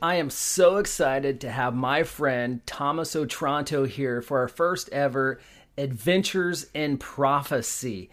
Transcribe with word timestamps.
I 0.00 0.14
am 0.16 0.30
so 0.30 0.76
excited 0.76 1.40
to 1.40 1.50
have 1.50 1.74
my 1.74 2.04
friend 2.04 2.64
Thomas 2.66 3.16
Otranto 3.16 3.84
here 3.84 4.22
for 4.22 4.38
our 4.38 4.48
first 4.48 4.88
ever 4.90 5.40
Adventures 5.76 6.66
in 6.72 6.98
Prophecy. 6.98 8.08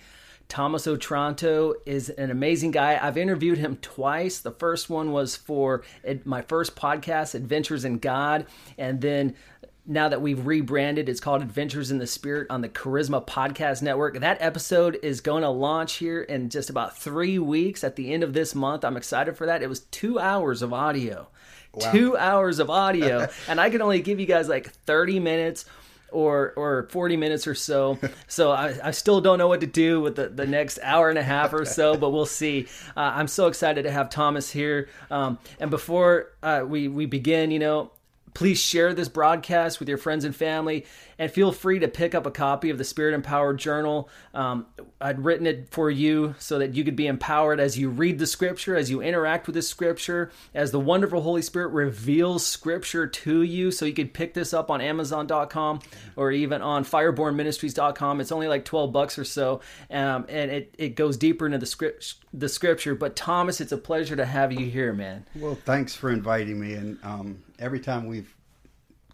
Thomas 0.47 0.87
Otranto 0.87 1.75
is 1.85 2.09
an 2.09 2.31
amazing 2.31 2.71
guy. 2.71 2.99
I've 2.99 3.17
interviewed 3.17 3.59
him 3.59 3.77
twice. 3.77 4.39
The 4.39 4.51
first 4.51 4.89
one 4.89 5.11
was 5.11 5.35
for 5.35 5.83
my 6.23 6.41
first 6.41 6.75
podcast, 6.75 7.35
Adventures 7.35 7.85
in 7.85 7.99
God, 7.99 8.47
and 8.79 8.99
then 8.99 9.35
now 9.85 10.09
that 10.09 10.21
we've 10.21 10.47
rebranded, 10.47 11.07
it's 11.07 11.19
called 11.19 11.43
Adventures 11.43 11.91
in 11.91 11.99
the 11.99 12.07
Spirit 12.07 12.47
on 12.49 12.61
the 12.61 12.69
Charisma 12.69 13.23
Podcast 13.23 13.83
Network. 13.83 14.19
That 14.19 14.41
episode 14.41 14.97
is 15.03 15.21
going 15.21 15.43
to 15.43 15.49
launch 15.49 15.97
here 15.97 16.23
in 16.23 16.49
just 16.49 16.71
about 16.71 16.97
three 16.97 17.37
weeks 17.37 17.83
at 17.83 17.95
the 17.95 18.11
end 18.11 18.23
of 18.23 18.33
this 18.33 18.55
month. 18.55 18.83
I'm 18.83 18.97
excited 18.97 19.37
for 19.37 19.45
that. 19.45 19.61
It 19.61 19.69
was 19.69 19.81
two 19.81 20.17
hours 20.17 20.63
of 20.63 20.73
audio. 20.73 21.27
Wow. 21.75 21.91
Two 21.91 22.17
hours 22.17 22.59
of 22.59 22.69
audio, 22.69 23.27
and 23.47 23.59
I 23.59 23.69
can 23.69 23.81
only 23.81 24.01
give 24.01 24.19
you 24.19 24.25
guys 24.25 24.47
like 24.47 24.69
30 24.71 25.19
minutes 25.19 25.65
or 26.11 26.53
or 26.55 26.87
40 26.89 27.17
minutes 27.17 27.47
or 27.47 27.55
so. 27.55 27.99
So 28.27 28.51
I, 28.51 28.75
I 28.83 28.91
still 28.91 29.21
don't 29.21 29.37
know 29.37 29.47
what 29.47 29.61
to 29.61 29.67
do 29.67 30.01
with 30.01 30.15
the, 30.15 30.27
the 30.27 30.45
next 30.45 30.79
hour 30.83 31.09
and 31.09 31.17
a 31.17 31.23
half 31.23 31.53
or 31.53 31.63
so, 31.63 31.95
but 31.95 32.09
we'll 32.09 32.25
see. 32.25 32.67
Uh, 32.97 33.13
I'm 33.15 33.27
so 33.27 33.47
excited 33.47 33.83
to 33.83 33.91
have 33.91 34.09
Thomas 34.09 34.51
here. 34.51 34.89
Um, 35.09 35.37
and 35.57 35.71
before 35.71 36.33
uh, 36.43 36.65
we, 36.67 36.89
we 36.89 37.05
begin, 37.05 37.51
you 37.51 37.59
know, 37.59 37.91
Please 38.35 38.59
share 38.59 38.93
this 38.93 39.07
broadcast 39.07 39.79
with 39.79 39.87
your 39.87 39.97
friends 39.97 40.25
and 40.25 40.35
family, 40.35 40.85
and 41.17 41.31
feel 41.31 41.51
free 41.51 41.79
to 41.79 41.87
pick 41.87 42.13
up 42.13 42.25
a 42.25 42.31
copy 42.31 42.69
of 42.69 42.77
the 42.77 42.83
Spirit 42.83 43.13
Empowered 43.13 43.57
Journal. 43.57 44.09
Um, 44.33 44.65
I'd 44.99 45.23
written 45.23 45.47
it 45.47 45.69
for 45.69 45.89
you 45.89 46.35
so 46.39 46.59
that 46.59 46.75
you 46.75 46.83
could 46.83 46.95
be 46.95 47.07
empowered 47.07 47.59
as 47.59 47.77
you 47.77 47.89
read 47.89 48.19
the 48.19 48.27
Scripture, 48.27 48.75
as 48.75 48.89
you 48.89 49.01
interact 49.01 49.47
with 49.47 49.55
the 49.55 49.61
Scripture, 49.61 50.31
as 50.53 50.71
the 50.71 50.79
wonderful 50.79 51.21
Holy 51.21 51.41
Spirit 51.41 51.69
reveals 51.69 52.45
Scripture 52.45 53.07
to 53.07 53.41
you. 53.41 53.71
So 53.71 53.85
you 53.85 53.93
could 53.93 54.13
pick 54.13 54.33
this 54.33 54.53
up 54.53 54.69
on 54.69 54.81
Amazon.com 54.81 55.79
or 56.15 56.31
even 56.31 56.61
on 56.61 56.83
FirebornMinistries.com. 56.83 58.21
It's 58.21 58.31
only 58.31 58.47
like 58.47 58.65
twelve 58.65 58.91
bucks 58.91 59.17
or 59.17 59.23
so, 59.23 59.61
um, 59.89 60.25
and 60.29 60.51
it, 60.51 60.75
it 60.77 60.95
goes 60.95 61.17
deeper 61.17 61.45
into 61.45 61.57
the 61.57 61.65
script 61.65 62.15
the 62.33 62.49
Scripture. 62.49 62.95
But 62.95 63.15
Thomas, 63.15 63.61
it's 63.61 63.71
a 63.71 63.77
pleasure 63.77 64.15
to 64.15 64.25
have 64.25 64.51
you 64.51 64.65
here, 64.65 64.93
man. 64.93 65.25
Well, 65.35 65.55
thanks 65.65 65.95
for 65.95 66.11
inviting 66.11 66.59
me, 66.59 66.73
and 66.73 66.97
um, 67.03 67.43
every 67.59 67.79
time 67.79 68.07
we've 68.07 68.33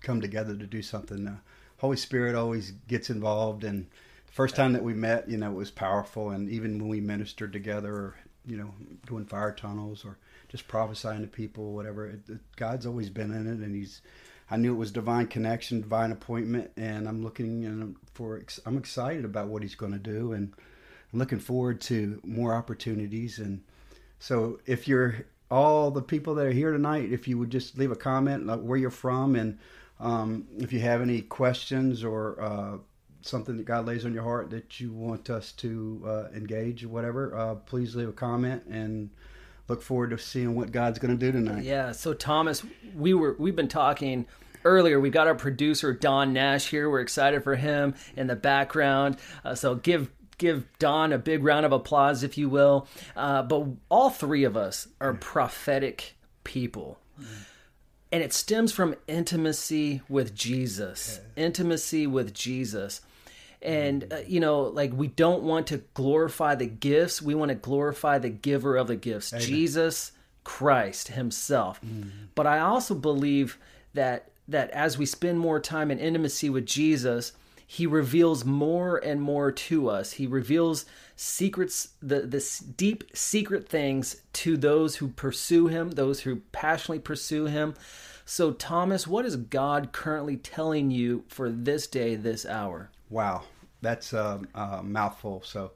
come 0.02 0.22
together 0.22 0.56
to 0.56 0.66
do 0.66 0.82
something, 0.82 1.28
uh, 1.28 1.38
Holy 1.82 1.98
Spirit 1.98 2.36
always 2.36 2.74
gets 2.88 3.10
involved. 3.10 3.64
And 3.64 3.88
the 4.28 4.32
first 4.32 4.56
time 4.56 4.74
that 4.74 4.84
we 4.84 4.94
met, 4.94 5.28
you 5.28 5.36
know, 5.36 5.50
it 5.50 5.56
was 5.56 5.72
powerful. 5.72 6.30
And 6.30 6.48
even 6.48 6.78
when 6.78 6.90
we 6.90 7.02
ministered 7.02 7.52
together, 7.52 7.92
or 7.92 8.16
you 8.46 8.56
know, 8.56 8.72
doing 9.08 9.26
fire 9.26 9.52
tunnels 9.52 10.06
or 10.06 10.20
just 10.48 10.68
prophesying 10.68 11.22
to 11.22 11.28
people, 11.28 11.74
whatever, 11.74 12.06
it, 12.06 12.20
it, 12.30 12.40
God's 12.56 12.86
always 12.86 13.10
been 13.10 13.32
in 13.32 13.48
it, 13.48 13.66
and 13.66 13.76
He's. 13.76 14.02
I 14.52 14.58
knew 14.58 14.74
it 14.74 14.78
was 14.78 14.92
divine 14.92 15.28
connection, 15.28 15.80
divine 15.82 16.12
appointment, 16.12 16.72
and 16.76 17.08
I'm 17.08 17.24
looking 17.24 17.62
know, 17.62 17.96
for. 18.14 18.40
I'm 18.68 18.78
excited 18.78 19.26
about 19.26 19.48
what 19.48 19.64
He's 19.64 19.76
going 19.76 19.94
to 19.94 19.98
do, 19.98 20.34
and 20.34 20.54
I'm 21.12 21.18
looking 21.18 21.40
forward 21.40 21.82
to 21.82 22.22
more 22.24 22.54
opportunities. 22.54 23.40
And 23.40 23.64
so, 24.20 24.60
if 24.68 24.88
you're 24.88 25.26
all 25.50 25.90
the 25.90 26.04
people 26.04 26.36
that 26.36 26.46
are 26.46 26.52
here 26.52 26.72
tonight, 26.72 27.12
if 27.12 27.28
you 27.28 27.40
would 27.40 27.50
just 27.50 27.76
leave 27.80 27.92
a 27.92 27.96
comment 27.96 28.46
like 28.46 28.60
where 28.60 28.78
you're 28.78 28.92
from 28.92 29.36
and 29.36 29.58
um, 30.02 30.48
if 30.58 30.74
you 30.74 30.80
have 30.80 31.02
any 31.02 31.22
questions 31.22 32.04
or 32.04 32.42
uh, 32.42 32.78
something 33.22 33.56
that 33.58 33.66
God 33.66 33.86
lays 33.86 34.04
on 34.06 34.14
your 34.14 34.24
heart 34.24 34.50
that 34.50 34.80
you 34.80 34.92
want 34.92 35.30
us 35.30 35.52
to 35.54 36.04
uh, 36.06 36.36
engage 36.36 36.84
or 36.84 36.90
whatever, 36.90 37.36
uh, 37.38 37.56
please 37.56 37.96
leave 37.96 38.10
a 38.10 38.14
comment 38.14 38.64
and 38.66 39.12
look 39.68 39.82
forward 39.82 40.10
to 40.10 40.18
seeing 40.18 40.56
what 40.56 40.72
God's 40.72 41.00
going 41.00 41.18
to 41.18 41.26
do 41.26 41.32
tonight. 41.32 41.64
Yeah. 41.64 41.92
So 41.92 42.14
Thomas, 42.14 42.64
we 42.96 43.14
were 43.14 43.36
we've 43.38 43.56
been 43.56 43.68
talking 43.68 44.26
earlier. 44.66 45.00
We've 45.00 45.14
got 45.14 45.28
our 45.28 45.36
producer 45.36 45.94
Don 45.94 46.34
Nash 46.34 46.70
here. 46.70 46.90
We're 46.90 47.02
excited 47.02 47.44
for 47.44 47.56
him 47.56 47.96
in 48.16 48.28
the 48.28 48.36
background. 48.36 49.18
Uh, 49.46 49.56
so 49.56 49.76
give 49.76 50.10
give 50.38 50.66
Don 50.80 51.14
a 51.14 51.20
big 51.20 51.44
round 51.44 51.66
of 51.66 51.72
applause, 51.72 52.24
if 52.24 52.38
you 52.38 52.50
will. 52.50 52.88
Uh, 53.16 53.44
but 53.44 53.68
all 53.90 54.10
three 54.10 54.44
of 54.44 54.58
us 54.58 54.88
are 55.00 55.14
prophetic 55.14 56.16
people. 56.44 56.98
And 58.12 58.22
it 58.22 58.34
stems 58.34 58.72
from 58.72 58.96
intimacy 59.08 60.02
with 60.10 60.36
Jesus. 60.36 61.22
Intimacy 61.36 62.08
with 62.08 62.34
Jesus. 62.34 63.02
And, 63.62 64.12
uh, 64.12 64.18
you 64.28 64.40
know, 64.40 64.64
like 64.64 64.92
we 64.94 65.08
don't 65.08 65.44
want 65.44 65.68
to 65.68 65.78
glorify 65.94 66.56
the 66.56 66.66
gifts, 66.66 67.22
we 67.22 67.36
want 67.36 67.50
to 67.50 67.56
glorify 67.56 68.18
the 68.18 68.30
giver 68.30 68.76
of 68.76 68.88
the 68.88 68.96
gifts, 68.96 69.32
Amen. 69.32 69.46
Jesus 69.46 70.12
Christ 70.44 71.10
Himself. 71.10 71.80
Mm. 71.82 72.10
But 72.36 72.48
I 72.48 72.60
also 72.60 72.96
believe 72.96 73.58
that 73.94 74.32
that 74.48 74.70
as 74.72 74.98
we 74.98 75.06
spend 75.06 75.40
more 75.40 75.60
time 75.60 75.92
in 75.92 76.00
intimacy 76.00 76.50
with 76.50 76.66
Jesus, 76.66 77.34
he 77.66 77.88
reveals 77.88 78.44
more 78.44 78.98
and 78.98 79.22
more 79.22 79.52
to 79.52 79.90
us. 79.90 80.14
He 80.14 80.28
reveals 80.28 80.86
secrets, 81.22 81.90
the, 82.02 82.22
the 82.22 82.44
deep 82.78 83.04
secret 83.16 83.70
things 83.70 84.24
to 84.34 84.58
those 84.58 84.96
who 84.96 85.08
pursue 85.10 85.68
him, 85.68 85.92
those 85.92 86.22
who 86.22 86.38
passionately 86.52 86.98
pursue 86.98 87.46
him. 87.46 87.76
So, 88.26 88.54
Thomas, 88.54 89.06
what 89.06 89.24
is 89.26 89.36
God 89.36 89.92
currently 89.92 90.36
telling 90.36 90.90
you 90.90 91.24
for 91.28 91.52
this 91.52 91.86
day, 91.86 92.16
this 92.16 92.44
hour? 92.44 92.90
Wow, 93.12 93.44
that's 93.84 94.14
a, 94.14 94.42
a 94.56 94.82
mouthful. 94.82 95.44
So, 95.46 95.74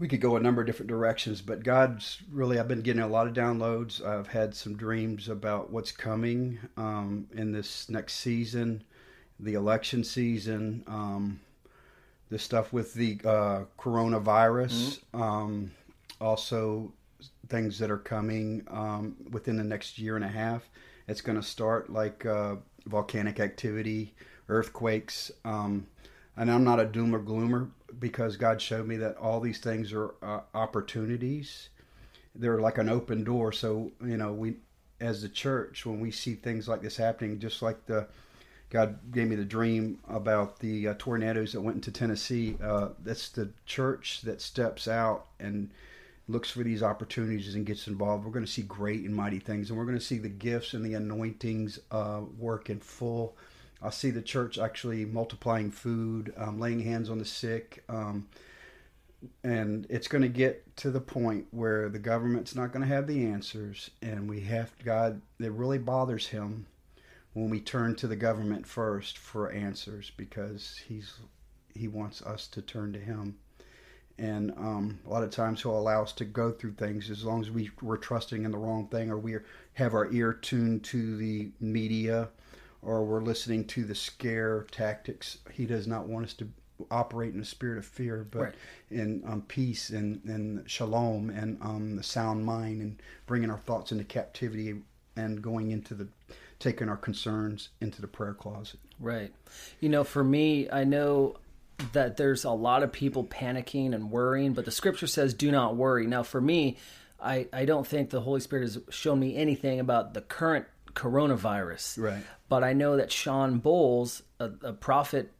we 0.00 0.08
could 0.08 0.20
go 0.20 0.36
a 0.36 0.40
number 0.40 0.62
of 0.62 0.66
different 0.66 0.88
directions, 0.88 1.40
but 1.40 1.62
God's 1.62 2.18
really, 2.32 2.58
I've 2.58 2.68
been 2.68 2.82
getting 2.82 3.02
a 3.02 3.08
lot 3.08 3.28
of 3.28 3.34
downloads. 3.34 4.04
I've 4.04 4.26
had 4.26 4.52
some 4.52 4.76
dreams 4.76 5.28
about 5.28 5.70
what's 5.70 5.92
coming 5.92 6.58
um, 6.76 7.28
in 7.34 7.52
this 7.52 7.88
next 7.88 8.14
season 8.14 8.82
the 9.38 9.54
election 9.54 10.02
season, 10.02 10.82
um, 10.86 11.40
the 12.28 12.38
stuff 12.38 12.72
with 12.72 12.94
the 12.94 13.18
uh, 13.24 13.64
coronavirus, 13.78 15.00
mm-hmm. 15.14 15.22
um, 15.22 15.70
also 16.20 16.92
things 17.48 17.78
that 17.78 17.90
are 17.90 17.98
coming 17.98 18.66
um, 18.68 19.16
within 19.30 19.56
the 19.56 19.64
next 19.64 19.98
year 19.98 20.16
and 20.16 20.24
a 20.24 20.28
half. 20.28 20.68
It's 21.08 21.20
going 21.20 21.36
to 21.36 21.42
start 21.42 21.90
like 21.90 22.26
uh, 22.26 22.56
volcanic 22.86 23.38
activity, 23.38 24.14
earthquakes. 24.48 25.30
Um, 25.44 25.86
and 26.36 26.50
I'm 26.50 26.64
not 26.64 26.80
a 26.80 26.84
doomer 26.84 27.24
gloomer 27.24 27.70
because 27.98 28.36
God 28.36 28.60
showed 28.60 28.86
me 28.86 28.96
that 28.96 29.16
all 29.16 29.40
these 29.40 29.60
things 29.60 29.92
are 29.92 30.14
uh, 30.22 30.40
opportunities. 30.54 31.68
They're 32.34 32.60
like 32.60 32.78
an 32.78 32.88
open 32.88 33.24
door. 33.24 33.52
So, 33.52 33.92
you 34.04 34.16
know, 34.16 34.32
we, 34.32 34.56
as 35.00 35.22
the 35.22 35.28
church, 35.28 35.86
when 35.86 36.00
we 36.00 36.10
see 36.10 36.34
things 36.34 36.68
like 36.68 36.82
this 36.82 36.96
happening, 36.96 37.38
just 37.38 37.62
like 37.62 37.86
the 37.86 38.08
God 38.70 38.98
gave 39.12 39.28
me 39.28 39.36
the 39.36 39.44
dream 39.44 40.00
about 40.08 40.58
the 40.58 40.88
uh, 40.88 40.94
tornadoes 40.98 41.52
that 41.52 41.60
went 41.60 41.76
into 41.76 41.92
Tennessee. 41.92 42.56
Uh, 42.62 42.90
that's 43.02 43.28
the 43.28 43.50
church 43.64 44.22
that 44.22 44.40
steps 44.40 44.88
out 44.88 45.26
and 45.38 45.70
looks 46.28 46.50
for 46.50 46.64
these 46.64 46.82
opportunities 46.82 47.54
and 47.54 47.64
gets 47.64 47.86
involved. 47.86 48.24
We're 48.24 48.32
going 48.32 48.44
to 48.44 48.50
see 48.50 48.62
great 48.62 49.04
and 49.04 49.14
mighty 49.14 49.38
things, 49.38 49.70
and 49.70 49.78
we're 49.78 49.84
going 49.84 49.98
to 49.98 50.04
see 50.04 50.18
the 50.18 50.28
gifts 50.28 50.74
and 50.74 50.84
the 50.84 50.94
anointings 50.94 51.78
uh, 51.92 52.22
work 52.38 52.68
in 52.68 52.80
full. 52.80 53.36
I'll 53.80 53.92
see 53.92 54.10
the 54.10 54.22
church 54.22 54.58
actually 54.58 55.04
multiplying 55.04 55.70
food, 55.70 56.32
um, 56.36 56.58
laying 56.58 56.80
hands 56.80 57.08
on 57.08 57.18
the 57.18 57.24
sick. 57.24 57.84
Um, 57.88 58.26
and 59.44 59.86
it's 59.88 60.08
going 60.08 60.22
to 60.22 60.28
get 60.28 60.76
to 60.78 60.90
the 60.90 61.00
point 61.00 61.46
where 61.50 61.88
the 61.88 61.98
government's 61.98 62.54
not 62.56 62.72
going 62.72 62.82
to 62.82 62.92
have 62.92 63.06
the 63.06 63.26
answers, 63.26 63.90
and 64.02 64.28
we 64.28 64.40
have 64.40 64.72
God. 64.84 65.20
It 65.38 65.52
really 65.52 65.78
bothers 65.78 66.26
him 66.26 66.66
when 67.36 67.50
we 67.50 67.60
turn 67.60 67.94
to 67.94 68.06
the 68.06 68.16
government 68.16 68.66
first 68.66 69.18
for 69.18 69.52
answers 69.52 70.10
because 70.16 70.80
he's 70.88 71.16
he 71.74 71.86
wants 71.86 72.22
us 72.22 72.46
to 72.46 72.62
turn 72.62 72.94
to 72.94 72.98
him 72.98 73.36
and 74.18 74.50
um, 74.52 74.98
a 75.06 75.10
lot 75.10 75.22
of 75.22 75.30
times 75.30 75.60
he'll 75.60 75.78
allow 75.78 76.02
us 76.02 76.14
to 76.14 76.24
go 76.24 76.50
through 76.50 76.72
things 76.72 77.10
as 77.10 77.22
long 77.22 77.42
as 77.42 77.50
we, 77.50 77.70
we're 77.82 77.98
trusting 77.98 78.46
in 78.46 78.50
the 78.50 78.56
wrong 78.56 78.88
thing 78.88 79.10
or 79.10 79.18
we 79.18 79.36
have 79.74 79.92
our 79.92 80.10
ear 80.10 80.32
tuned 80.32 80.82
to 80.82 81.18
the 81.18 81.50
media 81.60 82.30
or 82.80 83.04
we're 83.04 83.20
listening 83.20 83.66
to 83.66 83.84
the 83.84 83.94
scare 83.94 84.66
tactics 84.70 85.36
he 85.52 85.66
does 85.66 85.86
not 85.86 86.08
want 86.08 86.24
us 86.24 86.32
to 86.32 86.48
operate 86.90 87.34
in 87.34 87.40
a 87.40 87.44
spirit 87.44 87.76
of 87.76 87.84
fear 87.84 88.26
but 88.30 88.40
right. 88.40 88.54
in 88.90 89.22
um, 89.26 89.42
peace 89.42 89.90
and, 89.90 90.24
and 90.24 90.70
shalom 90.70 91.28
and 91.28 91.58
um, 91.60 91.96
the 91.96 92.02
sound 92.02 92.46
mind 92.46 92.80
and 92.80 93.02
bringing 93.26 93.50
our 93.50 93.58
thoughts 93.58 93.92
into 93.92 94.04
captivity 94.04 94.74
and 95.16 95.42
going 95.42 95.70
into 95.70 95.94
the 95.94 96.08
taking 96.58 96.88
our 96.88 96.96
concerns 96.96 97.68
into 97.80 98.00
the 98.00 98.08
prayer 98.08 98.34
closet. 98.34 98.80
Right. 98.98 99.32
You 99.80 99.88
know, 99.88 100.04
for 100.04 100.24
me, 100.24 100.70
I 100.70 100.84
know 100.84 101.36
that 101.92 102.16
there's 102.16 102.44
a 102.44 102.50
lot 102.50 102.82
of 102.82 102.92
people 102.92 103.24
panicking 103.24 103.94
and 103.94 104.10
worrying, 104.10 104.54
but 104.54 104.64
the 104.64 104.70
scripture 104.70 105.06
says, 105.06 105.34
do 105.34 105.50
not 105.50 105.76
worry. 105.76 106.06
Now, 106.06 106.22
for 106.22 106.40
me, 106.40 106.78
I, 107.20 107.48
I 107.52 107.64
don't 107.64 107.86
think 107.86 108.10
the 108.10 108.20
Holy 108.20 108.40
Spirit 108.40 108.62
has 108.62 108.78
shown 108.90 109.20
me 109.20 109.36
anything 109.36 109.80
about 109.80 110.14
the 110.14 110.22
current 110.22 110.66
coronavirus. 110.94 112.02
Right. 112.02 112.22
But 112.48 112.64
I 112.64 112.72
know 112.72 112.96
that 112.96 113.12
Shawn 113.12 113.60
Bolz, 113.60 114.22
a, 114.40 114.50
a 114.62 114.72
prophet, 114.72 115.32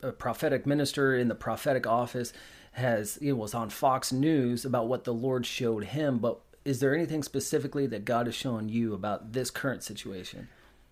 a 0.00 0.12
prophetic 0.12 0.66
minister 0.66 1.16
in 1.16 1.28
the 1.28 1.34
prophetic 1.34 1.86
office, 1.86 2.32
has 2.72 3.16
it 3.18 3.32
was 3.32 3.54
on 3.54 3.68
Fox 3.68 4.12
News 4.12 4.64
about 4.64 4.86
what 4.86 5.04
the 5.04 5.12
Lord 5.12 5.44
showed 5.44 5.84
him. 5.84 6.18
But 6.18 6.40
is 6.64 6.80
there 6.80 6.94
anything 6.94 7.22
specifically 7.22 7.86
that 7.88 8.04
God 8.04 8.26
has 8.26 8.34
shown 8.34 8.68
you 8.68 8.94
about 8.94 9.32
this 9.32 9.50
current 9.50 9.82
situation? 9.82 10.48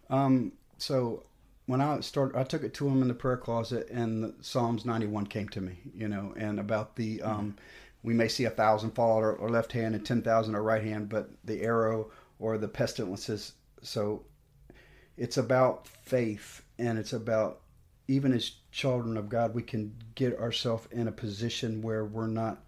Um, 0.08 0.52
so 0.78 1.24
when 1.66 1.80
I 1.80 2.00
started, 2.00 2.36
I 2.38 2.42
took 2.42 2.64
it 2.64 2.74
to 2.74 2.88
him 2.88 3.02
in 3.02 3.08
the 3.08 3.14
prayer 3.14 3.36
closet, 3.36 3.88
and 3.90 4.34
Psalms 4.40 4.84
91 4.84 5.26
came 5.26 5.48
to 5.50 5.60
me, 5.60 5.78
you 5.94 6.08
know, 6.08 6.34
and 6.36 6.58
about 6.58 6.96
the, 6.96 7.22
um, 7.22 7.56
we 8.02 8.14
may 8.14 8.28
see 8.28 8.44
a 8.44 8.50
thousand 8.50 8.90
fall 8.92 9.18
at 9.18 9.40
our 9.40 9.48
left 9.48 9.72
hand 9.72 9.94
and 9.94 10.04
10,000 10.04 10.54
our 10.54 10.62
right 10.62 10.82
hand, 10.82 11.08
but 11.08 11.30
the 11.44 11.62
arrow 11.62 12.10
or 12.38 12.58
the 12.58 12.68
pestilences. 12.68 13.52
So 13.82 14.24
it's 15.16 15.36
about 15.36 15.86
faith, 15.86 16.62
and 16.78 16.98
it's 16.98 17.12
about 17.12 17.60
even 18.08 18.32
as 18.32 18.56
children 18.72 19.16
of 19.16 19.28
God, 19.28 19.54
we 19.54 19.62
can 19.62 19.94
get 20.16 20.36
ourselves 20.40 20.88
in 20.90 21.06
a 21.06 21.12
position 21.12 21.82
where 21.82 22.04
we're 22.04 22.26
not 22.26 22.64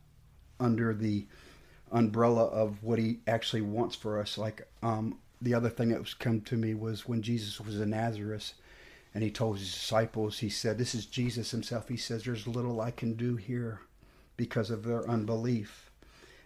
under 0.61 0.95
the 0.95 1.27
umbrella 1.93 2.47
of 2.47 2.83
what 2.83 2.99
He 2.99 3.19
actually 3.27 3.63
wants 3.63 3.95
for 3.95 4.19
us. 4.19 4.37
Like 4.39 4.67
um, 4.83 5.19
the 5.41 5.55
other 5.55 5.69
thing 5.69 5.91
that 5.91 6.01
was 6.01 6.15
come 6.15 6.41
to 6.43 6.57
me 6.57 6.75
was 6.75 7.07
when 7.07 7.23
Jesus 7.23 7.61
was 7.61 7.81
in 7.81 7.91
Nazareth 7.91 8.55
and 9.15 9.23
he 9.23 9.31
told 9.31 9.59
his 9.59 9.73
disciples, 9.73 10.39
he 10.39 10.49
said, 10.49 10.79
This 10.79 10.95
is 10.95 11.05
Jesus 11.05 11.51
himself. 11.51 11.89
He 11.89 11.97
says, 11.97 12.25
There's 12.25 12.47
little 12.47 12.81
I 12.81 12.91
can 12.91 13.15
do 13.15 13.37
here 13.37 13.81
because 14.37 14.71
of 14.71 14.85
their 14.85 15.09
unbelief. 15.09 15.91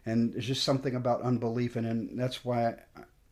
And 0.04 0.32
there's 0.32 0.46
just 0.46 0.64
something 0.64 0.94
about 0.94 1.22
unbelief. 1.22 1.76
And, 1.76 1.86
and 1.86 2.18
that's 2.18 2.44
why 2.44 2.74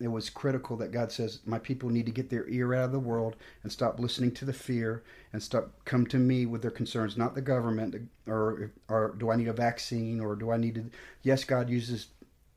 it 0.01 0.09
was 0.09 0.29
critical 0.29 0.77
that 0.79 0.93
God 0.93 1.13
says, 1.13 1.41
My 1.47 1.59
people 1.59 1.89
need 1.89 2.07
to 2.07 2.13
get 2.13 2.31
their 2.31 2.49
ear 2.49 2.75
out 2.75 2.85
of 2.85 2.93
the 2.93 2.99
world 2.99 3.37
and 3.63 3.71
stop 3.71 4.01
listening 4.01 4.33
to 4.33 4.45
the 4.45 4.53
fear 4.53 5.03
and 5.33 5.43
stop 5.43 5.71
come 5.85 6.07
to 6.09 6.19
me 6.19 6.47
with 6.47 6.63
their 6.63 6.71
concerns, 6.71 7.17
not 7.17 7.35
the 7.35 7.43
government 7.43 8.09
or 8.27 8.73
or 8.89 9.15
do 9.19 9.31
I 9.31 9.37
need 9.37 9.49
a 9.49 9.53
vaccine 9.53 10.21
or 10.21 10.35
do 10.35 10.51
I 10.51 10.57
need 10.57 10.75
to 10.75 10.85
yes, 11.23 11.45
God 11.45 11.71
uses 11.71 12.09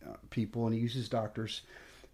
uh, 0.08 0.14
people 0.30 0.66
and 0.66 0.74
he 0.74 0.82
uses 0.82 1.10
doctors, 1.10 1.62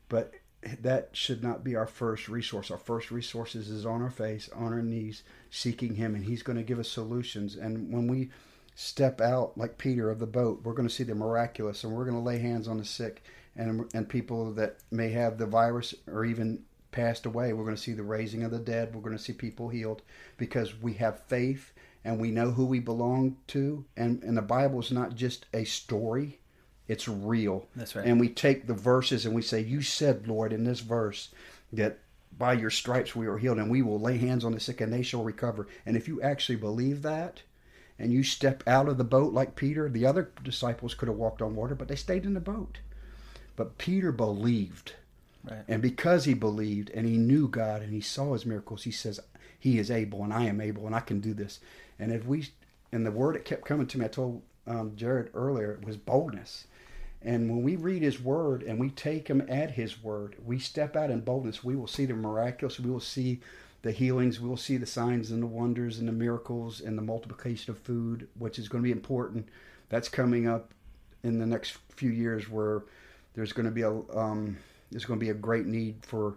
but 0.09 0.33
that 0.81 1.09
should 1.13 1.43
not 1.43 1.63
be 1.63 1.75
our 1.75 1.85
first 1.87 2.29
resource. 2.29 2.71
Our 2.71 2.77
first 2.77 3.11
resources 3.11 3.69
is 3.69 3.85
on 3.85 4.01
our 4.01 4.09
face, 4.09 4.49
on 4.55 4.73
our 4.73 4.81
knees, 4.81 5.23
seeking 5.49 5.95
Him, 5.95 6.15
and 6.15 6.25
He's 6.25 6.43
going 6.43 6.57
to 6.57 6.63
give 6.63 6.79
us 6.79 6.89
solutions. 6.89 7.55
And 7.55 7.91
when 7.91 8.07
we 8.07 8.29
step 8.75 9.21
out, 9.21 9.57
like 9.57 9.77
Peter 9.77 10.09
of 10.09 10.19
the 10.19 10.25
boat, 10.25 10.61
we're 10.63 10.73
going 10.73 10.87
to 10.87 10.93
see 10.93 11.03
the 11.03 11.15
miraculous, 11.15 11.83
and 11.83 11.93
we're 11.93 12.05
going 12.05 12.17
to 12.17 12.23
lay 12.23 12.39
hands 12.39 12.67
on 12.67 12.77
the 12.77 12.85
sick 12.85 13.23
and 13.55 13.89
and 13.93 14.09
people 14.09 14.53
that 14.53 14.77
may 14.91 15.09
have 15.09 15.37
the 15.37 15.45
virus 15.45 15.93
or 16.07 16.25
even 16.25 16.63
passed 16.91 17.25
away. 17.25 17.53
We're 17.53 17.63
going 17.65 17.75
to 17.75 17.81
see 17.81 17.93
the 17.93 18.03
raising 18.03 18.43
of 18.43 18.51
the 18.51 18.59
dead. 18.59 18.93
We're 18.93 19.01
going 19.01 19.17
to 19.17 19.23
see 19.23 19.33
people 19.33 19.69
healed 19.69 20.01
because 20.37 20.79
we 20.79 20.93
have 20.93 21.23
faith 21.23 21.71
and 22.05 22.19
we 22.19 22.31
know 22.31 22.51
who 22.51 22.65
we 22.65 22.79
belong 22.79 23.37
to. 23.47 23.85
And 23.97 24.23
and 24.23 24.37
the 24.37 24.41
Bible 24.41 24.79
is 24.79 24.91
not 24.91 25.15
just 25.15 25.45
a 25.53 25.63
story 25.63 26.39
it's 26.87 27.07
real. 27.07 27.67
That's 27.75 27.95
right. 27.95 28.05
And 28.05 28.19
we 28.19 28.29
take 28.29 28.67
the 28.67 28.73
verses 28.73 29.25
and 29.25 29.33
we 29.33 29.41
say, 29.41 29.61
You 29.61 29.81
said, 29.81 30.27
Lord, 30.27 30.51
in 30.51 30.63
this 30.63 30.81
verse 30.81 31.29
that 31.71 31.99
by 32.37 32.53
your 32.53 32.69
stripes 32.69 33.15
we 33.15 33.27
are 33.27 33.37
healed, 33.37 33.59
and 33.59 33.69
we 33.69 33.81
will 33.81 33.99
lay 33.99 34.17
hands 34.17 34.43
on 34.43 34.51
the 34.51 34.59
sick 34.59 34.81
and 34.81 34.91
they 34.91 35.01
shall 35.03 35.23
recover. 35.23 35.67
And 35.85 35.95
if 35.95 36.07
you 36.07 36.21
actually 36.21 36.57
believe 36.57 37.01
that, 37.03 37.41
and 37.99 38.11
you 38.11 38.23
step 38.23 38.63
out 38.67 38.89
of 38.89 38.97
the 38.97 39.03
boat 39.03 39.33
like 39.33 39.55
Peter, 39.55 39.87
the 39.87 40.05
other 40.05 40.31
disciples 40.43 40.95
could 40.95 41.07
have 41.07 41.17
walked 41.17 41.41
on 41.41 41.55
water, 41.55 41.75
but 41.75 41.87
they 41.87 41.95
stayed 41.95 42.25
in 42.25 42.33
the 42.33 42.39
boat. 42.39 42.79
But 43.55 43.77
Peter 43.77 44.11
believed. 44.11 44.93
Right. 45.43 45.63
And 45.67 45.81
because 45.81 46.25
he 46.25 46.33
believed 46.33 46.89
and 46.91 47.05
he 47.07 47.17
knew 47.17 47.47
God 47.47 47.81
and 47.81 47.93
he 47.93 48.01
saw 48.01 48.33
his 48.33 48.45
miracles, 48.45 48.83
he 48.83 48.91
says, 48.91 49.19
He 49.59 49.77
is 49.77 49.91
able 49.91 50.23
and 50.23 50.33
I 50.33 50.45
am 50.45 50.61
able 50.61 50.85
and 50.85 50.95
I 50.95 51.01
can 51.01 51.19
do 51.19 51.33
this. 51.33 51.59
And 51.99 52.11
if 52.11 52.25
we, 52.25 52.49
and 52.91 53.05
the 53.05 53.11
word 53.11 53.35
that 53.35 53.45
kept 53.45 53.65
coming 53.65 53.87
to 53.87 53.97
me, 53.97 54.05
I 54.05 54.09
told 54.09 54.41
um, 54.65 54.93
Jared 54.95 55.29
earlier, 55.33 55.79
was 55.83 55.97
boldness. 55.97 56.67
And 57.21 57.49
when 57.49 57.63
we 57.63 57.75
read 57.75 58.01
His 58.01 58.21
Word 58.21 58.63
and 58.63 58.79
we 58.79 58.89
take 58.89 59.27
Him 59.29 59.45
at 59.47 59.71
His 59.71 60.03
Word, 60.03 60.35
we 60.43 60.59
step 60.59 60.95
out 60.95 61.09
in 61.09 61.21
boldness. 61.21 61.63
We 61.63 61.75
will 61.75 61.87
see 61.87 62.05
the 62.05 62.13
miraculous. 62.13 62.79
We 62.79 62.91
will 62.91 62.99
see 62.99 63.39
the 63.81 63.91
healings. 63.91 64.39
We 64.39 64.49
will 64.49 64.57
see 64.57 64.77
the 64.77 64.85
signs 64.85 65.31
and 65.31 65.41
the 65.41 65.47
wonders 65.47 65.99
and 65.99 66.07
the 66.07 66.13
miracles 66.13 66.81
and 66.81 66.97
the 66.97 67.01
multiplication 67.01 67.71
of 67.71 67.79
food, 67.79 68.27
which 68.37 68.59
is 68.59 68.67
going 68.67 68.83
to 68.83 68.87
be 68.87 68.91
important. 68.91 69.47
That's 69.89 70.09
coming 70.09 70.47
up 70.47 70.73
in 71.23 71.39
the 71.39 71.45
next 71.45 71.77
few 71.95 72.09
years, 72.09 72.49
where 72.49 72.83
there's 73.33 73.53
going 73.53 73.65
to 73.65 73.71
be 73.71 73.81
a 73.81 73.91
um, 74.15 74.57
there's 74.91 75.05
going 75.05 75.19
to 75.19 75.23
be 75.23 75.31
a 75.31 75.35
great 75.35 75.65
need 75.65 75.97
for 76.01 76.35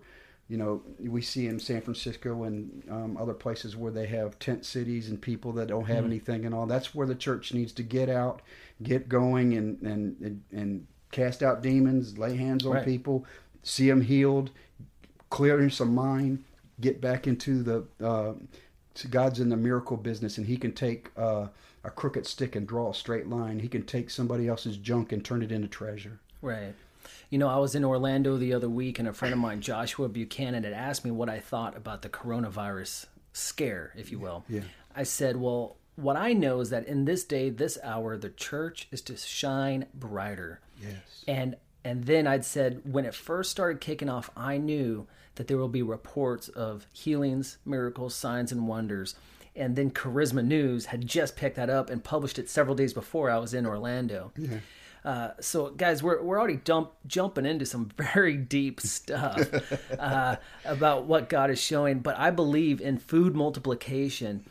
you 0.49 0.57
know, 0.57 0.81
we 1.01 1.23
see 1.23 1.49
in 1.49 1.59
San 1.59 1.81
Francisco 1.81 2.45
and 2.45 2.85
um, 2.89 3.17
other 3.17 3.35
places 3.35 3.77
where 3.77 3.91
they 3.91 4.07
have 4.07 4.39
tent 4.39 4.65
cities 4.65 5.11
and 5.11 5.21
people 5.21 5.53
that 5.53 5.69
don't 5.69 5.87
have 5.87 6.05
mm 6.05 6.07
anything 6.07 6.45
and 6.45 6.55
all. 6.55 6.67
That's 6.67 6.95
where 6.95 7.07
the 7.07 7.17
church 7.17 7.53
needs 7.53 7.73
to 7.73 7.83
get 7.83 8.09
out, 8.09 8.43
get 8.83 9.09
going, 9.09 9.55
and 9.55 9.83
and 9.83 10.43
and, 10.53 10.87
cast 11.13 11.43
out 11.43 11.63
demons, 11.63 12.19
lay 12.19 12.37
hands 12.37 12.67
on 12.67 12.75
right. 12.75 12.85
people, 12.85 13.25
see 13.63 13.89
them 13.89 14.03
healed, 14.03 14.51
clear 15.31 15.71
some 15.71 15.95
mind, 15.95 16.45
get 16.81 17.01
back 17.01 17.27
into 17.27 17.63
the. 17.63 17.85
Uh, 18.03 18.35
God's 19.11 19.41
in 19.41 19.49
the 19.49 19.57
miracle 19.57 19.97
business, 19.97 20.39
and 20.39 20.47
He 20.47 20.57
can 20.57 20.73
take 20.73 21.11
uh, 21.17 21.49
a 21.85 21.91
crooked 21.91 22.27
stick 22.27 22.55
and 22.55 22.67
draw 22.67 22.91
a 22.91 22.95
straight 22.95 23.29
line. 23.29 23.59
He 23.59 23.69
can 23.69 23.83
take 23.83 24.11
somebody 24.11 24.49
else's 24.49 24.77
junk 24.77 25.13
and 25.13 25.25
turn 25.25 25.43
it 25.43 25.53
into 25.53 25.69
treasure. 25.69 26.21
Right. 26.41 26.75
You 27.31 27.39
know, 27.39 27.49
I 27.49 27.57
was 27.57 27.75
in 27.75 27.85
Orlando 27.85 28.37
the 28.37 28.55
other 28.55 28.69
week, 28.69 28.99
and 28.99 29.09
a 29.09 29.13
friend 29.13 29.33
of 29.33 29.41
mine, 29.41 29.61
Joshua 29.61 30.09
Buchanan, 30.09 30.65
had 30.65 30.73
asked 30.73 31.05
me 31.05 31.11
what 31.11 31.29
I 31.29 31.41
thought 31.41 31.77
about 31.77 32.03
the 32.03 32.09
coronavirus 32.09 33.07
scare, 33.33 33.93
if 33.97 34.11
you 34.11 34.19
will. 34.19 34.45
Yeah. 34.49 34.63
I 34.95 35.03
said, 35.03 35.37
well, 35.37 35.77
what 35.97 36.17
I 36.17 36.33
know 36.33 36.61
is 36.61 36.71
that 36.71 36.87
in 36.87 37.05
this 37.05 37.25
day, 37.25 37.51
this 37.51 37.79
hour, 37.83 38.17
the 38.17 38.31
church 38.31 38.89
is 38.91 39.01
to 39.03 39.17
shine 39.17 39.87
brighter. 39.95 40.61
Yes. 40.81 41.25
And 41.27 41.57
and 41.85 42.05
then 42.05 42.27
I'd 42.27 42.45
said 42.45 42.81
when 42.85 43.05
it 43.05 43.15
first 43.15 43.51
started 43.51 43.81
kicking 43.81 44.09
off, 44.09 44.29
I 44.37 44.57
knew 44.57 45.07
that 45.37 45.47
there 45.47 45.57
will 45.57 45.69
be 45.69 45.83
reports 45.83 46.49
of 46.49 46.87
healings, 46.93 47.59
miracles, 47.65 48.15
signs, 48.15 48.51
and 48.51 48.67
wonders. 48.67 49.15
And 49.55 49.77
then 49.77 49.91
Charisma 49.91 50.45
News 50.45 50.87
had 50.87 51.07
just 51.07 51.37
picked 51.37 51.57
that 51.57 51.71
up 51.71 51.89
and 51.89 52.03
published 52.03 52.39
it 52.39 52.51
several 52.51 52.75
days 52.75 52.93
before 52.93 53.31
I 53.31 53.39
was 53.39 53.55
in 53.55 53.67
Orlando. 53.67 54.33
Yeah. 54.37 54.59
Uh, 55.07 55.31
so, 55.41 55.71
guys, 55.71 56.03
we're, 56.03 56.21
we're 56.21 56.37
already 56.37 56.57
dump, 56.57 56.91
jumping 57.07 57.47
into 57.47 57.65
some 57.65 57.89
very 58.13 58.37
deep 58.37 58.81
stuff 58.81 59.41
uh, 60.01 60.35
about 60.65 61.05
what 61.05 61.29
God 61.29 61.49
is 61.49 61.61
showing. 61.63 62.01
But 62.01 62.19
I 62.19 62.33
believe 62.33 62.81
in 62.81 62.99
food 62.99 63.37
multiplication. 63.37 64.45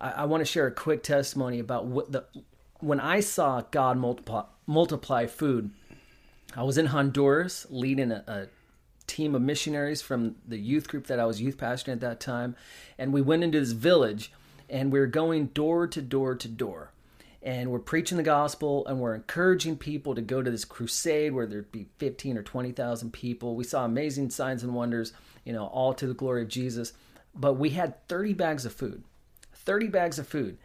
I, 0.00 0.10
I 0.10 0.24
want 0.24 0.40
to 0.40 0.44
share 0.44 0.66
a 0.66 0.72
quick 0.72 1.04
testimony 1.04 1.60
about 1.60 1.86
what 1.86 2.10
the 2.10 2.24
when 2.80 2.98
I 2.98 3.20
saw 3.20 3.62
God 3.70 3.98
multiply, 3.98 4.42
multiply 4.66 5.26
food. 5.26 5.70
I 6.56 6.64
was 6.64 6.76
in 6.76 6.86
Honduras 6.86 7.66
leading 7.70 8.10
a, 8.10 8.24
a 8.26 8.46
team 9.06 9.36
of 9.36 9.42
missionaries 9.42 10.02
from 10.02 10.34
the 10.48 10.58
youth 10.58 10.88
group 10.88 11.06
that 11.06 11.20
I 11.20 11.26
was 11.26 11.40
youth 11.40 11.56
pastor 11.56 11.92
at 11.92 12.00
that 12.00 12.18
time, 12.18 12.56
and 12.98 13.12
we 13.12 13.22
went 13.22 13.44
into 13.44 13.60
this 13.60 13.72
village, 13.72 14.32
and 14.68 14.90
we 14.90 14.98
were 14.98 15.06
going 15.06 15.46
door 15.48 15.86
to 15.86 16.02
door 16.02 16.34
to 16.34 16.48
door 16.48 16.90
and 17.42 17.70
we're 17.70 17.78
preaching 17.78 18.18
the 18.18 18.22
gospel 18.22 18.86
and 18.86 19.00
we're 19.00 19.14
encouraging 19.14 19.78
people 19.78 20.14
to 20.14 20.20
go 20.20 20.42
to 20.42 20.50
this 20.50 20.64
crusade 20.64 21.32
where 21.32 21.46
there'd 21.46 21.72
be 21.72 21.86
15 21.98 22.36
or 22.36 22.42
20,000 22.42 23.12
people. 23.12 23.56
We 23.56 23.64
saw 23.64 23.84
amazing 23.84 24.30
signs 24.30 24.62
and 24.62 24.74
wonders, 24.74 25.12
you 25.44 25.52
know, 25.52 25.66
all 25.66 25.94
to 25.94 26.06
the 26.06 26.14
glory 26.14 26.42
of 26.42 26.48
Jesus. 26.48 26.92
But 27.34 27.54
we 27.54 27.70
had 27.70 28.06
30 28.08 28.34
bags 28.34 28.66
of 28.66 28.74
food, 28.74 29.04
30 29.54 29.88
bags 29.88 30.18
of 30.18 30.28
food. 30.28 30.58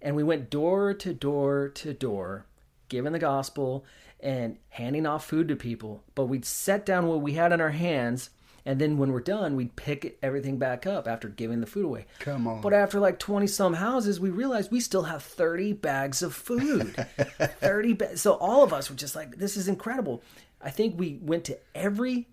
And 0.00 0.14
we 0.14 0.22
went 0.22 0.50
door 0.50 0.94
to 0.94 1.12
door 1.12 1.68
to 1.74 1.92
door, 1.92 2.46
giving 2.88 3.12
the 3.12 3.18
gospel 3.18 3.84
and 4.20 4.56
handing 4.68 5.06
off 5.06 5.26
food 5.26 5.48
to 5.48 5.56
people. 5.56 6.04
But 6.14 6.26
we'd 6.26 6.44
set 6.44 6.86
down 6.86 7.06
what 7.06 7.22
we 7.22 7.32
had 7.32 7.52
in 7.52 7.60
our 7.60 7.70
hands 7.70 8.30
and 8.64 8.80
then 8.80 8.98
when 8.98 9.12
we're 9.12 9.20
done, 9.20 9.56
we'd 9.56 9.76
pick 9.76 10.18
everything 10.22 10.58
back 10.58 10.86
up 10.86 11.08
after 11.08 11.28
giving 11.28 11.60
the 11.60 11.66
food 11.66 11.84
away. 11.84 12.06
Come 12.18 12.46
on. 12.46 12.60
But 12.60 12.72
after 12.72 13.00
like 13.00 13.18
20 13.18 13.46
some 13.46 13.74
houses, 13.74 14.20
we 14.20 14.30
realized 14.30 14.70
we 14.70 14.80
still 14.80 15.04
have 15.04 15.22
30 15.22 15.74
bags 15.74 16.22
of 16.22 16.34
food. 16.34 16.94
30 17.16 17.92
bags. 17.94 18.20
So 18.20 18.32
all 18.34 18.62
of 18.62 18.72
us 18.72 18.90
were 18.90 18.96
just 18.96 19.16
like, 19.16 19.36
this 19.36 19.56
is 19.56 19.68
incredible. 19.68 20.22
I 20.60 20.70
think 20.70 20.98
we 20.98 21.18
went 21.22 21.44
to 21.44 21.58
every 21.74 22.28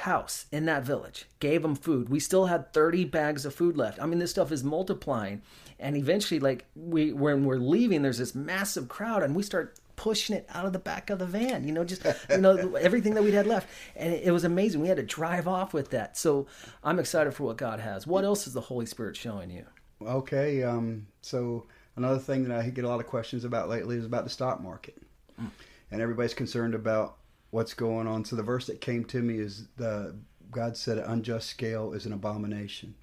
house 0.00 0.46
in 0.50 0.64
that 0.66 0.84
village, 0.84 1.26
gave 1.38 1.62
them 1.62 1.74
food. 1.74 2.08
We 2.08 2.18
still 2.18 2.46
had 2.46 2.72
30 2.72 3.04
bags 3.06 3.44
of 3.44 3.54
food 3.54 3.76
left. 3.76 4.00
I 4.00 4.06
mean, 4.06 4.18
this 4.18 4.30
stuff 4.30 4.50
is 4.52 4.64
multiplying. 4.64 5.42
And 5.78 5.96
eventually, 5.96 6.40
like, 6.40 6.64
we 6.74 7.12
when 7.12 7.44
we're 7.44 7.56
leaving, 7.56 8.02
there's 8.02 8.18
this 8.18 8.34
massive 8.34 8.88
crowd, 8.88 9.22
and 9.22 9.34
we 9.34 9.42
start 9.42 9.78
pushing 9.96 10.36
it 10.36 10.46
out 10.50 10.66
of 10.66 10.72
the 10.72 10.78
back 10.78 11.10
of 11.10 11.18
the 11.18 11.26
van. 11.26 11.66
You 11.66 11.72
know, 11.72 11.84
just 11.84 12.04
you 12.30 12.38
know 12.38 12.74
everything 12.76 13.14
that 13.14 13.22
we 13.22 13.32
had 13.32 13.46
left, 13.46 13.68
and 13.96 14.12
it, 14.12 14.24
it 14.24 14.30
was 14.30 14.44
amazing. 14.44 14.80
We 14.80 14.88
had 14.88 14.96
to 14.96 15.02
drive 15.02 15.48
off 15.48 15.72
with 15.74 15.90
that. 15.90 16.16
So 16.16 16.46
I'm 16.82 16.98
excited 16.98 17.34
for 17.34 17.44
what 17.44 17.56
God 17.56 17.80
has. 17.80 18.06
What 18.06 18.24
else 18.24 18.46
is 18.46 18.52
the 18.52 18.60
Holy 18.60 18.86
Spirit 18.86 19.16
showing 19.16 19.50
you? 19.50 19.64
Okay, 20.02 20.62
um, 20.62 21.06
so 21.20 21.66
another 21.96 22.18
thing 22.18 22.44
that 22.44 22.58
I 22.58 22.68
get 22.70 22.84
a 22.84 22.88
lot 22.88 23.00
of 23.00 23.06
questions 23.06 23.44
about 23.44 23.68
lately 23.68 23.96
is 23.96 24.04
about 24.04 24.24
the 24.24 24.30
stock 24.30 24.62
market, 24.62 25.00
mm. 25.40 25.48
and 25.90 26.00
everybody's 26.00 26.34
concerned 26.34 26.74
about 26.74 27.16
what's 27.50 27.74
going 27.74 28.06
on. 28.06 28.24
So 28.24 28.36
the 28.36 28.42
verse 28.42 28.66
that 28.66 28.80
came 28.80 29.04
to 29.06 29.20
me 29.20 29.38
is 29.38 29.68
the 29.76 30.16
God 30.50 30.76
said, 30.76 30.98
"An 30.98 31.04
unjust 31.04 31.48
scale 31.48 31.92
is 31.92 32.06
an 32.06 32.12
abomination," 32.12 32.94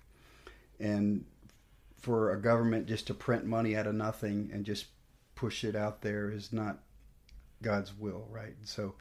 and 0.80 1.26
for 2.00 2.32
a 2.32 2.42
government 2.42 2.88
just 2.88 3.08
to 3.08 3.14
print 3.14 3.46
money 3.46 3.76
out 3.76 3.88
of 3.88 3.96
nothing 3.96 4.50
and 4.54 4.66
just 4.66 4.86
push 5.40 5.64
it 5.64 5.74
out 5.74 6.02
there 6.02 6.30
is 6.30 6.52
not 6.52 6.80
God's 7.62 7.98
will, 7.98 8.28
right? 8.30 8.56
So, 8.66 8.96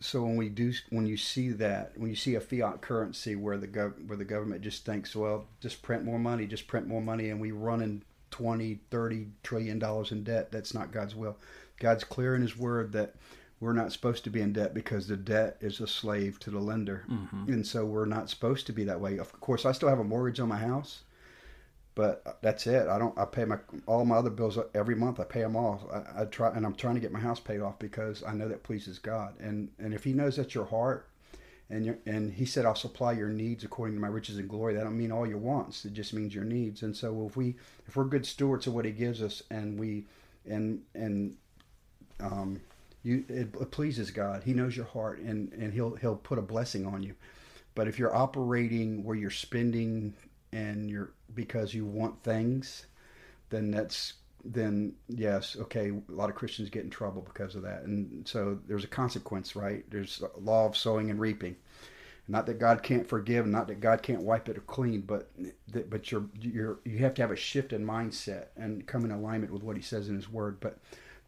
so 0.00 0.22
when 0.22 0.36
we 0.36 0.48
do, 0.48 0.72
when 0.88 1.04
you 1.04 1.18
see 1.18 1.50
that, 1.50 1.92
when 1.94 2.08
you 2.08 2.16
see 2.16 2.36
a 2.36 2.40
fiat 2.40 2.80
currency 2.80 3.36
where 3.36 3.58
the 3.58 3.68
gov- 3.68 4.06
where 4.06 4.16
the 4.16 4.24
government 4.24 4.62
just 4.62 4.86
thinks, 4.86 5.14
well, 5.14 5.44
just 5.60 5.82
print 5.82 6.04
more 6.04 6.18
money, 6.18 6.46
just 6.46 6.68
print 6.68 6.86
more 6.86 7.02
money, 7.02 7.28
and 7.28 7.38
we 7.38 7.52
run 7.52 7.82
in 7.82 8.02
20, 8.30 8.80
30 8.90 9.26
trillion 9.42 9.78
dollars 9.78 10.10
in 10.10 10.24
debt, 10.24 10.50
that's 10.50 10.72
not 10.72 10.90
God's 10.90 11.14
will. 11.14 11.36
God's 11.78 12.04
clear 12.04 12.34
in 12.34 12.40
His 12.40 12.56
Word 12.56 12.92
that 12.92 13.16
we're 13.60 13.74
not 13.74 13.92
supposed 13.92 14.24
to 14.24 14.30
be 14.30 14.40
in 14.40 14.54
debt 14.54 14.72
because 14.72 15.06
the 15.06 15.18
debt 15.18 15.58
is 15.60 15.80
a 15.80 15.86
slave 15.86 16.40
to 16.40 16.50
the 16.50 16.60
lender, 16.60 17.04
mm-hmm. 17.10 17.52
and 17.52 17.66
so 17.66 17.84
we're 17.84 18.06
not 18.06 18.30
supposed 18.30 18.66
to 18.68 18.72
be 18.72 18.84
that 18.84 19.00
way. 19.00 19.18
Of 19.18 19.38
course, 19.38 19.66
I 19.66 19.72
still 19.72 19.90
have 19.90 19.98
a 19.98 20.04
mortgage 20.04 20.40
on 20.40 20.48
my 20.48 20.56
house 20.56 21.02
but 21.94 22.38
that's 22.40 22.66
it. 22.66 22.88
I 22.88 22.98
don't. 22.98 23.16
I 23.18 23.26
pay 23.26 23.44
my 23.44 23.58
all 23.86 24.04
my 24.04 24.16
other 24.16 24.30
bills 24.30 24.58
every 24.74 24.94
month. 24.94 25.20
I 25.20 25.24
pay 25.24 25.40
them 25.40 25.56
all. 25.56 25.90
I, 25.92 26.22
I, 26.22 26.24
try, 26.24 26.50
and 26.54 26.64
I'm 26.64 26.74
trying 26.74 26.94
to 26.94 27.00
get 27.00 27.12
my 27.12 27.20
house 27.20 27.38
paid 27.38 27.60
off 27.60 27.78
because 27.78 28.22
I 28.22 28.32
know 28.32 28.48
that 28.48 28.62
pleases 28.62 28.98
God. 28.98 29.34
And 29.40 29.70
and 29.78 29.92
if 29.92 30.04
He 30.04 30.14
knows 30.14 30.36
that's 30.36 30.54
your 30.54 30.64
heart, 30.64 31.08
and 31.68 31.84
you 31.84 31.98
and 32.06 32.32
He 32.32 32.46
said, 32.46 32.64
"I'll 32.64 32.74
supply 32.74 33.12
your 33.12 33.28
needs 33.28 33.62
according 33.62 33.96
to 33.96 34.00
my 34.00 34.08
riches 34.08 34.38
and 34.38 34.48
glory." 34.48 34.74
That 34.74 34.84
don't 34.84 34.96
mean 34.96 35.12
all 35.12 35.26
your 35.26 35.38
wants. 35.38 35.84
It 35.84 35.92
just 35.92 36.14
means 36.14 36.34
your 36.34 36.44
needs. 36.44 36.82
And 36.82 36.96
so 36.96 37.26
if 37.26 37.36
we 37.36 37.56
if 37.86 37.94
we're 37.94 38.04
good 38.04 38.24
stewards 38.24 38.66
of 38.66 38.74
what 38.74 38.86
He 38.86 38.92
gives 38.92 39.20
us, 39.20 39.42
and 39.50 39.78
we 39.78 40.04
and 40.48 40.82
and 40.94 41.36
um, 42.20 42.62
you 43.02 43.24
it, 43.28 43.54
it 43.60 43.70
pleases 43.70 44.10
God. 44.10 44.44
He 44.44 44.54
knows 44.54 44.74
your 44.74 44.86
heart, 44.86 45.18
and 45.18 45.52
and 45.52 45.74
He'll 45.74 45.96
He'll 45.96 46.16
put 46.16 46.38
a 46.38 46.42
blessing 46.42 46.86
on 46.86 47.02
you. 47.02 47.14
But 47.74 47.86
if 47.86 47.98
you're 47.98 48.14
operating 48.14 49.04
where 49.04 49.16
you're 49.16 49.30
spending 49.30 50.14
and 50.52 50.90
you're 50.90 51.12
because 51.34 51.74
you 51.74 51.84
want 51.84 52.22
things, 52.22 52.86
then 53.50 53.70
that's 53.70 54.14
then 54.44 54.94
yes, 55.08 55.56
okay, 55.58 55.90
a 55.90 56.12
lot 56.12 56.28
of 56.28 56.36
Christians 56.36 56.70
get 56.70 56.84
in 56.84 56.90
trouble 56.90 57.22
because 57.22 57.54
of 57.54 57.62
that. 57.62 57.82
And 57.84 58.26
so 58.26 58.58
there's 58.66 58.84
a 58.84 58.88
consequence, 58.88 59.54
right? 59.54 59.84
There's 59.90 60.22
a 60.22 60.40
law 60.40 60.66
of 60.66 60.76
sowing 60.76 61.10
and 61.10 61.20
reaping. 61.20 61.56
Not 62.28 62.46
that 62.46 62.58
God 62.58 62.82
can't 62.82 63.06
forgive, 63.06 63.46
not 63.46 63.66
that 63.66 63.80
God 63.80 64.02
can't 64.02 64.22
wipe 64.22 64.48
it 64.48 64.66
clean, 64.66 65.02
but 65.02 65.30
but 65.88 66.10
you're 66.10 66.24
you're 66.40 66.78
you 66.84 66.98
have 66.98 67.14
to 67.14 67.22
have 67.22 67.30
a 67.30 67.36
shift 67.36 67.72
in 67.72 67.84
mindset 67.84 68.46
and 68.56 68.86
come 68.86 69.04
in 69.04 69.10
alignment 69.10 69.52
with 69.52 69.62
what 69.62 69.76
He 69.76 69.82
says 69.82 70.08
in 70.08 70.16
His 70.16 70.30
Word. 70.30 70.60
But 70.60 70.78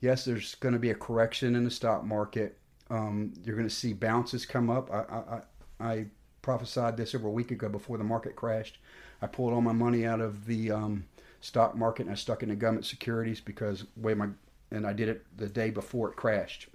yes, 0.01 0.25
there's 0.25 0.55
going 0.57 0.73
to 0.73 0.79
be 0.79 0.91
a 0.91 0.95
correction 0.95 1.57
in 1.57 1.65
the 1.65 1.71
stock 1.71 2.05
market. 2.05 2.59
Um, 2.91 3.33
you're 3.45 3.57
going 3.57 3.69
to 3.69 3.75
see 3.75 3.93
bounces 3.93 4.47
come 4.47 4.71
up. 4.71 4.91
I, 4.93 5.41
I 5.81 5.93
I 5.93 6.07
prophesied 6.43 6.97
this 6.97 7.15
over 7.15 7.27
a 7.27 7.33
week 7.33 7.51
ago 7.51 7.69
before 7.69 7.99
the 7.99 8.05
market 8.05 8.37
crashed. 8.37 8.79
I 9.23 9.27
pulled 9.27 9.53
all 9.53 9.61
my 9.61 9.73
money 9.73 10.07
out 10.07 10.21
of 10.21 10.47
the 10.47 10.71
um, 10.71 11.07
stock 11.41 11.77
market 11.77 12.03
and 12.03 12.13
I 12.13 12.15
stuck 12.15 12.43
it 12.43 12.45
in 12.45 12.49
the 12.51 12.57
government 12.57 12.87
securities 12.87 13.41
because 13.41 13.85
way 13.97 14.15
my 14.15 14.29
and 14.71 14.87
I 14.87 14.93
did 14.93 15.09
it 15.09 15.25
the 15.37 15.49
day 15.49 15.71
before 15.71 16.11
it 16.11 16.17
crashed. 16.17 16.69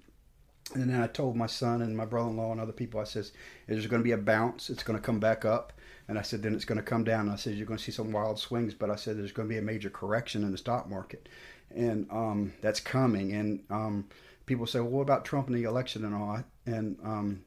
And 0.74 0.90
then 0.90 1.02
I 1.02 1.08
told 1.08 1.36
my 1.36 1.48
son 1.48 1.82
and 1.82 1.98
my 1.98 2.06
brother-in-law 2.06 2.52
and 2.52 2.62
other 2.62 2.72
people, 2.72 3.00
I 3.00 3.04
says, 3.04 3.32
"There's 3.68 3.88
going 3.88 4.02
to 4.02 4.04
be 4.04 4.12
a 4.12 4.18
bounce. 4.18 4.70
It's 4.70 4.84
going 4.84 4.98
to 4.98 5.04
come 5.04 5.20
back 5.20 5.44
up." 5.44 5.74
And 6.08 6.18
I 6.20 6.22
said, 6.22 6.44
"Then 6.44 6.54
it's 6.54 6.66
going 6.66 6.78
to 6.78 6.84
come 6.84 7.04
down." 7.04 7.22
And 7.22 7.32
I 7.32 7.36
said, 7.36 7.56
"You're 7.56 7.66
going 7.66 7.80
to 7.80 7.84
see 7.84 7.92
some 7.92 8.12
wild 8.12 8.38
swings," 8.38 8.76
but 8.76 8.92
I 8.92 8.96
said, 8.96 9.18
"There's 9.18 9.32
going 9.32 9.48
to 9.48 9.54
be 9.54 9.58
a 9.58 9.64
major 9.64 9.90
correction 9.90 10.44
in 10.44 10.52
the 10.52 10.58
stock 10.58 10.88
market, 10.88 11.28
and 11.76 12.08
um, 12.12 12.54
that's 12.62 12.80
coming." 12.80 13.34
And 13.34 13.64
um, 13.72 14.10
people 14.46 14.68
say, 14.68 14.80
"Well, 14.80 14.92
what 14.92 15.02
about 15.02 15.26
Trump 15.26 15.48
and 15.48 15.56
the 15.56 15.64
election 15.64 16.06
and 16.06 16.14
all?" 16.14 16.44
And 16.68 16.98
um, 17.04 17.44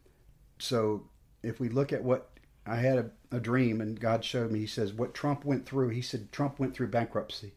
so, 0.58 1.08
if 1.44 1.60
we 1.60 1.68
look 1.68 1.92
at 1.92 2.02
what 2.02 2.31
I 2.66 2.76
had 2.76 2.98
a, 2.98 3.36
a 3.36 3.40
dream, 3.40 3.80
and 3.80 3.98
God 3.98 4.24
showed 4.24 4.50
me. 4.50 4.60
He 4.60 4.66
says 4.66 4.92
what 4.92 5.14
Trump 5.14 5.44
went 5.44 5.66
through. 5.66 5.88
He 5.88 6.02
said 6.02 6.30
Trump 6.30 6.58
went 6.58 6.74
through 6.74 6.88
bankruptcy, 6.88 7.52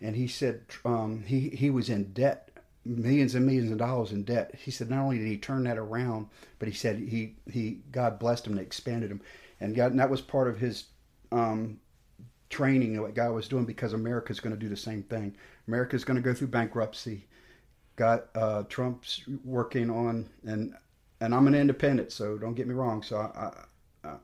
and 0.00 0.14
he 0.14 0.28
said 0.28 0.62
um, 0.84 1.24
he 1.26 1.50
he 1.50 1.70
was 1.70 1.88
in 1.88 2.12
debt, 2.12 2.50
millions 2.84 3.34
and 3.34 3.44
millions 3.44 3.72
of 3.72 3.78
dollars 3.78 4.12
in 4.12 4.22
debt. 4.22 4.54
He 4.56 4.70
said 4.70 4.88
not 4.88 5.00
only 5.02 5.18
did 5.18 5.26
he 5.26 5.36
turn 5.36 5.64
that 5.64 5.78
around, 5.78 6.28
but 6.58 6.68
he 6.68 6.74
said 6.74 6.98
he 6.98 7.34
he 7.50 7.80
God 7.90 8.18
blessed 8.18 8.46
him 8.46 8.52
and 8.52 8.60
expanded 8.60 9.10
him, 9.10 9.20
and 9.60 9.74
God 9.74 9.90
and 9.90 10.00
that 10.00 10.10
was 10.10 10.20
part 10.20 10.48
of 10.48 10.58
his 10.58 10.84
um, 11.32 11.80
training 12.48 12.94
and 12.94 13.02
what 13.02 13.14
God 13.14 13.32
was 13.32 13.48
doing 13.48 13.64
because 13.64 13.92
America's 13.92 14.40
going 14.40 14.54
to 14.54 14.60
do 14.60 14.68
the 14.68 14.76
same 14.76 15.02
thing. 15.02 15.36
America's 15.66 16.04
going 16.04 16.16
to 16.16 16.22
go 16.22 16.32
through 16.32 16.48
bankruptcy. 16.48 17.26
Got 17.96 18.26
uh, 18.34 18.62
Trump's 18.68 19.22
working 19.44 19.90
on 19.90 20.28
and 20.44 20.74
and 21.20 21.34
I'm 21.34 21.46
an 21.46 21.54
independent, 21.54 22.12
so 22.12 22.36
don't 22.36 22.54
get 22.54 22.66
me 22.66 22.74
wrong. 22.74 23.02
So 23.02 23.16
I, 23.16 23.50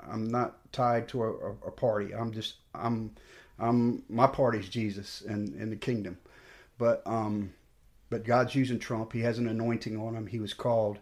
I'm 0.09 0.29
not 0.29 0.73
tied 0.73 1.09
to 1.09 1.23
a, 1.23 1.51
a, 1.67 1.71
party. 1.71 2.15
I'm 2.15 2.33
just 2.33 2.55
I'm 2.75 3.13
I'm 3.59 4.03
my 4.09 4.27
party's 4.27 4.69
Jesus 4.69 5.23
and 5.23 5.55
in 5.61 5.71
the 5.71 5.77
kingdom, 5.77 6.19
but 6.79 7.03
um, 7.07 7.53
but 8.11 8.25
God's 8.25 8.55
using 8.55 8.79
Trump. 8.79 9.13
He 9.13 9.21
has 9.21 9.39
an 9.39 9.49
anointing 9.49 9.97
on 9.99 10.15
him. 10.15 10.27
He 10.27 10.41
was 10.41 10.55
called, 10.55 10.99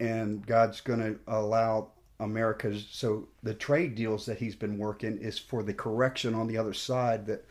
and 0.00 0.44
God's 0.46 0.80
going 0.80 1.00
to 1.00 1.18
allow 1.26 1.88
America's. 2.20 2.86
So 2.90 3.28
the 3.42 3.54
trade 3.54 3.94
deals 3.94 4.26
that 4.26 4.38
he's 4.38 4.56
been 4.56 4.78
working 4.78 5.18
is 5.18 5.38
for 5.38 5.62
the 5.62 5.74
correction 5.74 6.34
on 6.34 6.46
the 6.46 6.58
other 6.58 6.74
side 6.74 7.26
that 7.26 7.44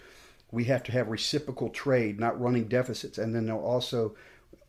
we 0.51 0.65
have 0.65 0.83
to 0.83 0.91
have 0.91 1.07
reciprocal 1.07 1.69
trade, 1.69 2.19
not 2.19 2.39
running 2.39 2.67
deficits, 2.67 3.17
and 3.17 3.33
then 3.33 3.45
they'll 3.45 3.57
also 3.57 4.15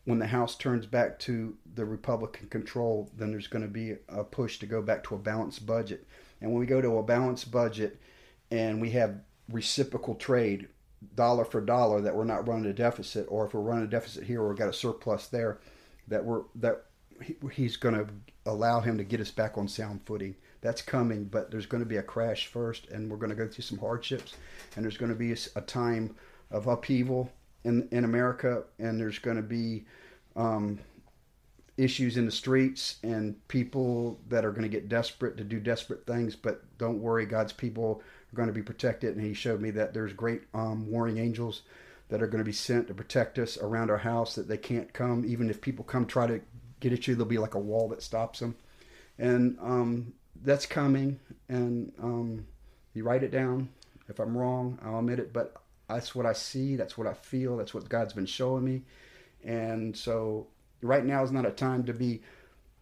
when 0.05 0.19
the 0.19 0.27
House 0.27 0.55
turns 0.57 0.85
back 0.85 1.17
to 1.19 1.55
the 1.75 1.85
Republican 1.85 2.47
control, 2.49 3.09
then 3.15 3.31
there's 3.31 3.47
going 3.47 3.63
to 3.63 3.69
be 3.69 3.95
a 4.09 4.23
push 4.23 4.59
to 4.59 4.65
go 4.65 4.81
back 4.81 5.03
to 5.05 5.15
a 5.15 5.19
balanced 5.19 5.65
budget. 5.65 6.05
And 6.41 6.51
when 6.51 6.59
we 6.59 6.65
go 6.65 6.81
to 6.81 6.97
a 6.97 7.03
balanced 7.03 7.51
budget 7.51 7.99
and 8.51 8.81
we 8.81 8.91
have 8.91 9.21
reciprocal 9.49 10.15
trade, 10.15 10.67
dollar 11.15 11.45
for 11.45 11.61
dollar, 11.61 12.01
that 12.01 12.15
we're 12.15 12.25
not 12.25 12.47
running 12.47 12.69
a 12.69 12.73
deficit, 12.73 13.25
or 13.29 13.45
if 13.45 13.53
we're 13.53 13.61
running 13.61 13.85
a 13.85 13.89
deficit 13.89 14.25
here 14.25 14.41
or 14.41 14.49
we've 14.49 14.57
got 14.57 14.69
a 14.69 14.73
surplus 14.73 15.27
there, 15.27 15.59
that 16.07 16.23
we're 16.23 16.43
that 16.55 16.85
he's 17.51 17.77
going 17.77 17.95
to 17.95 18.07
allow 18.45 18.81
him 18.81 18.97
to 18.97 19.03
get 19.03 19.21
us 19.21 19.31
back 19.31 19.57
on 19.57 19.67
sound 19.67 20.01
footing. 20.05 20.35
That's 20.61 20.81
coming, 20.81 21.25
but 21.25 21.51
there's 21.51 21.65
going 21.65 21.83
to 21.83 21.89
be 21.89 21.97
a 21.97 22.03
crash 22.03 22.47
first, 22.47 22.87
and 22.87 23.09
we're 23.09 23.17
going 23.17 23.29
to 23.29 23.35
go 23.35 23.47
through 23.47 23.63
some 23.63 23.77
hardships, 23.77 24.35
and 24.75 24.83
there's 24.83 24.97
going 24.97 25.11
to 25.11 25.17
be 25.17 25.31
a, 25.31 25.37
a 25.55 25.61
time 25.61 26.15
of 26.51 26.67
upheaval 26.67 27.31
in 27.63 27.87
in 27.91 28.03
America, 28.03 28.63
and 28.79 28.99
there's 28.99 29.19
going 29.19 29.37
to 29.37 29.43
be 29.43 29.85
um, 30.35 30.79
issues 31.77 32.17
in 32.17 32.25
the 32.25 32.31
streets 32.31 32.97
and 33.03 33.35
people 33.47 34.19
that 34.29 34.45
are 34.45 34.51
going 34.51 34.63
to 34.63 34.69
get 34.69 34.89
desperate 34.89 35.37
to 35.37 35.43
do 35.43 35.59
desperate 35.59 36.05
things. 36.05 36.35
But 36.35 36.61
don't 36.77 37.01
worry, 37.01 37.25
God's 37.25 37.53
people 37.53 38.01
are 38.31 38.35
going 38.35 38.47
to 38.47 38.53
be 38.53 38.61
protected. 38.61 39.15
And 39.15 39.25
He 39.25 39.33
showed 39.33 39.61
me 39.61 39.71
that 39.71 39.93
there's 39.93 40.13
great 40.13 40.43
um, 40.53 40.89
warring 40.89 41.17
angels 41.17 41.61
that 42.09 42.21
are 42.21 42.27
going 42.27 42.43
to 42.43 42.45
be 42.45 42.51
sent 42.51 42.87
to 42.87 42.93
protect 42.93 43.39
us 43.39 43.57
around 43.57 43.89
our 43.89 43.97
house. 43.97 44.35
That 44.35 44.47
they 44.47 44.57
can't 44.57 44.93
come, 44.93 45.23
even 45.25 45.49
if 45.49 45.61
people 45.61 45.85
come 45.85 46.05
try 46.05 46.27
to 46.27 46.41
get 46.79 46.93
at 46.93 47.07
you, 47.07 47.15
there'll 47.15 47.27
be 47.27 47.37
like 47.37 47.55
a 47.55 47.59
wall 47.59 47.89
that 47.89 48.03
stops 48.03 48.39
them. 48.39 48.55
And 49.17 49.57
um, 49.61 50.13
that's 50.43 50.65
coming. 50.65 51.19
And 51.49 51.91
um, 52.01 52.45
you 52.93 53.03
write 53.03 53.23
it 53.23 53.31
down. 53.31 53.69
If 54.09 54.19
I'm 54.19 54.37
wrong, 54.37 54.77
I'll 54.83 54.99
admit 54.99 55.19
it. 55.19 55.33
But 55.33 55.55
that's 55.93 56.15
what 56.15 56.25
I 56.25 56.33
see. 56.33 56.75
That's 56.75 56.97
what 56.97 57.07
I 57.07 57.13
feel. 57.13 57.57
That's 57.57 57.73
what 57.73 57.89
God's 57.89 58.13
been 58.13 58.25
showing 58.25 58.63
me. 58.63 58.81
And 59.43 59.95
so 59.95 60.47
right 60.81 61.05
now 61.05 61.23
is 61.23 61.31
not 61.31 61.45
a 61.45 61.51
time 61.51 61.83
to 61.85 61.93
be 61.93 62.21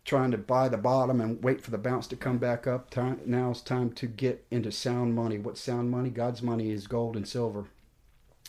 trying 0.04 0.32
to 0.32 0.38
buy 0.38 0.68
the 0.68 0.78
bottom 0.78 1.22
and 1.22 1.44
wait 1.44 1.62
for 1.62 1.72
the 1.72 1.78
bounce 1.78 2.08
to 2.08 2.16
come 2.16 2.38
back 2.38 2.66
up. 2.66 2.90
Time, 2.90 3.20
now 3.26 3.52
is 3.52 3.62
time 3.62 3.92
to 3.94 4.08
get 4.08 4.46
into 4.50 4.72
sound 4.72 5.16
money. 5.16 5.38
What 5.38 5.58
sound 5.58 5.92
money? 5.92 6.10
God's 6.10 6.42
money 6.42 6.72
is 6.72 6.88
gold 6.88 7.16
and 7.16 7.28
silver. 7.28 7.66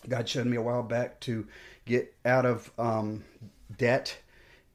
God 0.09 0.29
showed 0.29 0.47
me 0.47 0.57
a 0.57 0.63
while 0.63 0.83
back 0.83 1.21
to 1.21 1.47
get 1.85 2.15
out 2.25 2.47
of 2.47 2.71
um, 2.79 3.25
debt 3.77 4.17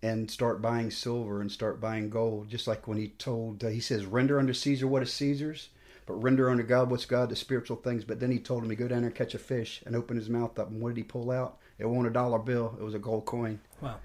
and 0.04 0.30
start 0.30 0.62
buying 0.62 0.92
silver 0.92 1.42
and 1.42 1.52
start 1.52 1.82
buying 1.82 2.10
gold. 2.10 2.50
Just 2.50 2.68
like 2.68 2.88
when 2.88 2.98
he 2.98 3.10
told, 3.10 3.64
uh, 3.64 3.70
he 3.70 3.80
says, 3.80 4.06
render 4.06 4.40
unto 4.40 4.54
Caesar 4.54 4.88
what 4.88 5.02
is 5.04 5.12
Caesar's 5.14 5.70
but 6.08 6.24
render 6.24 6.50
unto 6.50 6.64
God 6.64 6.90
what's 6.90 7.06
God, 7.06 7.30
the 7.30 7.36
spiritual 7.36 7.78
things. 7.78 8.04
But 8.04 8.20
then 8.20 8.32
he 8.32 8.40
told 8.40 8.64
him 8.64 8.70
to 8.70 8.76
go 8.76 8.88
down 8.88 9.02
there 9.02 9.10
and 9.10 9.16
catch 9.16 9.36
a 9.36 9.40
fish 9.40 9.84
and 9.86 9.96
open 9.96 10.18
his 10.18 10.30
mouth 10.30 10.58
up. 10.58 10.70
And 10.70 10.82
what 10.82 10.90
did 10.90 10.98
he 10.98 11.04
pull 11.04 11.30
out? 11.30 11.60
It 11.78 11.86
wasn't 11.86 12.08
a 12.08 12.12
dollar 12.12 12.40
bill. 12.40 12.76
It 12.80 12.84
was 12.84 12.96
a 12.96 13.00
gold 13.00 13.26
coin. 13.26 13.60
Wow. 13.82 13.98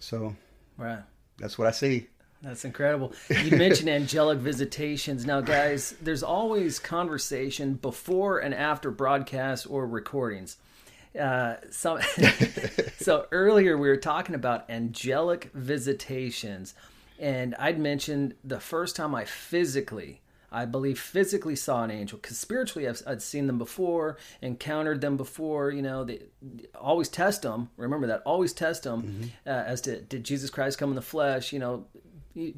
So, 0.00 0.34
right. 0.76 1.02
That's 1.38 1.58
what 1.58 1.68
I 1.68 1.70
see. 1.70 2.08
That's 2.42 2.64
incredible. 2.64 3.12
You 3.28 3.56
mentioned 3.56 3.88
angelic 3.90 4.38
visitations. 4.38 5.26
Now, 5.26 5.42
guys, 5.42 5.94
there's 6.00 6.22
always 6.22 6.78
conversation 6.78 7.74
before 7.74 8.38
and 8.38 8.54
after 8.54 8.90
broadcasts 8.90 9.66
or 9.66 9.86
recordings. 9.86 10.56
Uh, 11.18 11.56
so, 11.70 11.98
so 12.98 13.26
earlier 13.30 13.76
we 13.76 13.88
were 13.88 13.96
talking 13.96 14.34
about 14.34 14.70
angelic 14.70 15.50
visitations, 15.52 16.74
and 17.18 17.54
I'd 17.56 17.78
mentioned 17.78 18.34
the 18.42 18.60
first 18.60 18.96
time 18.96 19.14
I 19.14 19.24
physically, 19.24 20.22
I 20.52 20.64
believe, 20.64 20.98
physically 20.98 21.56
saw 21.56 21.84
an 21.84 21.90
angel. 21.90 22.18
Because 22.20 22.38
spiritually, 22.38 22.88
I've, 22.88 23.02
I'd 23.06 23.22
seen 23.22 23.46
them 23.46 23.58
before, 23.58 24.18
encountered 24.42 25.00
them 25.00 25.16
before. 25.16 25.70
You 25.70 25.82
know, 25.82 26.04
they 26.04 26.20
always 26.74 27.08
test 27.08 27.42
them. 27.42 27.70
Remember 27.76 28.06
that. 28.08 28.22
Always 28.24 28.52
test 28.52 28.84
them 28.84 29.02
mm-hmm. 29.02 29.24
uh, 29.46 29.64
as 29.66 29.80
to 29.82 30.00
did 30.00 30.24
Jesus 30.24 30.50
Christ 30.50 30.78
come 30.78 30.90
in 30.90 30.96
the 30.96 31.02
flesh. 31.02 31.52
You 31.52 31.58
know, 31.58 31.86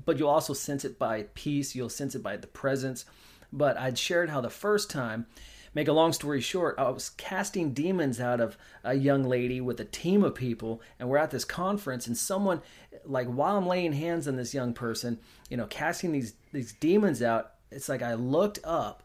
but 0.04 0.18
you'll 0.18 0.28
also 0.28 0.52
sense 0.52 0.84
it 0.84 0.98
by 0.98 1.24
peace. 1.34 1.74
You'll 1.74 1.88
sense 1.88 2.14
it 2.14 2.22
by 2.22 2.36
the 2.36 2.46
presence. 2.46 3.04
But 3.52 3.76
I'd 3.76 3.98
shared 3.98 4.30
how 4.30 4.40
the 4.40 4.50
first 4.50 4.90
time 4.90 5.26
make 5.74 5.88
a 5.88 5.92
long 5.92 6.12
story 6.12 6.40
short, 6.40 6.74
I 6.78 6.90
was 6.90 7.10
casting 7.10 7.72
demons 7.72 8.20
out 8.20 8.40
of 8.40 8.56
a 8.84 8.94
young 8.94 9.24
lady 9.24 9.60
with 9.60 9.80
a 9.80 9.84
team 9.84 10.22
of 10.22 10.34
people, 10.34 10.82
and 10.98 11.08
we're 11.08 11.18
at 11.18 11.30
this 11.30 11.44
conference, 11.44 12.06
and 12.06 12.16
someone, 12.16 12.62
like 13.04 13.26
while 13.26 13.56
I'm 13.56 13.66
laying 13.66 13.92
hands 13.92 14.28
on 14.28 14.36
this 14.36 14.54
young 14.54 14.74
person, 14.74 15.18
you 15.48 15.56
know, 15.56 15.66
casting 15.66 16.12
these 16.12 16.34
these 16.52 16.72
demons 16.72 17.22
out, 17.22 17.52
it's 17.72 17.88
like 17.88 18.02
I 18.02 18.14
looked 18.14 18.58
up, 18.64 19.02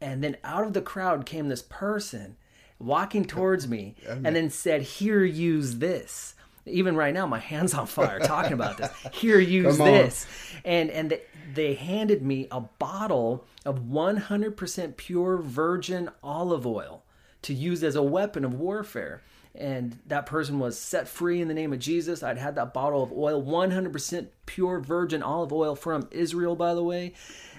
and 0.00 0.22
then 0.22 0.36
out 0.44 0.66
of 0.66 0.72
the 0.72 0.82
crowd 0.82 1.26
came 1.26 1.48
this 1.48 1.62
person 1.62 2.36
walking 2.78 3.24
towards 3.24 3.68
me, 3.68 3.94
and 4.24 4.36
then 4.36 4.50
said, 4.50 4.82
"Here, 4.82 5.24
use 5.24 5.76
this." 5.76 6.34
even 6.66 6.94
right 6.94 7.14
now 7.14 7.26
my 7.26 7.38
hands 7.38 7.72
on 7.72 7.86
fire 7.86 8.20
talking 8.20 8.52
about 8.52 8.76
this 8.76 8.92
here 9.14 9.40
use 9.40 9.78
this 9.78 10.26
and 10.62 10.90
and 10.90 11.10
the, 11.10 11.20
they 11.54 11.74
handed 11.74 12.22
me 12.22 12.46
a 12.50 12.60
bottle 12.60 13.44
of 13.64 13.80
100% 13.80 14.96
pure 14.96 15.36
virgin 15.38 16.10
olive 16.22 16.66
oil 16.66 17.02
to 17.42 17.54
use 17.54 17.82
as 17.82 17.96
a 17.96 18.02
weapon 18.02 18.44
of 18.44 18.54
warfare. 18.54 19.22
And 19.54 19.98
that 20.06 20.26
person 20.26 20.60
was 20.60 20.78
set 20.78 21.08
free 21.08 21.40
in 21.40 21.48
the 21.48 21.54
name 21.54 21.72
of 21.72 21.80
Jesus. 21.80 22.22
I'd 22.22 22.38
had 22.38 22.54
that 22.54 22.72
bottle 22.72 23.02
of 23.02 23.12
oil, 23.12 23.42
100% 23.42 24.28
pure 24.46 24.78
virgin 24.78 25.22
olive 25.22 25.52
oil 25.52 25.74
from 25.74 26.06
Israel, 26.12 26.54
by 26.54 26.74
the 26.74 26.84
way. 26.84 27.14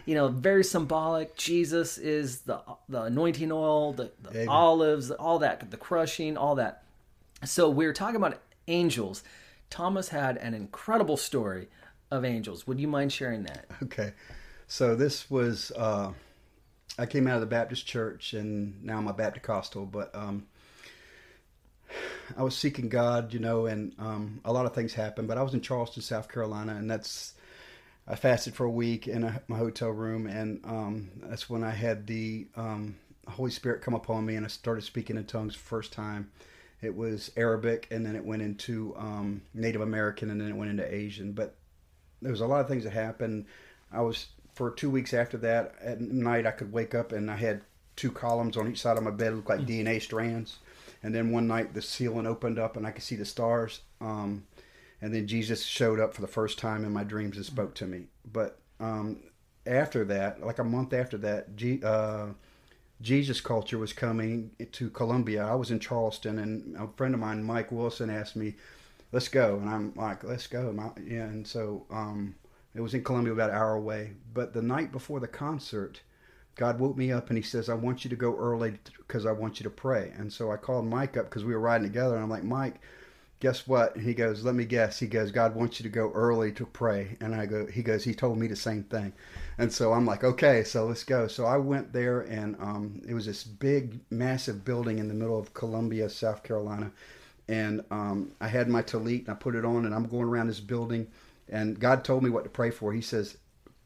You 0.05 0.15
know, 0.15 0.27
very 0.29 0.63
symbolic. 0.63 1.35
Jesus 1.35 1.97
is 1.97 2.41
the 2.41 2.61
the 2.89 3.03
anointing 3.03 3.51
oil, 3.51 3.93
the, 3.93 4.11
the 4.21 4.47
olives, 4.47 5.11
all 5.11 5.39
that, 5.39 5.69
the 5.69 5.77
crushing, 5.77 6.37
all 6.37 6.55
that. 6.55 6.83
So 7.45 7.69
we're 7.69 7.93
talking 7.93 8.15
about 8.15 8.39
angels. 8.67 9.23
Thomas 9.69 10.09
had 10.09 10.37
an 10.37 10.53
incredible 10.53 11.17
story 11.17 11.69
of 12.09 12.25
angels. 12.25 12.67
Would 12.67 12.79
you 12.79 12.87
mind 12.87 13.13
sharing 13.13 13.43
that? 13.43 13.65
Okay. 13.83 14.13
So 14.67 14.95
this 14.95 15.29
was 15.29 15.71
uh, 15.75 16.13
I 16.97 17.05
came 17.05 17.27
out 17.27 17.35
of 17.35 17.41
the 17.41 17.47
Baptist 17.47 17.85
church 17.85 18.33
and 18.33 18.83
now 18.83 18.97
I'm 18.97 19.07
a 19.07 19.13
Baptecostal, 19.13 19.91
but 19.91 20.13
um, 20.15 20.45
I 22.37 22.43
was 22.43 22.55
seeking 22.55 22.89
God, 22.89 23.33
you 23.33 23.39
know, 23.39 23.65
and 23.65 23.93
um, 23.99 24.39
a 24.45 24.53
lot 24.53 24.65
of 24.65 24.73
things 24.73 24.93
happened. 24.93 25.27
But 25.27 25.37
I 25.37 25.43
was 25.43 25.53
in 25.53 25.61
Charleston, 25.61 26.01
South 26.01 26.29
Carolina, 26.29 26.75
and 26.75 26.89
that's 26.89 27.33
I 28.07 28.15
fasted 28.15 28.55
for 28.55 28.65
a 28.65 28.71
week 28.71 29.07
in 29.07 29.23
a, 29.23 29.41
my 29.47 29.57
hotel 29.57 29.89
room, 29.89 30.27
and 30.27 30.61
um, 30.65 31.11
that's 31.23 31.49
when 31.49 31.63
I 31.63 31.71
had 31.71 32.07
the 32.07 32.47
um, 32.55 32.95
Holy 33.27 33.51
Spirit 33.51 33.81
come 33.81 33.93
upon 33.93 34.25
me, 34.25 34.35
and 34.35 34.45
I 34.45 34.49
started 34.49 34.83
speaking 34.83 35.17
in 35.17 35.25
tongues 35.25 35.55
first 35.55 35.93
time. 35.93 36.31
It 36.81 36.95
was 36.95 37.31
Arabic, 37.37 37.87
and 37.91 38.05
then 38.05 38.15
it 38.15 38.25
went 38.25 38.41
into 38.41 38.95
um, 38.97 39.43
Native 39.53 39.81
American, 39.81 40.31
and 40.31 40.41
then 40.41 40.49
it 40.49 40.55
went 40.55 40.71
into 40.71 40.93
Asian. 40.93 41.31
But 41.31 41.55
there 42.21 42.31
was 42.31 42.41
a 42.41 42.47
lot 42.47 42.61
of 42.61 42.67
things 42.67 42.83
that 42.83 42.93
happened. 42.93 43.45
I 43.91 44.01
was 44.01 44.27
for 44.53 44.71
two 44.71 44.89
weeks 44.89 45.13
after 45.13 45.37
that. 45.39 45.75
At 45.81 46.01
night, 46.01 46.45
I 46.45 46.51
could 46.51 46.71
wake 46.71 46.93
up 46.95 47.11
and 47.11 47.29
I 47.29 47.35
had 47.35 47.61
two 47.95 48.11
columns 48.11 48.57
on 48.57 48.69
each 48.69 48.81
side 48.81 48.97
of 48.97 49.03
my 49.03 49.11
bed, 49.11 49.33
looked 49.33 49.49
like 49.49 49.61
mm-hmm. 49.61 49.87
DNA 49.87 50.01
strands. 50.01 50.59
And 51.03 51.15
then 51.15 51.31
one 51.31 51.47
night, 51.47 51.73
the 51.73 51.81
ceiling 51.81 52.27
opened 52.27 52.59
up 52.59 52.77
and 52.77 52.85
I 52.85 52.91
could 52.91 53.03
see 53.03 53.15
the 53.15 53.25
stars. 53.25 53.81
Um, 53.99 54.45
and 55.01 55.13
then 55.13 55.27
Jesus 55.27 55.63
showed 55.63 55.99
up 55.99 56.13
for 56.13 56.21
the 56.21 56.27
first 56.27 56.59
time 56.59 56.85
in 56.85 56.91
my 56.91 57.03
dreams 57.03 57.37
and 57.37 57.45
spoke 57.45 57.73
to 57.75 57.85
me. 57.85 58.05
But 58.31 58.59
um, 58.79 59.23
after 59.65 60.05
that, 60.05 60.43
like 60.45 60.59
a 60.59 60.63
month 60.63 60.93
after 60.93 61.17
that, 61.19 61.55
G, 61.55 61.81
uh, 61.83 62.27
Jesus 63.01 63.41
culture 63.41 63.77
was 63.77 63.93
coming 63.93 64.51
to 64.71 64.89
Columbia. 64.89 65.43
I 65.43 65.55
was 65.55 65.71
in 65.71 65.79
Charleston, 65.79 66.39
and 66.39 66.75
a 66.77 66.87
friend 66.95 67.13
of 67.13 67.19
mine, 67.19 67.43
Mike 67.43 67.71
Wilson, 67.71 68.09
asked 68.09 68.35
me 68.35 68.55
let's 69.11 69.27
go. 69.27 69.57
And 69.57 69.69
I'm 69.69 69.93
like, 69.95 70.23
let's 70.23 70.47
go. 70.47 70.73
Yeah, 71.05 71.23
and 71.23 71.45
so 71.45 71.85
um, 71.91 72.35
it 72.75 72.81
was 72.81 72.93
in 72.93 73.03
Columbia, 73.03 73.33
about 73.33 73.49
an 73.49 73.55
hour 73.55 73.73
away. 73.73 74.13
But 74.33 74.53
the 74.53 74.61
night 74.61 74.91
before 74.91 75.19
the 75.19 75.27
concert, 75.27 76.01
God 76.55 76.79
woke 76.79 76.97
me 76.97 77.11
up 77.11 77.29
and 77.29 77.37
He 77.37 77.43
says, 77.43 77.69
I 77.69 77.73
want 77.73 78.03
you 78.03 78.09
to 78.09 78.15
go 78.15 78.35
early 78.37 78.77
because 78.97 79.25
I 79.25 79.31
want 79.31 79.59
you 79.59 79.63
to 79.65 79.69
pray. 79.69 80.13
And 80.17 80.31
so 80.31 80.51
I 80.51 80.57
called 80.57 80.85
Mike 80.85 81.17
up 81.17 81.25
because 81.25 81.43
we 81.43 81.53
were 81.53 81.59
riding 81.59 81.87
together. 81.87 82.15
And 82.15 82.23
I'm 82.23 82.29
like, 82.29 82.43
Mike, 82.43 82.81
guess 83.41 83.67
what? 83.67 83.97
He 83.97 84.13
goes, 84.13 84.45
let 84.45 84.55
me 84.55 84.63
guess. 84.63 84.99
He 84.99 85.07
goes, 85.07 85.31
God 85.31 85.53
wants 85.55 85.79
you 85.79 85.83
to 85.83 85.89
go 85.89 86.11
early 86.13 86.53
to 86.53 86.65
pray. 86.65 87.17
And 87.19 87.35
I 87.35 87.45
go, 87.45 87.65
he 87.65 87.83
goes, 87.83 88.05
he 88.05 88.13
told 88.13 88.37
me 88.37 88.47
the 88.47 88.55
same 88.55 88.83
thing. 88.83 89.11
And 89.57 89.73
so 89.73 89.91
I'm 89.91 90.05
like, 90.05 90.23
okay, 90.23 90.63
so 90.63 90.85
let's 90.85 91.03
go. 91.03 91.27
So 91.27 91.45
I 91.45 91.57
went 91.57 91.91
there 91.91 92.21
and 92.21 92.55
um, 92.61 93.01
it 93.05 93.13
was 93.13 93.25
this 93.25 93.43
big, 93.43 93.99
massive 94.09 94.63
building 94.63 94.99
in 94.99 95.09
the 95.09 95.13
middle 95.13 95.37
of 95.37 95.53
Columbia, 95.53 96.09
South 96.09 96.43
Carolina 96.43 96.91
and 97.51 97.83
um, 97.91 98.31
I 98.39 98.47
had 98.47 98.69
my 98.69 98.81
tallit 98.81 99.21
and 99.21 99.29
I 99.29 99.33
put 99.33 99.55
it 99.55 99.65
on, 99.65 99.85
and 99.85 99.93
I'm 99.93 100.05
going 100.05 100.23
around 100.23 100.47
this 100.47 100.61
building, 100.61 101.07
and 101.49 101.77
God 101.77 102.03
told 102.03 102.23
me 102.23 102.29
what 102.29 102.45
to 102.45 102.49
pray 102.49 102.71
for. 102.71 102.93
He 102.93 103.01
says, 103.01 103.37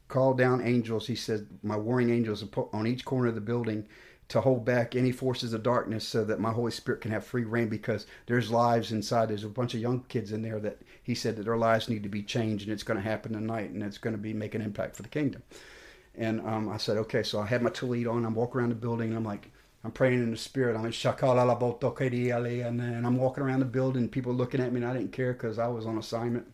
"Call 0.07 0.35
down 0.35 0.61
angels." 0.61 1.07
He 1.07 1.15
says, 1.15 1.43
"My 1.63 1.75
warring 1.75 2.11
angels 2.11 2.43
on 2.71 2.85
each 2.85 3.05
corner 3.05 3.29
of 3.29 3.35
the 3.35 3.41
building." 3.41 3.87
To 4.29 4.41
hold 4.41 4.65
back 4.65 4.95
any 4.95 5.11
forces 5.11 5.53
of 5.53 5.61
darkness 5.61 6.07
so 6.07 6.23
that 6.25 6.39
my 6.39 6.51
Holy 6.51 6.71
Spirit 6.71 7.01
can 7.01 7.11
have 7.11 7.23
free 7.25 7.43
reign 7.43 7.69
because 7.69 8.07
there's 8.25 8.49
lives 8.49 8.91
inside. 8.91 9.29
There's 9.29 9.43
a 9.43 9.49
bunch 9.49 9.75
of 9.75 9.81
young 9.81 10.03
kids 10.09 10.31
in 10.31 10.41
there 10.41 10.59
that 10.61 10.81
he 11.03 11.13
said 11.13 11.35
that 11.35 11.43
their 11.43 11.57
lives 11.57 11.89
need 11.89 12.01
to 12.03 12.09
be 12.09 12.23
changed 12.23 12.63
and 12.63 12.73
it's 12.73 12.83
going 12.83 12.97
to 12.97 13.07
happen 13.07 13.33
tonight 13.33 13.69
and 13.69 13.83
it's 13.83 13.99
going 13.99 14.15
to 14.15 14.21
be 14.21 14.33
make 14.33 14.55
an 14.55 14.61
impact 14.61 14.95
for 14.95 15.03
the 15.03 15.09
kingdom. 15.09 15.43
And 16.15 16.41
um, 16.41 16.69
I 16.69 16.77
said, 16.77 16.97
okay. 16.97 17.21
So 17.21 17.39
I 17.39 17.45
had 17.45 17.61
my 17.61 17.69
tallit 17.69 18.11
on. 18.11 18.25
I'm 18.25 18.33
walking 18.33 18.61
around 18.61 18.69
the 18.69 18.75
building 18.75 19.09
and 19.09 19.17
I'm 19.17 19.25
like, 19.25 19.51
I'm 19.83 19.91
praying 19.91 20.23
in 20.23 20.31
the 20.31 20.37
spirit. 20.37 20.75
I'm 20.75 20.85
in 20.85 20.91
Shakala 20.91 21.45
and 22.67 23.05
I'm 23.05 23.17
walking 23.17 23.43
around 23.43 23.59
the 23.59 23.65
building. 23.65 24.09
People 24.09 24.33
looking 24.33 24.59
at 24.59 24.73
me, 24.73 24.81
and 24.81 24.89
I 24.89 24.93
didn't 24.93 25.11
care 25.11 25.33
because 25.33 25.59
I 25.59 25.67
was 25.67 25.85
on 25.85 25.99
assignment. 25.99 26.51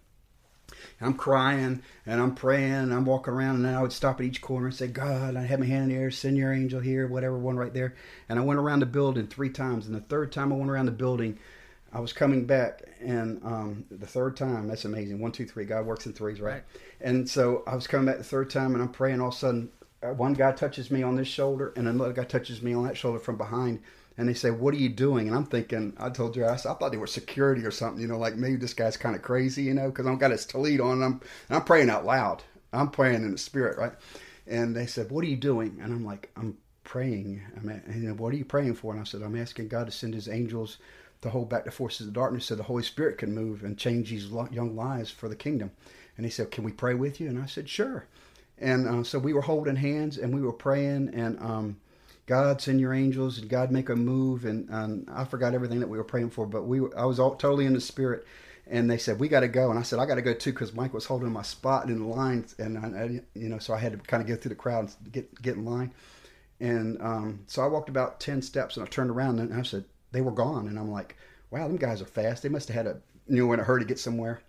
I'm 1.00 1.14
crying 1.14 1.82
and 2.06 2.22
I'm 2.22 2.36
praying 2.36 2.74
and 2.74 2.94
I'm 2.94 3.06
walking 3.06 3.34
around 3.34 3.56
and 3.58 3.66
then 3.66 3.74
I 3.74 3.82
would 3.82 3.92
stop 3.92 4.20
at 4.20 4.26
each 4.26 4.42
corner 4.42 4.68
and 4.68 4.76
say, 4.76 4.88
God, 4.88 5.36
I 5.36 5.44
have 5.44 5.60
my 5.60 5.66
hand 5.66 5.84
in 5.84 5.90
the 5.90 6.04
air, 6.04 6.12
send 6.12 6.38
your 6.38 6.54
angel 6.54 6.80
here, 6.80 7.08
whatever, 7.08 7.38
one 7.38 7.58
right 7.58 7.74
there. 7.74 7.96
And 8.30 8.40
I 8.40 8.44
went 8.44 8.60
around 8.60 8.80
the 8.80 8.86
building 8.86 9.28
three 9.28 9.50
times. 9.50 9.86
And 9.86 9.96
the 9.96 10.02
third 10.02 10.32
time 10.32 10.52
I 10.52 10.56
went 10.56 10.70
around 10.70 10.86
the 10.86 10.92
building, 10.92 11.40
I 11.92 12.00
was 12.00 12.14
coming 12.14 12.46
back. 12.46 12.84
And 13.00 13.42
um, 13.44 13.86
the 13.90 14.08
third 14.08 14.38
time, 14.38 14.68
that's 14.68 14.86
amazing. 14.86 15.20
One, 15.20 15.32
two, 15.32 15.46
three. 15.46 15.66
God 15.66 15.86
works 15.86 16.06
in 16.06 16.14
threes, 16.14 16.40
right? 16.40 16.54
right? 16.54 16.64
And 17.02 17.30
so 17.30 17.64
I 17.68 17.76
was 17.76 17.88
coming 17.88 18.06
back 18.06 18.18
the 18.18 18.24
third 18.24 18.50
time 18.50 18.74
and 18.74 18.82
I'm 18.82 18.92
praying. 18.92 19.22
All 19.22 19.30
of 19.30 19.34
a 19.34 19.38
sudden, 19.38 19.70
uh, 20.04 20.14
one 20.14 20.34
guy 20.34 20.52
touches 20.52 20.90
me 20.90 21.04
on 21.04 21.16
this 21.16 21.28
shoulder 21.28 21.74
and 21.76 21.88
another 21.88 22.14
guy 22.14 22.24
touches 22.24 22.62
me 22.62 22.74
on 22.74 22.86
that 22.86 22.98
shoulder 22.98 23.20
from 23.20 23.38
behind 23.38 23.82
and 24.22 24.30
they 24.30 24.36
say 24.36 24.52
what 24.52 24.76
are 24.76 24.78
you 24.78 24.88
doing? 24.88 25.28
And 25.28 25.36
i'm 25.36 25.46
thinking 25.46 25.94
i 25.98 26.10
told 26.10 26.36
you 26.36 26.46
i, 26.46 26.56
thought 26.56 26.92
they 26.92 26.98
were 26.98 27.08
security 27.08 27.66
or 27.66 27.72
something 27.72 28.00
you 28.00 28.08
know 28.08 28.20
like 28.20 28.36
maybe 28.36 28.56
this 28.56 28.76
guy's 28.76 28.96
kind 28.96 29.16
of 29.16 29.24
crazy 29.24 29.64
you 29.64 29.74
know 29.74 29.90
because 29.90 30.06
i've 30.06 30.20
got 30.20 30.30
his 30.30 30.46
tallit 30.46 30.80
on 30.80 30.94
and 30.94 31.04
I'm, 31.04 31.22
and 31.50 31.58
I'm 31.58 31.64
praying 31.64 31.90
out 31.90 32.06
loud. 32.06 32.44
I'm 32.72 32.90
praying 32.90 33.24
in 33.24 33.32
the 33.32 33.38
spirit 33.38 33.80
right? 33.80 33.94
And 34.46 34.76
they 34.76 34.86
said 34.86 35.10
what 35.10 35.24
are 35.24 35.28
you 35.28 35.38
doing? 35.38 35.80
And 35.82 35.92
i'm 35.92 36.06
like 36.06 36.30
i'm 36.38 36.56
praying 36.84 37.42
i'm 37.58 37.70
at, 37.70 37.86
and, 37.88 38.20
what 38.20 38.32
are 38.32 38.38
you 38.38 38.46
praying 38.46 38.76
for? 38.76 38.94
And 38.94 39.02
i 39.02 39.06
said 39.06 39.24
i'm 39.24 39.36
asking 39.36 39.70
god 39.70 39.88
to 39.88 39.92
send 39.92 40.14
his 40.14 40.30
angels 40.30 40.78
to 41.22 41.30
hold 41.32 41.50
back 41.50 41.66
the 41.66 41.72
forces 41.72 42.08
of 42.08 42.14
darkness 42.14 42.46
so 42.46 42.56
the 42.56 42.64
holy 42.64 42.84
spirit 42.84 43.18
can 43.18 43.34
move 43.34 43.64
and 43.64 43.76
change 43.76 44.12
these 44.12 44.28
young 44.52 44.76
lives 44.76 45.10
for 45.10 45.30
the 45.30 45.36
kingdom. 45.36 45.72
And 46.16 46.28
he 46.28 46.32
said 46.32 46.52
can 46.52 46.64
we 46.64 46.72
pray 46.72 46.94
with 46.94 47.20
you? 47.20 47.28
And 47.28 47.42
i 47.42 47.48
said 47.48 47.68
sure. 47.68 48.06
And 48.60 48.88
uh, 48.88 49.04
so 49.04 49.18
we 49.18 49.34
were 49.34 49.42
holding 49.42 49.78
hands 49.78 50.20
and 50.20 50.32
we 50.32 50.42
were 50.42 50.54
praying 50.54 51.10
and 51.16 51.40
um, 51.40 51.78
God 52.32 52.62
send 52.62 52.80
your 52.80 52.94
angels 52.94 53.40
and 53.40 53.50
God 53.50 53.72
make 53.72 53.90
a 53.90 53.96
move 53.96 54.46
and, 54.46 54.70
and 54.70 55.06
I 55.12 55.26
forgot 55.26 55.54
everything 55.54 55.82
that 55.82 55.90
we 55.90 55.98
were 55.98 56.06
praying 56.06 56.30
for, 56.30 56.46
but 56.46 56.64
we 56.64 56.80
I 56.96 57.04
was 57.04 57.20
all 57.20 57.36
totally 57.36 57.66
in 57.66 57.74
the 57.74 57.82
spirit. 57.82 58.26
And 58.68 58.90
they 58.90 58.98
said 58.98 59.20
we 59.20 59.28
got 59.28 59.42
to 59.42 59.50
go, 59.50 59.70
and 59.70 59.78
I 59.78 59.82
said 59.82 60.00
I 60.00 60.06
got 60.06 60.16
to 60.16 60.22
go 60.22 60.34
too 60.34 60.54
because 60.54 60.74
Mike 60.74 60.94
was 60.94 61.04
holding 61.06 61.30
my 61.30 61.42
spot 61.42 61.90
in 61.90 62.00
the 62.00 62.06
line, 62.06 62.46
and 62.58 62.78
I, 62.78 63.04
I, 63.04 63.22
you 63.34 63.50
know, 63.50 63.58
so 63.58 63.74
I 63.74 63.80
had 63.80 63.92
to 63.92 63.98
kind 63.98 64.24
of 64.24 64.30
go 64.30 64.38
through 64.38 64.48
the 64.48 64.56
crowd 64.56 64.90
and 65.04 65.12
get 65.12 65.42
get 65.42 65.58
in 65.58 65.66
line. 65.66 65.92
And 66.62 67.02
um, 67.02 67.42
so 67.48 67.64
I 67.64 67.68
walked 67.68 67.90
about 67.90 68.22
ten 68.22 68.42
steps, 68.42 68.78
and 68.78 68.86
I 68.86 68.90
turned 68.90 69.10
around, 69.10 69.40
and 69.40 69.54
I 69.54 69.64
said 69.64 69.84
they 70.14 70.22
were 70.22 70.32
gone, 70.32 70.70
and 70.70 70.80
I'm 70.80 70.90
like, 70.90 71.18
wow, 71.50 71.68
them 71.68 71.76
guys 71.76 72.02
are 72.02 72.06
fast. 72.06 72.44
They 72.44 72.50
must 72.50 72.70
have 72.70 72.76
had 72.78 72.88
a 72.88 73.02
you 73.28 73.46
know 73.46 73.52
in 73.52 73.60
a 73.60 73.64
hurry 73.64 73.82
to 73.82 73.88
get 73.88 74.00
somewhere. 74.00 74.40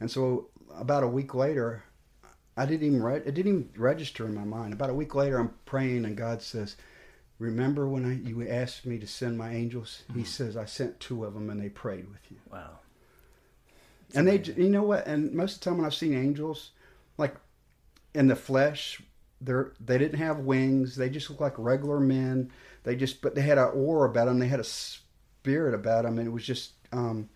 And 0.00 0.10
so 0.10 0.48
about 0.76 1.04
a 1.04 1.08
week 1.08 1.34
later, 1.34 1.84
I 2.56 2.66
didn't 2.66 2.84
even 2.88 3.00
re- 3.00 3.22
it 3.24 3.34
didn't 3.34 3.52
even 3.52 3.70
register 3.76 4.26
in 4.26 4.34
my 4.34 4.44
mind. 4.44 4.72
About 4.72 4.90
a 4.90 4.94
week 4.94 5.14
later, 5.14 5.38
I'm 5.38 5.54
praying, 5.66 6.04
and 6.04 6.16
God 6.16 6.42
says, 6.42 6.74
"Remember 7.38 7.88
when 7.88 8.04
I, 8.04 8.28
you 8.28 8.46
asked 8.48 8.86
me 8.86 8.98
to 8.98 9.06
send 9.06 9.38
my 9.38 9.52
angels?" 9.52 10.02
Mm-hmm. 10.10 10.18
He 10.20 10.24
says, 10.24 10.56
"I 10.56 10.64
sent 10.64 11.00
two 11.00 11.24
of 11.24 11.34
them, 11.34 11.50
and 11.50 11.60
they 11.60 11.68
prayed 11.68 12.08
with 12.08 12.30
you." 12.30 12.38
Wow. 12.50 12.80
and 14.14 14.28
amazing. 14.28 14.54
they, 14.54 14.62
you 14.62 14.70
know 14.70 14.82
what? 14.82 15.06
And 15.06 15.32
most 15.32 15.54
of 15.54 15.60
the 15.60 15.64
time 15.64 15.76
when 15.76 15.86
I've 15.86 15.94
seen 15.94 16.14
angels, 16.14 16.70
like 17.16 17.34
in 18.14 18.28
the 18.28 18.36
flesh, 18.36 19.00
they're 19.40 19.72
they 19.80 19.98
didn't 19.98 20.18
have 20.18 20.40
wings. 20.40 20.96
They 20.96 21.10
just 21.10 21.30
look 21.30 21.40
like 21.40 21.54
regular 21.58 22.00
men. 22.00 22.50
They 22.84 22.96
just, 22.96 23.20
but 23.20 23.34
they 23.34 23.42
had 23.42 23.58
an 23.58 23.70
aura 23.74 24.08
about 24.08 24.26
them. 24.26 24.38
They 24.38 24.48
had 24.48 24.60
a 24.60 24.64
spirit 24.64 25.74
about 25.74 26.04
them, 26.04 26.18
and 26.18 26.26
it 26.26 26.30
was 26.30 26.44
just 26.44 26.72
um, 26.92 27.28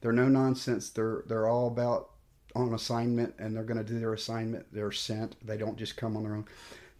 they're 0.00 0.12
no 0.12 0.28
nonsense. 0.28 0.90
They're 0.90 1.24
they're 1.26 1.48
all 1.48 1.66
about 1.66 2.10
on 2.54 2.72
assignment, 2.74 3.34
and 3.38 3.54
they're 3.54 3.64
going 3.64 3.84
to 3.84 3.84
do 3.84 3.98
their 3.98 4.12
assignment. 4.12 4.66
They're 4.72 4.92
sent. 4.92 5.36
They 5.46 5.56
don't 5.56 5.76
just 5.76 5.96
come 5.96 6.16
on 6.16 6.24
their 6.24 6.34
own. 6.34 6.46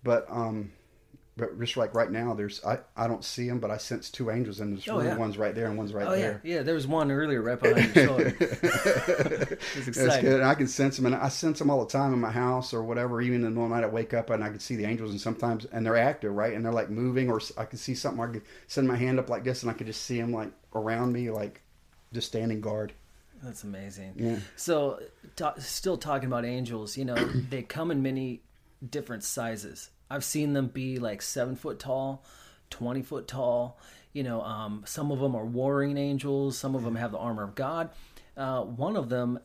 But 0.03 0.27
um, 0.29 0.73
but 1.41 1.59
just 1.59 1.77
like 1.77 1.95
right 1.95 2.11
now, 2.11 2.35
there's 2.35 2.65
I, 2.65 2.79
I 2.97 3.09
don't 3.09 3.25
see 3.25 3.49
them, 3.49 3.59
but 3.59 3.71
I 3.71 3.79
sense 3.79 4.11
two 4.11 4.31
angels, 4.31 4.61
and 4.61 4.73
there's 4.77 4.87
Oh, 4.89 4.97
really 4.99 5.09
yeah. 5.09 5.17
one's 5.17 5.37
right 5.39 5.55
there 5.55 5.67
and 5.67 5.77
one's 5.79 5.93
right 5.93 6.07
Oh 6.07 6.13
there. 6.13 6.41
yeah, 6.45 6.57
yeah. 6.57 6.63
There 6.63 6.75
was 6.75 6.87
one 6.87 7.11
earlier 7.11 7.43
right 7.43 7.59
behind 7.59 7.95
your 7.97 8.07
shoulder. 8.07 8.37
It's 9.77 9.97
That's 9.99 10.19
good. 10.21 10.35
And 10.41 10.45
I 10.45 10.55
can 10.55 10.67
sense 10.69 10.97
them, 10.97 11.07
and 11.07 11.15
I 11.15 11.29
sense 11.29 11.59
them 11.59 11.71
all 11.71 11.85
the 11.85 11.91
time 11.91 12.13
in 12.13 12.21
my 12.21 12.31
house 12.31 12.73
or 12.73 12.83
whatever. 12.83 13.21
Even 13.21 13.37
in 13.37 13.43
the 13.43 13.51
middle 13.51 13.65
of 13.65 13.71
the 13.71 13.77
night, 13.77 13.85
I 13.85 13.89
wake 13.89 14.15
up 14.15 14.31
and 14.31 14.43
I 14.45 14.49
can 14.51 14.61
see 14.61 14.77
the 14.77 14.85
angels, 14.85 15.11
and 15.11 15.21
sometimes 15.21 15.65
and 15.67 15.85
they're 15.85 15.97
active, 15.97 16.33
right? 16.35 16.53
And 16.55 16.65
they're 16.65 16.73
like 16.73 16.91
moving, 16.91 17.31
or 17.31 17.41
I 17.57 17.65
can 17.65 17.79
see 17.79 17.95
something. 17.95 18.23
I 18.23 18.33
can 18.33 18.43
send 18.67 18.87
my 18.89 18.97
hand 18.97 19.19
up 19.19 19.29
like 19.31 19.45
this, 19.45 19.63
and 19.63 19.71
I 19.71 19.75
can 19.75 19.87
just 19.87 20.03
see 20.03 20.21
them 20.21 20.33
like 20.33 20.53
around 20.75 21.13
me, 21.13 21.31
like 21.31 21.61
just 22.13 22.29
standing 22.29 22.61
guard. 22.61 22.93
That's 23.43 23.65
amazing. 23.65 24.13
Yeah. 24.17 24.37
So, 24.57 25.01
ta- 25.35 25.55
still 25.59 25.97
talking 25.97 26.27
about 26.27 26.45
angels, 26.45 26.99
you 26.99 27.07
know, 27.07 27.15
they 27.15 27.63
come 27.63 27.91
in 27.91 28.03
many 28.03 28.43
different 28.87 29.25
sizes. 29.25 29.91
I've 30.11 30.25
seen 30.25 30.53
them 30.53 30.69
be 30.69 30.99
like 30.99 31.23
seven 31.23 31.57
foot 31.57 31.79
tall, 31.79 32.25
20 32.71 33.03
foot 33.03 33.29
tall. 33.29 33.79
You 34.13 34.25
know, 34.25 34.43
um, 34.43 34.83
some 34.87 35.13
of 35.13 35.21
them 35.21 35.37
are 35.37 35.45
warring 35.45 35.97
angels, 35.97 36.59
some 36.59 36.75
of 36.75 36.83
them 36.83 36.97
have 36.97 37.13
the 37.13 37.19
armor 37.19 37.45
of 37.45 37.55
God. 37.55 37.91
Uh, 38.37 38.63
one 38.63 38.97
of 38.97 39.09
them 39.09 39.39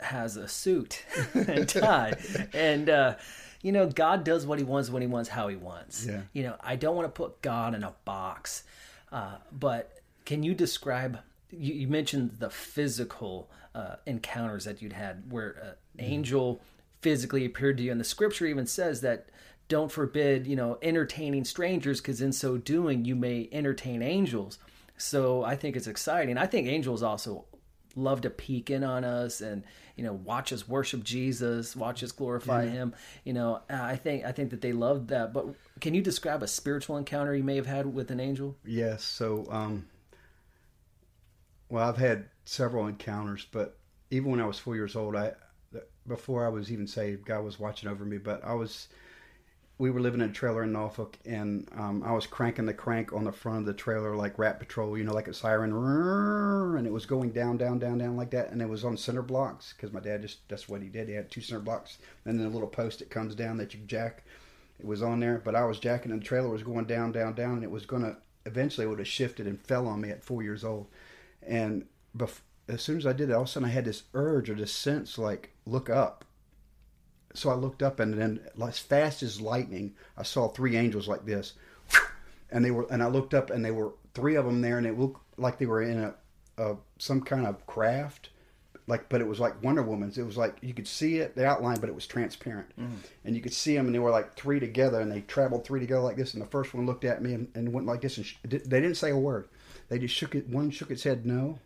has 0.00 0.36
a 0.36 0.48
suit 0.48 1.04
and 1.34 1.68
tie. 1.68 2.14
and, 2.52 2.90
uh, 2.90 3.14
you 3.62 3.72
know, 3.72 3.86
God 3.86 4.24
does 4.24 4.46
what 4.46 4.58
he 4.58 4.64
wants 4.64 4.90
when 4.90 5.02
he 5.02 5.08
wants, 5.08 5.28
how 5.28 5.48
he 5.48 5.56
wants. 5.56 6.06
Yeah. 6.06 6.22
You 6.32 6.44
know, 6.44 6.56
I 6.60 6.76
don't 6.76 6.96
want 6.96 7.06
to 7.06 7.12
put 7.12 7.42
God 7.42 7.74
in 7.74 7.82
a 7.82 7.94
box. 8.04 8.64
Uh, 9.10 9.36
but 9.52 10.00
can 10.24 10.42
you 10.42 10.54
describe? 10.54 11.18
You, 11.50 11.74
you 11.74 11.88
mentioned 11.88 12.36
the 12.38 12.50
physical 12.50 13.50
uh, 13.74 13.96
encounters 14.06 14.64
that 14.64 14.82
you'd 14.82 14.92
had, 14.92 15.30
where 15.30 15.76
an 15.96 16.04
angel 16.04 16.62
physically 17.00 17.44
appeared 17.44 17.76
to 17.78 17.82
you, 17.82 17.90
and 17.90 18.00
the 18.00 18.04
Scripture 18.04 18.46
even 18.46 18.66
says 18.66 19.00
that 19.00 19.28
don't 19.68 19.92
forbid, 19.92 20.46
you 20.46 20.56
know, 20.56 20.78
entertaining 20.82 21.44
strangers, 21.44 22.00
because 22.00 22.20
in 22.20 22.32
so 22.32 22.56
doing 22.56 23.04
you 23.04 23.14
may 23.14 23.48
entertain 23.52 24.02
angels. 24.02 24.58
So 24.96 25.44
I 25.44 25.56
think 25.56 25.76
it's 25.76 25.86
exciting. 25.86 26.38
I 26.38 26.46
think 26.46 26.66
angels 26.66 27.02
also 27.02 27.44
love 27.94 28.20
to 28.22 28.30
peek 28.30 28.70
in 28.70 28.84
on 28.84 29.04
us 29.04 29.40
and 29.40 29.64
you 29.96 30.04
know 30.04 30.12
watch 30.12 30.52
us 30.52 30.68
worship 30.68 31.02
Jesus, 31.02 31.74
watch 31.74 32.02
us 32.02 32.12
glorify 32.12 32.66
Him. 32.66 32.94
You 33.24 33.32
know, 33.32 33.60
I 33.68 33.96
think 33.96 34.24
I 34.24 34.32
think 34.32 34.50
that 34.50 34.60
they 34.60 34.72
love 34.72 35.08
that. 35.08 35.32
But 35.32 35.46
can 35.80 35.94
you 35.94 36.02
describe 36.02 36.42
a 36.42 36.48
spiritual 36.48 36.96
encounter 36.96 37.34
you 37.34 37.44
may 37.44 37.56
have 37.56 37.66
had 37.66 37.92
with 37.92 38.10
an 38.10 38.20
angel? 38.20 38.56
Yes. 38.64 39.04
So, 39.04 39.46
um, 39.50 39.86
well, 41.68 41.88
I've 41.88 41.96
had 41.96 42.26
several 42.44 42.86
encounters, 42.86 43.46
but 43.50 43.76
even 44.10 44.30
when 44.30 44.40
I 44.40 44.46
was 44.46 44.58
four 44.58 44.76
years 44.76 44.96
old, 44.96 45.14
I 45.16 45.32
before 46.08 46.44
I 46.44 46.48
was 46.48 46.72
even 46.72 46.86
saved, 46.86 47.26
God 47.26 47.44
was 47.44 47.60
watching 47.60 47.88
over 47.88 48.04
me. 48.04 48.18
But 48.18 48.42
I 48.44 48.54
was, 48.54 48.88
we 49.78 49.90
were 49.90 50.00
living 50.00 50.20
in 50.20 50.30
a 50.30 50.32
trailer 50.32 50.64
in 50.64 50.72
Norfolk, 50.72 51.16
and 51.24 51.68
um, 51.76 52.02
I 52.04 52.12
was 52.12 52.26
cranking 52.26 52.66
the 52.66 52.74
crank 52.74 53.12
on 53.12 53.22
the 53.24 53.32
front 53.32 53.60
of 53.60 53.66
the 53.66 53.72
trailer 53.72 54.16
like 54.16 54.38
Rat 54.38 54.58
Patrol, 54.58 54.98
you 54.98 55.04
know, 55.04 55.14
like 55.14 55.28
a 55.28 55.34
siren, 55.34 55.72
and 56.76 56.86
it 56.86 56.92
was 56.92 57.06
going 57.06 57.30
down, 57.30 57.58
down, 57.58 57.78
down, 57.78 57.98
down 57.98 58.16
like 58.16 58.30
that, 58.30 58.50
and 58.50 58.60
it 58.60 58.68
was 58.68 58.84
on 58.84 58.96
center 58.96 59.22
blocks 59.22 59.72
because 59.72 59.92
my 59.92 60.00
dad 60.00 60.22
just 60.22 60.48
that's 60.48 60.68
what 60.68 60.82
he 60.82 60.88
did. 60.88 61.08
He 61.08 61.14
had 61.14 61.30
two 61.30 61.40
center 61.40 61.60
blocks, 61.60 61.98
and 62.24 62.38
then 62.38 62.46
a 62.46 62.50
little 62.50 62.68
post 62.68 62.98
that 62.98 63.10
comes 63.10 63.36
down 63.36 63.56
that 63.58 63.72
you 63.72 63.80
jack. 63.86 64.24
It 64.80 64.86
was 64.86 65.02
on 65.02 65.20
there, 65.20 65.40
but 65.44 65.54
I 65.54 65.64
was 65.64 65.78
jacking, 65.78 66.10
and 66.10 66.20
the 66.20 66.26
trailer 66.26 66.48
was 66.48 66.62
going 66.64 66.86
down, 66.86 67.12
down, 67.12 67.34
down, 67.34 67.54
and 67.54 67.64
it 67.64 67.70
was 67.70 67.86
gonna 67.86 68.16
eventually 68.46 68.86
it 68.86 68.90
would 68.90 68.98
have 68.98 69.08
shifted 69.08 69.46
and 69.46 69.60
fell 69.60 69.86
on 69.86 70.00
me 70.00 70.10
at 70.10 70.24
four 70.24 70.42
years 70.42 70.64
old. 70.64 70.88
And 71.46 71.86
bef- 72.16 72.40
as 72.68 72.82
soon 72.82 72.96
as 72.96 73.06
I 73.06 73.12
did 73.12 73.30
it, 73.30 73.32
all 73.32 73.42
of 73.42 73.48
a 73.48 73.50
sudden 73.50 73.68
I 73.68 73.72
had 73.72 73.84
this 73.84 74.04
urge 74.14 74.50
or 74.50 74.54
this 74.54 74.72
sense 74.72 75.18
like 75.18 75.50
look 75.66 75.88
up. 75.88 76.24
So 77.34 77.50
I 77.50 77.54
looked 77.54 77.82
up, 77.82 78.00
and 78.00 78.14
then 78.14 78.40
as 78.62 78.78
fast 78.78 79.22
as 79.22 79.40
lightning, 79.40 79.94
I 80.16 80.22
saw 80.22 80.48
three 80.48 80.76
angels 80.76 81.08
like 81.08 81.24
this, 81.26 81.52
and 82.50 82.64
they 82.64 82.70
were, 82.70 82.86
and 82.90 83.02
I 83.02 83.06
looked 83.06 83.34
up, 83.34 83.50
and 83.50 83.64
they 83.64 83.70
were 83.70 83.92
three 84.14 84.34
of 84.34 84.44
them 84.44 84.60
there, 84.60 84.78
and 84.78 84.86
it 84.86 84.98
looked 84.98 85.20
like 85.38 85.58
they 85.58 85.66
were 85.66 85.82
in 85.82 85.98
a, 85.98 86.14
a 86.56 86.76
some 86.98 87.20
kind 87.20 87.46
of 87.46 87.66
craft, 87.66 88.30
like, 88.86 89.08
but 89.10 89.20
it 89.20 89.26
was 89.26 89.38
like 89.38 89.62
Wonder 89.62 89.82
Woman's. 89.82 90.16
It 90.16 90.24
was 90.24 90.38
like 90.38 90.56
you 90.62 90.72
could 90.72 90.88
see 90.88 91.18
it, 91.18 91.36
the 91.36 91.46
outline, 91.46 91.78
but 91.78 91.90
it 91.90 91.94
was 91.94 92.06
transparent, 92.06 92.70
mm-hmm. 92.80 92.96
and 93.24 93.36
you 93.36 93.42
could 93.42 93.52
see 93.52 93.76
them, 93.76 93.86
and 93.86 93.94
they 93.94 93.98
were 94.00 94.10
like 94.10 94.34
three 94.34 94.58
together, 94.58 95.00
and 95.00 95.12
they 95.12 95.20
traveled 95.20 95.64
three 95.64 95.80
together 95.80 96.00
like 96.00 96.16
this. 96.16 96.32
And 96.32 96.42
the 96.42 96.46
first 96.46 96.72
one 96.74 96.86
looked 96.86 97.04
at 97.04 97.22
me 97.22 97.34
and, 97.34 97.48
and 97.54 97.72
went 97.72 97.86
like 97.86 98.00
this, 98.00 98.16
and 98.16 98.26
sh- 98.26 98.36
they 98.44 98.58
didn't 98.58 98.96
say 98.96 99.10
a 99.10 99.16
word. 99.16 99.48
They 99.90 99.98
just 99.98 100.14
shook 100.14 100.34
it. 100.34 100.48
One 100.48 100.70
shook 100.70 100.90
its 100.90 101.04
head 101.04 101.26
no, 101.26 101.58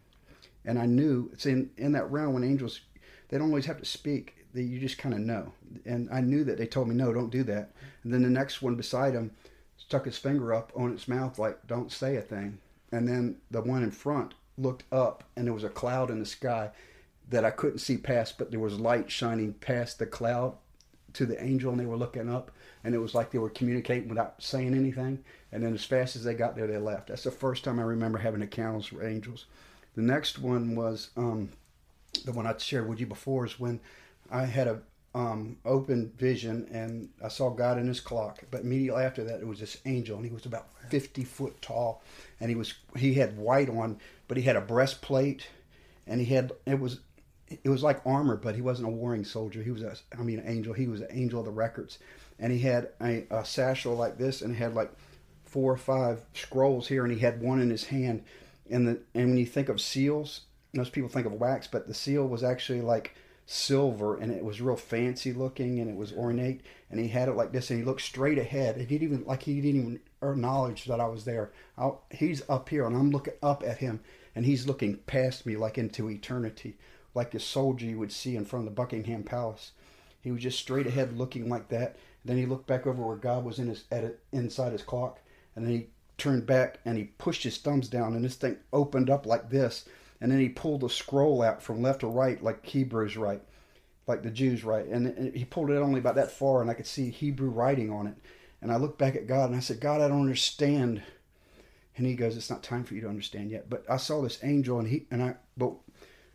and 0.65 0.79
I 0.79 0.87
knew 0.87 1.31
it's 1.33 1.47
in 1.47 1.71
in 1.77 1.93
that 1.93 2.11
realm 2.11 2.35
when 2.35 2.45
angels 2.45 2.81
they 3.29 3.39
don't 3.39 3.49
always 3.49 3.67
have 3.67 3.79
to 3.79 3.85
speak. 3.85 4.37
They, 4.55 4.63
you 4.63 4.79
just 4.79 4.99
kind 4.99 5.15
of 5.15 5.21
know, 5.21 5.53
and 5.87 6.09
I 6.13 6.21
knew 6.21 6.45
that 6.45 6.59
they 6.59 6.67
told 6.67 6.89
me 6.89 6.95
no, 6.95 7.13
don't 7.13 7.31
do 7.31 7.43
that. 7.45 7.71
And 8.05 8.13
then 8.13 8.23
the 8.23 8.29
next 8.29 8.61
one 8.61 8.75
beside 8.75 9.15
him 9.15 9.31
stuck 9.79 10.05
his 10.05 10.19
finger 10.19 10.53
up 10.53 10.73
on 10.77 10.93
its 10.93 11.09
mouth 11.09 11.39
like 11.39 11.67
don't 11.67 11.91
say 11.91 12.17
a 12.17 12.21
thing. 12.21 12.59
And 12.91 13.09
then 13.09 13.37
the 13.51 13.63
one 13.63 13.83
in 13.83 13.91
front 13.91 14.35
looked 14.59 14.85
up, 14.93 15.25
and 15.37 15.47
there 15.47 15.55
was 15.55 15.65
a 15.65 15.71
cloud 15.71 16.11
in 16.11 16.19
the 16.19 16.27
sky 16.27 16.71
that 17.31 17.45
I 17.45 17.51
couldn't 17.51 17.79
see 17.79 17.97
past, 17.97 18.37
but 18.37 18.51
there 18.51 18.61
was 18.61 18.79
light 18.79 19.11
shining 19.11 19.55
past 19.55 19.99
the 19.99 20.07
cloud 20.07 20.55
to 21.15 21.27
the 21.27 21.43
angel, 21.43 21.71
and 21.71 21.81
they 21.81 21.87
were 21.87 21.97
looking 21.97 22.29
up, 22.29 22.51
and 22.85 22.95
it 22.95 22.99
was 22.99 23.15
like 23.15 23.31
they 23.31 23.39
were 23.39 23.51
communicating 23.51 24.09
without 24.09 24.43
saying 24.43 24.75
anything. 24.75 25.25
And 25.51 25.63
then 25.63 25.75
as 25.75 25.85
fast 25.85 26.17
as 26.17 26.25
they 26.25 26.35
got 26.35 26.57
there, 26.57 26.67
they 26.67 26.79
left. 26.79 27.09
That's 27.09 27.25
the 27.25 27.31
first 27.31 27.65
time 27.65 27.79
I 27.79 27.85
remember 27.85 28.19
having 28.19 28.43
encounters 28.43 28.93
with 28.93 29.05
angels. 29.05 29.47
The 29.95 30.03
next 30.03 30.39
one 30.39 30.75
was 30.75 31.11
um, 31.17 31.51
the 32.25 32.33
one 32.33 32.47
I 32.47 32.57
shared 32.59 32.89
with 32.89 33.01
you 33.01 33.07
before 33.07 33.45
is 33.45 33.61
when 33.61 33.81
I 34.33 34.47
had 34.47 34.67
a 34.67 34.81
um, 35.15 35.59
open 35.65 36.13
vision 36.17 36.67
and 36.73 37.11
I 37.23 37.29
saw 37.29 37.51
God 37.51 37.79
in 37.79 37.87
His 37.87 38.01
clock. 38.01 38.43
But 38.51 38.63
immediately 38.63 39.05
after 39.05 39.25
that, 39.25 39.41
it 39.41 39.47
was 39.47 39.61
this 39.61 39.79
angel, 39.85 40.17
and 40.17 40.25
he 40.25 40.33
was 40.33 40.47
about 40.47 40.69
fifty 40.89 41.25
foot 41.25 41.61
tall, 41.61 42.03
and 42.41 42.49
he 42.49 42.57
was 42.57 42.75
he 42.97 43.15
had 43.15 43.37
white 43.37 43.69
on, 43.69 43.99
but 44.29 44.37
he 44.37 44.43
had 44.43 44.57
a 44.57 44.61
breastplate, 44.61 45.47
and 46.07 46.21
he 46.21 46.35
had 46.35 46.53
it 46.67 46.81
was 46.81 47.01
it 47.63 47.69
was 47.69 47.83
like 47.83 48.01
armor, 48.07 48.37
but 48.37 48.55
he 48.55 48.63
wasn't 48.63 48.89
a 48.89 48.91
warring 48.91 49.25
soldier. 49.25 49.63
He 49.63 49.71
was 49.71 49.83
a 49.83 49.95
I 50.19 50.23
mean 50.23 50.39
an 50.39 50.49
angel. 50.49 50.73
He 50.73 50.87
was 50.87 51.03
an 51.03 51.09
angel 51.11 51.41
of 51.41 51.47
the 51.47 51.53
records, 51.53 51.99
and 52.39 52.53
he 52.53 52.61
had 52.61 52.89
a, 53.01 53.27
a 53.31 53.45
satchel 53.45 53.95
like 53.95 54.17
this, 54.19 54.41
and 54.41 54.57
had 54.57 54.75
like 54.75 54.93
four 55.45 55.71
or 55.71 55.77
five 55.77 56.25
scrolls 56.33 56.89
here, 56.89 57.05
and 57.05 57.13
he 57.13 57.21
had 57.21 57.43
one 57.43 57.61
in 57.61 57.69
his 57.69 57.85
hand. 57.85 58.25
And 58.71 58.89
the 58.89 59.01
and 59.15 59.29
when 59.29 59.39
you 59.39 59.45
think 59.45 59.69
of 59.69 59.81
seals, 59.81 60.43
most 60.73 60.93
people 60.93 61.11
think 61.11 61.27
of 61.27 61.35
wax, 61.35 61.67
but 61.67 61.87
the 61.87 61.93
seal 61.93 62.27
was 62.27 62.43
actually 62.43 62.81
like 62.81 63.15
silver, 63.53 64.17
and 64.17 64.33
it 64.33 64.45
was 64.45 64.61
real 64.61 64.77
fancy 64.77 65.33
looking, 65.33 65.79
and 65.79 65.91
it 65.91 65.97
was 65.97 66.13
ornate. 66.13 66.63
And 66.91 66.99
he 66.99 67.09
had 67.09 67.29
it 67.29 67.37
like 67.37 67.53
this, 67.53 67.71
and 67.71 67.79
he 67.79 67.85
looked 67.85 68.03
straight 68.03 68.39
ahead. 68.39 68.77
He 68.77 68.87
didn't 68.87 69.03
even 69.03 69.25
like 69.25 69.43
he 69.43 69.61
didn't 69.61 69.81
even 69.81 70.01
acknowledge 70.23 70.87
that 70.87 71.01
I 71.01 71.07
was 71.07 71.25
there. 71.25 71.53
I, 71.77 71.93
he's 72.11 72.43
up 72.49 72.69
here, 72.69 72.87
and 72.87 72.97
I'm 72.97 73.11
looking 73.11 73.35
up 73.43 73.63
at 73.63 73.79
him, 73.79 74.01
and 74.35 74.45
he's 74.45 74.67
looking 74.67 74.97
past 75.07 75.45
me 75.47 75.57
like 75.57 75.79
into 75.79 76.11
eternity, 76.11 76.79
like 77.15 77.35
a 77.35 77.41
soldier 77.41 77.87
you 77.87 77.99
would 77.99 78.13
see 78.13 78.37
in 78.37 78.45
front 78.45 78.67
of 78.67 78.73
the 78.73 78.81
Buckingham 78.81 79.23
Palace. 79.23 79.73
He 80.23 80.31
was 80.31 80.43
just 80.43 80.59
straight 80.59 80.87
ahead 80.87 81.19
looking 81.19 81.49
like 81.49 81.69
that. 81.69 81.97
Then 82.25 82.37
he 82.37 82.47
looked 82.47 82.67
back 82.67 82.87
over 82.87 83.03
where 83.03 83.17
God 83.17 83.45
was 83.45 83.59
in 83.59 83.69
his 83.69 83.85
at 83.91 84.19
inside 84.33 84.73
his 84.73 84.83
clock, 84.83 85.21
and 85.55 85.65
then 85.65 85.73
he 85.73 85.87
turned 86.17 86.47
back 86.47 86.79
and 86.85 86.97
he 86.97 87.05
pushed 87.05 87.43
his 87.43 87.59
thumbs 87.59 87.89
down, 87.89 88.15
and 88.15 88.25
this 88.25 88.37
thing 88.37 88.57
opened 88.73 89.11
up 89.11 89.27
like 89.27 89.51
this. 89.51 89.85
And 90.23 90.31
then 90.31 90.39
he 90.39 90.49
pulled 90.49 90.85
a 90.85 90.89
scroll 90.89 91.43
out 91.43 91.61
from 91.63 91.83
left 91.83 92.01
to 92.01 92.07
right, 92.07 92.41
like 92.41 92.65
Hebrews 92.65 93.17
write, 93.17 93.43
like 94.07 94.23
the 94.23 94.31
Jews 94.31 94.63
write. 94.63 94.87
And 94.87 95.35
he 95.35 95.45
pulled 95.45 95.69
it 95.71 95.75
only 95.77 95.99
about 95.99 96.15
that 96.15 96.31
far, 96.31 96.63
and 96.63 96.71
I 96.71 96.75
could 96.75 96.87
see 96.87 97.11
Hebrew 97.11 97.51
writing 97.51 97.91
on 97.91 98.07
it. 98.07 98.15
And 98.61 98.71
I 98.71 98.77
looked 98.77 98.99
back 98.99 99.17
at 99.17 99.27
God 99.27 99.51
and 99.51 99.57
I 99.57 99.61
said, 99.61 99.81
God, 99.81 100.01
I 100.01 100.07
don't 100.07 100.21
understand. 100.21 101.03
And 101.97 102.07
he 102.07 102.15
goes, 102.15 102.37
It's 102.37 102.51
not 102.51 102.63
time 102.63 102.85
for 102.85 102.95
you 102.95 103.01
to 103.01 103.09
understand 103.09 103.51
yet. 103.51 103.69
But 103.69 103.85
I 103.91 103.97
saw 103.97 104.23
this 104.23 104.39
angel, 104.45 104.79
and 104.79 104.87
he 104.87 105.07
and 105.11 105.23
I, 105.25 105.35
but 105.57 105.73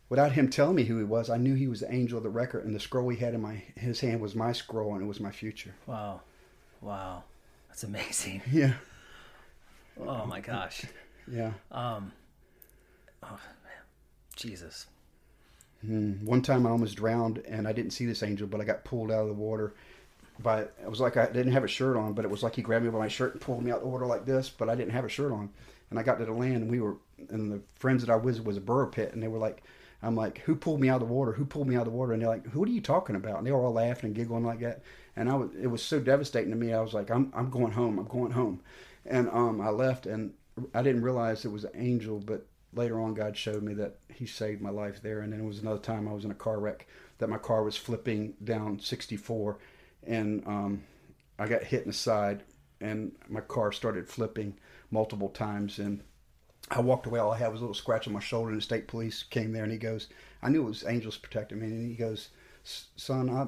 without 0.10 0.34
him 0.34 0.50
telling 0.50 0.76
me 0.76 0.84
who 0.84 0.98
he 0.98 1.06
was, 1.06 1.30
I 1.30 1.38
knew 1.38 1.56
he 1.56 1.70
was 1.70 1.80
the 1.80 1.92
angel 1.92 2.18
of 2.18 2.24
the 2.26 2.30
record, 2.30 2.66
and 2.66 2.76
the 2.76 2.82
scroll 2.82 3.08
he 3.08 3.18
had 3.18 3.34
in 3.34 3.42
my 3.42 3.64
his 3.78 4.02
hand 4.02 4.20
was 4.20 4.36
my 4.36 4.52
scroll, 4.52 4.94
and 4.96 5.02
it 5.02 5.08
was 5.08 5.22
my 5.22 5.32
future. 5.32 5.74
Wow, 5.86 6.20
wow, 6.82 7.24
that's 7.70 7.84
amazing. 7.86 8.42
Yeah, 8.52 8.74
Oh 10.06 10.26
my 10.26 10.42
gosh, 10.42 10.86
yeah. 11.32 11.54
um, 11.72 12.12
oh, 13.24 13.40
Jesus. 14.38 14.88
Mm. 15.86 16.24
One 16.24 16.42
time 16.42 16.66
I 16.66 16.70
almost 16.70 16.96
drowned, 16.96 17.40
and 17.40 17.68
I 17.68 17.74
didn't 17.74 17.92
see 17.92 18.06
this 18.06 18.24
angel, 18.24 18.48
but 18.48 18.62
I 18.62 18.64
got 18.64 18.84
pulled 18.84 19.12
out 19.12 19.22
of 19.22 19.28
the 19.28 19.34
water. 19.34 19.74
By 20.40 20.62
it 20.62 20.90
was 20.90 21.00
like 21.00 21.18
I 21.18 21.26
didn't 21.26 21.52
have 21.52 21.64
a 21.64 21.68
shirt 21.68 21.98
on, 21.98 22.14
but 22.14 22.24
it 22.24 22.32
was 22.32 22.44
like 22.44 22.56
he 22.56 22.62
grabbed 22.62 22.86
me 22.86 22.92
by 22.92 23.00
my 23.00 23.08
shirt 23.08 23.34
and 23.34 23.42
pulled 23.42 23.64
me 23.64 23.72
out 23.72 23.78
of 23.78 23.84
the 23.84 23.90
water 23.90 24.06
like 24.06 24.26
this. 24.26 24.50
But 24.50 24.70
I 24.70 24.76
didn't 24.76 24.94
have 24.94 25.06
a 25.06 25.10
shirt 25.10 25.32
on, 25.32 25.50
and 25.90 26.00
I 26.00 26.04
got 26.04 26.20
to 26.20 26.26
the 26.26 26.32
land, 26.32 26.58
and 26.58 26.72
we 26.72 26.80
were, 26.80 26.98
and 27.30 27.52
the 27.52 27.62
friends 27.76 28.06
that 28.06 28.12
I 28.12 28.16
was 28.16 28.40
was 28.40 28.58
a 28.58 28.62
borrow 28.62 28.88
pit, 28.88 29.14
and 29.14 29.22
they 29.22 29.28
were 29.28 29.40
like, 29.40 29.64
I'm 30.04 30.16
like, 30.16 30.40
who 30.40 30.56
pulled 30.56 30.80
me 30.80 30.90
out 30.90 31.02
of 31.02 31.08
the 31.08 31.14
water? 31.14 31.32
Who 31.32 31.46
pulled 31.46 31.68
me 31.68 31.76
out 31.76 31.88
of 31.88 31.92
the 31.94 31.98
water? 31.98 32.14
And 32.14 32.22
they're 32.22 32.30
like, 32.30 32.48
who 32.48 32.64
are 32.64 32.68
you 32.68 32.82
talking 32.82 33.16
about? 33.16 33.40
And 33.40 33.48
they 33.48 33.52
were 33.52 33.64
all 33.64 33.74
laughing 33.74 34.08
and 34.08 34.16
giggling 34.16 34.46
like 34.46 34.60
that. 34.60 34.84
And 35.16 35.30
I 35.30 35.36
was, 35.36 35.50
it 35.60 35.68
was 35.68 35.82
so 35.82 36.00
devastating 36.00 36.52
to 36.52 36.56
me. 36.56 36.72
I 36.72 36.82
was 36.82 36.94
like, 36.94 37.10
I'm, 37.10 37.32
I'm 37.36 37.50
going 37.50 37.72
home. 37.72 37.98
I'm 37.98 38.06
going 38.06 38.32
home. 38.32 38.62
And 39.08 39.28
um, 39.30 39.60
I 39.60 39.70
left, 39.70 40.06
and 40.06 40.34
I 40.74 40.84
didn't 40.84 41.02
realize 41.02 41.46
it 41.46 41.52
was 41.52 41.64
an 41.64 41.72
angel, 41.74 42.20
but 42.20 42.46
later 42.78 43.02
on, 43.02 43.14
God 43.14 43.36
showed 43.36 43.64
me 43.64 43.74
that 43.76 43.98
He 44.14 44.26
saved 44.26 44.62
my 44.62 44.70
life 44.70 45.02
there. 45.02 45.22
And 45.22 45.34
then 45.34 45.40
it 45.40 45.46
was 45.46 45.60
another 45.60 45.80
time 45.80 46.08
I 46.08 46.14
was 46.14 46.26
in 46.26 46.32
a 46.32 46.36
car 46.36 46.60
wreck 46.60 46.88
that 47.18 47.30
my 47.30 47.38
car 47.38 47.64
was 47.64 47.76
flipping 47.76 48.34
down 48.44 48.80
64, 48.80 49.58
and 50.06 50.46
um, 50.46 50.84
I 51.40 51.48
got 51.48 51.64
hit 51.64 51.82
in 51.82 51.88
the 51.88 51.94
side, 51.94 52.44
and 52.80 53.12
my 53.28 53.42
car 53.42 53.72
started 53.72 54.08
flipping 54.08 54.58
multiple 54.92 55.30
times. 55.30 55.80
And 55.80 56.02
I 56.70 56.82
walked 56.82 57.08
away. 57.08 57.20
All 57.20 57.32
I 57.32 57.38
had 57.38 57.52
was 57.52 57.60
a 57.60 57.64
little 57.64 57.74
scratch 57.74 58.08
on 58.08 58.14
my 58.14 58.20
shoulder, 58.20 58.50
and 58.52 58.58
the 58.58 58.64
state 58.64 58.88
police 58.88 59.24
came 59.24 59.52
there, 59.52 59.64
and 59.64 59.72
he 59.72 59.78
goes, 59.78 60.08
"I 60.42 60.50
knew 60.50 60.62
it 60.62 60.70
was 60.70 60.86
angels 60.86 61.18
protecting 61.18 61.60
me." 61.60 61.68
And 61.68 61.90
he 61.90 61.96
goes, 61.96 62.30
"Son, 62.64 63.30
I." 63.30 63.48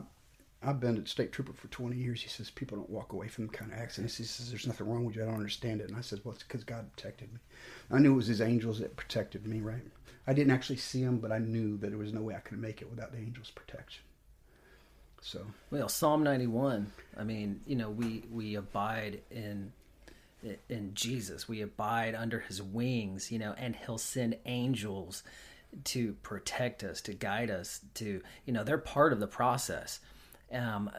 I've 0.62 0.80
been 0.80 0.98
a 0.98 1.08
state 1.08 1.32
trooper 1.32 1.54
for 1.54 1.68
20 1.70 1.96
years. 1.96 2.22
He 2.22 2.28
says, 2.28 2.50
people 2.50 2.78
don't 2.78 2.90
walk 2.90 3.14
away 3.14 3.30
from 3.30 3.48
kind 3.48 3.72
of 3.72 3.78
accidents. 3.78 4.18
He 4.18 4.26
says, 4.26 4.50
there's 4.50 4.68
nothing 4.68 4.88
wrong 4.88 5.06
with 5.06 5.16
you. 5.16 5.24
I 5.24 5.26
don't 5.26 5.36
understand 5.36 5.80
it. 5.80 5.88
And 5.88 5.98
I 5.98 6.02
said, 6.02 6.20
well, 6.24 6.34
it's 6.34 6.44
because 6.44 6.66
God 6.66 6.92
protected 6.96 7.32
me. 7.32 7.40
I 7.90 8.00
knew 8.00 8.12
it 8.12 8.18
was 8.18 8.28
his 8.28 8.42
angels 8.42 8.80
that 8.80 8.98
protected 8.98 9.48
me, 9.48 9.62
right? 9.62 9.84
I 10.28 10.34
didn't 10.34 10.52
actually 10.52 10.78
see 10.78 11.04
them, 11.04 11.20
but 11.20 11.32
I 11.32 11.40
knew 11.40 11.78
that 11.78 11.90
there 11.90 11.98
was 11.98 12.14
no 12.14 12.22
way 12.22 12.36
I 12.36 12.40
could 12.40 12.60
make 12.60 12.82
it 12.82 12.90
without 12.90 13.14
the 13.14 13.20
angels' 13.20 13.52
protection. 13.52 14.04
So, 15.22 15.46
well, 15.72 15.90
Psalm 15.90 16.24
91, 16.24 16.92
I 17.18 17.24
mean, 17.24 17.62
you 17.66 17.76
know, 17.76 17.90
we, 17.90 18.24
we 18.32 18.56
abide 18.56 19.22
in 19.32 19.72
in 20.70 20.94
Jesus. 20.94 21.48
We 21.48 21.62
abide 21.62 22.16
under 22.16 22.40
his 22.40 22.62
wings, 22.62 23.32
you 23.32 23.40
know, 23.40 23.54
and 23.58 23.76
he'll 23.76 23.98
send 23.98 24.38
angels 24.46 25.24
to 25.86 26.14
protect 26.24 26.84
us, 26.84 27.02
to 27.02 27.14
guide 27.14 27.52
us, 27.52 27.82
to, 27.96 28.22
you 28.46 28.54
know, 28.54 28.64
they're 28.64 28.78
part 28.78 29.14
of 29.14 29.20
the 29.20 29.28
process. 29.28 30.00
Um, 30.52 30.90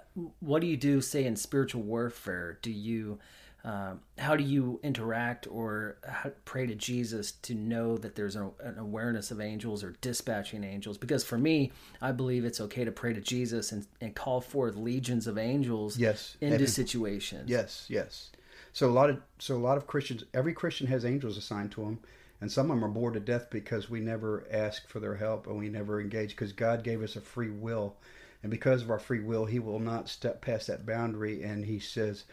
what 0.41 0.61
do 0.61 0.67
you 0.67 0.77
do, 0.77 1.01
say, 1.01 1.25
in 1.25 1.37
spiritual 1.37 1.83
warfare? 1.83 2.59
Do 2.63 2.71
you, 2.71 3.19
um, 3.65 4.01
how 4.19 4.37
do 4.37 4.45
you 4.45 4.81
interact 4.83 5.47
or 5.51 5.99
pray 6.45 6.67
to 6.67 6.75
Jesus 6.75 7.33
to 7.33 7.55
know 7.55 7.97
that 7.99 8.15
there's 8.15 8.37
a, 8.37 8.51
an 8.61 8.79
awareness 8.79 9.31
of 9.31 9.41
angels 9.41 9.83
or 9.83 9.97
dispatching 10.01 10.65
angels? 10.65 10.99
Because 10.99 11.25
for 11.25 11.39
me, 11.39 11.73
I 12.01 12.13
believe 12.13 12.45
it's 12.45 12.61
okay 12.61 12.85
to 12.85 12.93
pray 12.93 13.13
to 13.13 13.21
Jesus 13.21 13.73
and, 13.73 13.87
and 14.01 14.15
call 14.15 14.41
forth 14.41 14.77
legions 14.77 15.27
of 15.27 15.37
angels 15.37 15.99
yes, 15.99 16.37
into 16.41 16.67
situations. 16.69 17.51
Yes, 17.51 17.87
yes. 17.89 18.31
So 18.73 18.89
a 18.89 18.93
lot 18.93 19.11
of 19.11 19.21
so 19.39 19.57
a 19.57 19.59
lot 19.59 19.77
of 19.77 19.87
Christians, 19.87 20.25
every 20.33 20.53
Christian 20.53 20.87
has 20.87 21.05
angels 21.05 21.37
assigned 21.37 21.73
to 21.73 21.81
them, 21.81 21.99
and 22.41 22.51
some 22.51 22.71
of 22.71 22.77
them 22.77 22.85
are 22.85 22.89
bored 22.89 23.15
to 23.15 23.21
death 23.21 23.49
because 23.51 23.91
we 23.91 24.01
never 24.01 24.45
ask 24.51 24.89
for 24.89 25.01
their 25.01 25.17
help 25.17 25.47
and 25.47 25.59
we 25.59 25.69
never 25.69 26.01
engage 26.01 26.31
because 26.31 26.53
God 26.53 26.85
gave 26.85 27.03
us 27.03 27.17
a 27.17 27.21
free 27.21 27.51
will 27.51 27.97
and 28.43 28.51
because 28.51 28.83
of 28.83 28.91
our 28.91 28.99
free 28.99 29.21
will, 29.21 29.45
He 29.45 29.59
will 29.59 29.79
not 29.79 30.09
step 30.09 30.41
past 30.41 30.67
that 30.69 30.87
boundary. 30.87 31.43
And 31.43 31.65
He 31.65 31.79
says, 31.79 32.25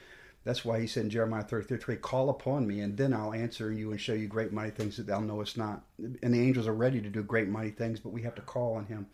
that's 0.44 0.64
why 0.64 0.80
He 0.80 0.88
said 0.88 1.04
in 1.04 1.10
Jeremiah 1.10 1.44
33, 1.44 1.78
3, 1.78 1.96
call 1.98 2.30
upon 2.30 2.66
me, 2.68 2.80
and 2.80 2.96
then 2.98 3.14
I'll 3.14 3.34
answer 3.34 3.72
you 3.72 3.92
and 3.92 4.00
show 4.00 4.14
you 4.14 4.28
great 4.28 4.54
mighty 4.54 4.72
things 4.72 4.98
that 4.98 5.08
thou 5.08 5.20
knowest 5.20 5.58
not. 5.58 5.84
And 6.24 6.34
the 6.34 6.42
angels 6.42 6.68
are 6.68 6.74
ready 6.74 7.02
to 7.02 7.10
do 7.10 7.24
great 7.24 7.50
mighty 7.50 7.72
things, 7.72 8.00
but 8.00 8.14
we 8.14 8.22
have 8.22 8.36
to 8.36 8.42
call 8.42 8.76
on 8.76 8.86
Him. 8.86 9.08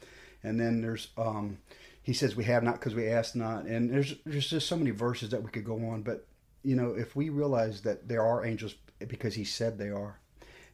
And 0.44 0.60
then 0.60 0.82
there's, 0.82 1.08
um, 1.18 1.58
He 2.04 2.14
says, 2.14 2.36
we 2.36 2.44
have 2.44 2.64
not 2.64 2.76
because 2.76 2.94
we 2.94 3.08
ask 3.08 3.36
not. 3.36 3.66
And 3.66 3.90
there's, 3.90 4.14
there's 4.26 4.50
just 4.50 4.68
so 4.68 4.78
many 4.78 4.92
verses 4.92 5.30
that 5.30 5.42
we 5.42 5.50
could 5.50 5.66
go 5.66 5.84
on. 5.90 6.04
But, 6.04 6.28
you 6.64 6.76
know, 6.76 6.94
if 6.94 7.16
we 7.16 7.30
realize 7.30 7.82
that 7.82 8.08
there 8.08 8.24
are 8.24 8.46
angels 8.46 8.76
because 9.08 9.34
He 9.34 9.46
said 9.46 9.78
they 9.78 9.90
are, 9.90 10.20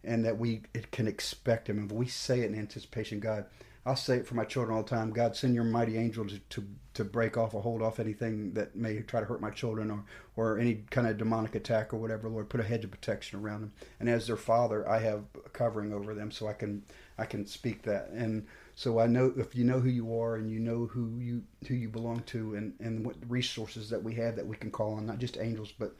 and 0.03 0.25
that 0.25 0.38
we 0.38 0.63
can 0.91 1.08
expect 1.08 1.69
Him, 1.69 1.86
if 1.86 1.91
we 1.91 2.08
say 2.08 2.41
it 2.41 2.51
in 2.51 2.60
anticipation, 2.60 3.21
God, 3.21 3.45
I'll 3.89 3.95
say 3.95 4.17
it 4.17 4.28
for 4.28 4.36
my 4.36 4.45
children 4.45 4.78
all 4.78 4.84
the 4.84 4.89
time. 4.89 5.10
God, 5.10 5.36
send 5.36 5.56
your 5.56 5.63
mighty 5.63 5.97
angels 5.97 6.34
to, 6.34 6.39
to, 6.39 6.67
to 6.93 7.04
break 7.04 7.38
off 7.38 7.56
or 7.56 7.62
hold 7.63 7.82
off 7.82 7.99
anything 7.99 8.54
that 8.54 8.75
may 8.75 9.02
try 9.02 9.19
to 9.19 9.25
hurt 9.25 9.41
my 9.41 9.49
children 9.49 9.89
or, 9.89 10.04
or 10.36 10.60
any 10.60 10.84
kind 10.91 11.08
of 11.08 11.17
demonic 11.17 11.56
attack 11.56 11.91
or 11.91 11.97
whatever. 11.97 12.30
Lord, 12.30 12.49
put 12.49 12.60
a 12.60 12.63
hedge 12.63 12.84
of 12.84 12.91
protection 12.91 13.39
around 13.39 13.62
them. 13.62 13.73
And 13.99 14.08
as 14.08 14.28
their 14.28 14.38
father, 14.38 14.88
I 14.88 14.99
have 14.99 15.23
a 15.43 15.49
covering 15.49 15.91
over 15.91 16.13
them 16.13 16.30
so 16.30 16.47
I 16.47 16.54
can 16.54 16.84
I 17.17 17.25
can 17.25 17.47
speak 17.47 17.82
that. 17.84 18.10
And 18.10 18.45
so 18.75 18.99
I 18.99 19.08
know 19.08 19.34
if 19.36 19.56
you 19.56 19.63
know 19.63 19.80
who 19.80 19.89
you 19.89 20.19
are 20.19 20.36
and 20.36 20.52
you 20.52 20.60
know 20.60 20.86
who 20.86 21.17
you 21.17 21.41
who 21.67 21.73
you 21.73 21.89
belong 21.89 22.21
to 22.28 22.54
and, 22.54 22.73
and 22.80 23.04
what 23.04 23.15
resources 23.28 23.89
that 23.89 24.04
we 24.04 24.13
have 24.15 24.36
that 24.36 24.45
we 24.45 24.56
can 24.56 24.69
call 24.69 24.93
on, 24.93 25.08
not 25.08 25.17
just 25.17 25.39
angels, 25.39 25.73
but 25.80 25.95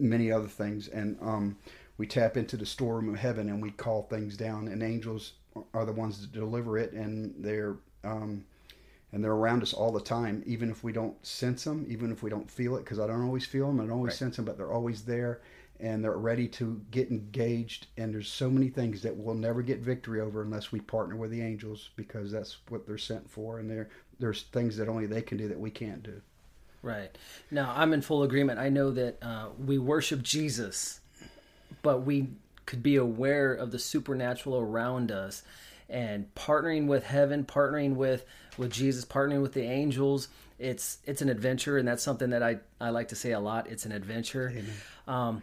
many 0.00 0.32
other 0.32 0.48
things. 0.48 0.88
And 0.88 1.16
um, 1.22 1.58
we 1.96 2.08
tap 2.08 2.36
into 2.36 2.56
the 2.56 2.66
storeroom 2.66 3.08
of 3.08 3.20
heaven 3.20 3.48
and 3.48 3.62
we 3.62 3.70
call 3.70 4.02
things 4.02 4.36
down. 4.36 4.66
And 4.66 4.82
angels 4.82 5.34
are 5.72 5.84
the 5.84 5.92
ones 5.92 6.20
that 6.20 6.32
deliver 6.32 6.78
it, 6.78 6.92
and 6.92 7.34
they're 7.38 7.76
um, 8.02 8.44
and 9.12 9.22
they're 9.22 9.32
around 9.32 9.62
us 9.62 9.72
all 9.72 9.92
the 9.92 10.00
time, 10.00 10.42
even 10.44 10.70
if 10.70 10.82
we 10.82 10.92
don't 10.92 11.24
sense 11.24 11.62
them, 11.62 11.86
even 11.88 12.10
if 12.10 12.22
we 12.22 12.30
don't 12.30 12.50
feel 12.50 12.74
it, 12.76 12.80
because 12.80 12.98
I 12.98 13.06
don't 13.06 13.24
always 13.24 13.46
feel 13.46 13.68
them, 13.68 13.80
I 13.80 13.84
don't 13.84 13.92
always 13.92 14.12
right. 14.12 14.18
sense 14.18 14.36
them, 14.36 14.44
but 14.44 14.58
they're 14.58 14.72
always 14.72 15.02
there, 15.02 15.40
and 15.78 16.02
they're 16.02 16.16
ready 16.16 16.48
to 16.48 16.80
get 16.90 17.10
engaged. 17.10 17.86
And 17.96 18.12
there's 18.12 18.28
so 18.28 18.50
many 18.50 18.68
things 18.68 19.02
that 19.02 19.16
we'll 19.16 19.36
never 19.36 19.62
get 19.62 19.78
victory 19.78 20.20
over 20.20 20.42
unless 20.42 20.72
we 20.72 20.80
partner 20.80 21.14
with 21.14 21.30
the 21.30 21.42
angels, 21.42 21.90
because 21.94 22.32
that's 22.32 22.56
what 22.68 22.86
they're 22.86 22.98
sent 22.98 23.30
for, 23.30 23.60
and 23.60 23.70
there 23.70 23.88
there's 24.18 24.42
things 24.42 24.76
that 24.76 24.88
only 24.88 25.06
they 25.06 25.22
can 25.22 25.38
do 25.38 25.48
that 25.48 25.58
we 25.58 25.70
can't 25.70 26.02
do. 26.02 26.20
Right. 26.82 27.16
Now 27.50 27.72
I'm 27.76 27.92
in 27.92 28.02
full 28.02 28.24
agreement. 28.24 28.58
I 28.58 28.68
know 28.68 28.90
that 28.90 29.18
uh, 29.22 29.48
we 29.64 29.78
worship 29.78 30.22
Jesus, 30.22 31.00
but 31.82 32.02
we 32.02 32.28
could 32.66 32.82
be 32.82 32.96
aware 32.96 33.52
of 33.52 33.70
the 33.70 33.78
supernatural 33.78 34.58
around 34.58 35.10
us 35.10 35.42
and 35.88 36.32
partnering 36.34 36.86
with 36.86 37.04
heaven 37.04 37.44
partnering 37.44 37.94
with 37.94 38.24
with 38.56 38.70
jesus 38.72 39.04
partnering 39.04 39.42
with 39.42 39.52
the 39.52 39.62
angels 39.62 40.28
it's 40.58 40.98
it's 41.04 41.20
an 41.20 41.28
adventure 41.28 41.78
and 41.78 41.86
that's 41.86 42.02
something 42.02 42.30
that 42.30 42.42
i 42.42 42.58
i 42.80 42.90
like 42.90 43.08
to 43.08 43.16
say 43.16 43.32
a 43.32 43.40
lot 43.40 43.66
it's 43.70 43.84
an 43.84 43.92
adventure. 43.92 44.52
Um, 45.06 45.42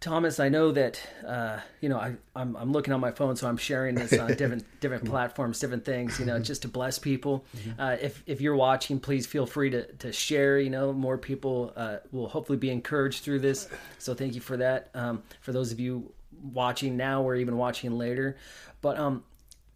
thomas 0.00 0.40
i 0.40 0.48
know 0.48 0.72
that 0.72 1.00
uh, 1.26 1.58
you 1.82 1.88
know 1.90 1.98
I, 1.98 2.14
I'm, 2.34 2.56
I'm 2.56 2.72
looking 2.72 2.94
on 2.94 3.00
my 3.00 3.10
phone 3.10 3.36
so 3.36 3.46
i'm 3.46 3.58
sharing 3.58 3.94
this 3.94 4.14
on 4.14 4.28
different 4.36 4.64
different 4.80 5.04
platforms 5.04 5.60
different 5.60 5.84
things 5.84 6.18
you 6.18 6.24
know 6.24 6.38
just 6.50 6.62
to 6.62 6.68
bless 6.68 6.98
people. 6.98 7.44
Mm-hmm. 7.56 7.80
uh, 7.80 7.96
if 8.00 8.22
if 8.26 8.40
you're 8.40 8.56
watching 8.56 8.98
please 8.98 9.26
feel 9.26 9.46
free 9.46 9.70
to 9.70 9.84
to 9.84 10.10
share 10.10 10.58
you 10.58 10.70
know 10.70 10.92
more 10.92 11.18
people 11.18 11.72
uh, 11.76 11.98
will 12.12 12.28
hopefully 12.28 12.58
be 12.58 12.70
encouraged 12.70 13.22
through 13.22 13.40
this. 13.40 13.68
So 13.98 14.14
thank 14.14 14.34
you 14.34 14.40
for 14.40 14.56
that. 14.56 14.88
Um, 14.94 15.22
for 15.42 15.52
those 15.52 15.70
of 15.70 15.78
you 15.78 16.10
watching 16.42 16.96
now 16.96 17.22
or 17.22 17.34
even 17.34 17.56
watching 17.56 17.96
later. 17.96 18.36
But 18.80 18.98
um, 18.98 19.24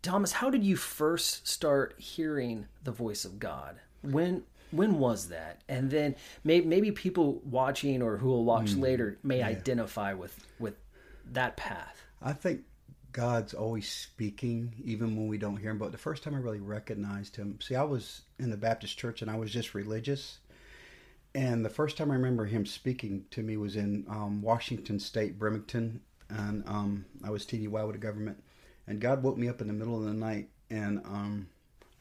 Thomas, 0.03 0.33
how 0.33 0.51
did 0.51 0.65
you 0.65 0.77
first 0.77 1.47
start 1.49 1.95
hearing 1.99 2.67
the 2.83 2.93
voice 2.93 3.25
of 3.25 3.39
God? 3.39 3.77
When 4.03 4.45
when 4.71 4.99
was 4.99 5.29
that? 5.29 5.63
And 5.69 5.91
then 5.91 6.17
maybe, 6.43 6.67
maybe 6.67 6.91
people 6.91 7.41
watching 7.45 8.03
or 8.03 8.17
who 8.17 8.29
will 8.29 8.45
watch 8.45 8.73
mm, 8.73 8.81
later 8.81 9.19
may 9.23 9.39
yeah. 9.39 9.47
identify 9.49 10.15
with 10.15 10.47
with 10.59 10.75
that 11.33 11.57
path. 11.57 12.03
I 12.21 12.33
think 12.33 12.63
God's 13.13 13.55
always 13.55 13.89
speaking, 13.89 14.75
even 14.85 15.17
when 15.17 15.29
we 15.29 15.39
don't 15.39 15.57
hear 15.57 15.71
Him. 15.71 15.79
But 15.79 15.93
the 15.93 15.99
first 15.99 16.23
time 16.23 16.35
I 16.35 16.39
really 16.39 16.61
recognized 16.61 17.37
Him, 17.37 17.59
see, 17.63 17.77
I 17.77 17.85
was 17.85 18.23
in 18.39 18.51
the 18.51 18.57
Baptist 18.57 18.99
church 18.99 19.23
and 19.23 19.31
I 19.31 19.37
was 19.37 19.53
just 19.53 19.75
religious. 19.75 20.39
And 21.35 21.65
the 21.65 21.71
first 21.71 21.97
time 21.97 22.11
I 22.11 22.15
remember 22.15 22.45
Him 22.45 22.67
speaking 22.67 23.25
to 23.31 23.43
me 23.43 23.57
was 23.57 23.77
in 23.77 24.05
um, 24.09 24.43
Washington 24.43 24.99
State, 24.99 25.39
Bremerton, 25.39 26.01
and 26.29 26.65
um, 26.67 27.05
I 27.23 27.31
was 27.31 27.45
TDY 27.45 27.87
with 27.87 27.95
the 27.97 27.99
government. 27.99 28.43
And 28.87 29.01
God 29.01 29.23
woke 29.23 29.39
me 29.39 29.49
up 29.49 29.61
in 29.61 29.67
the 29.67 29.73
middle 29.73 29.97
of 29.97 30.05
the 30.05 30.13
night, 30.13 30.49
and 30.71 30.99
um, 31.07 31.49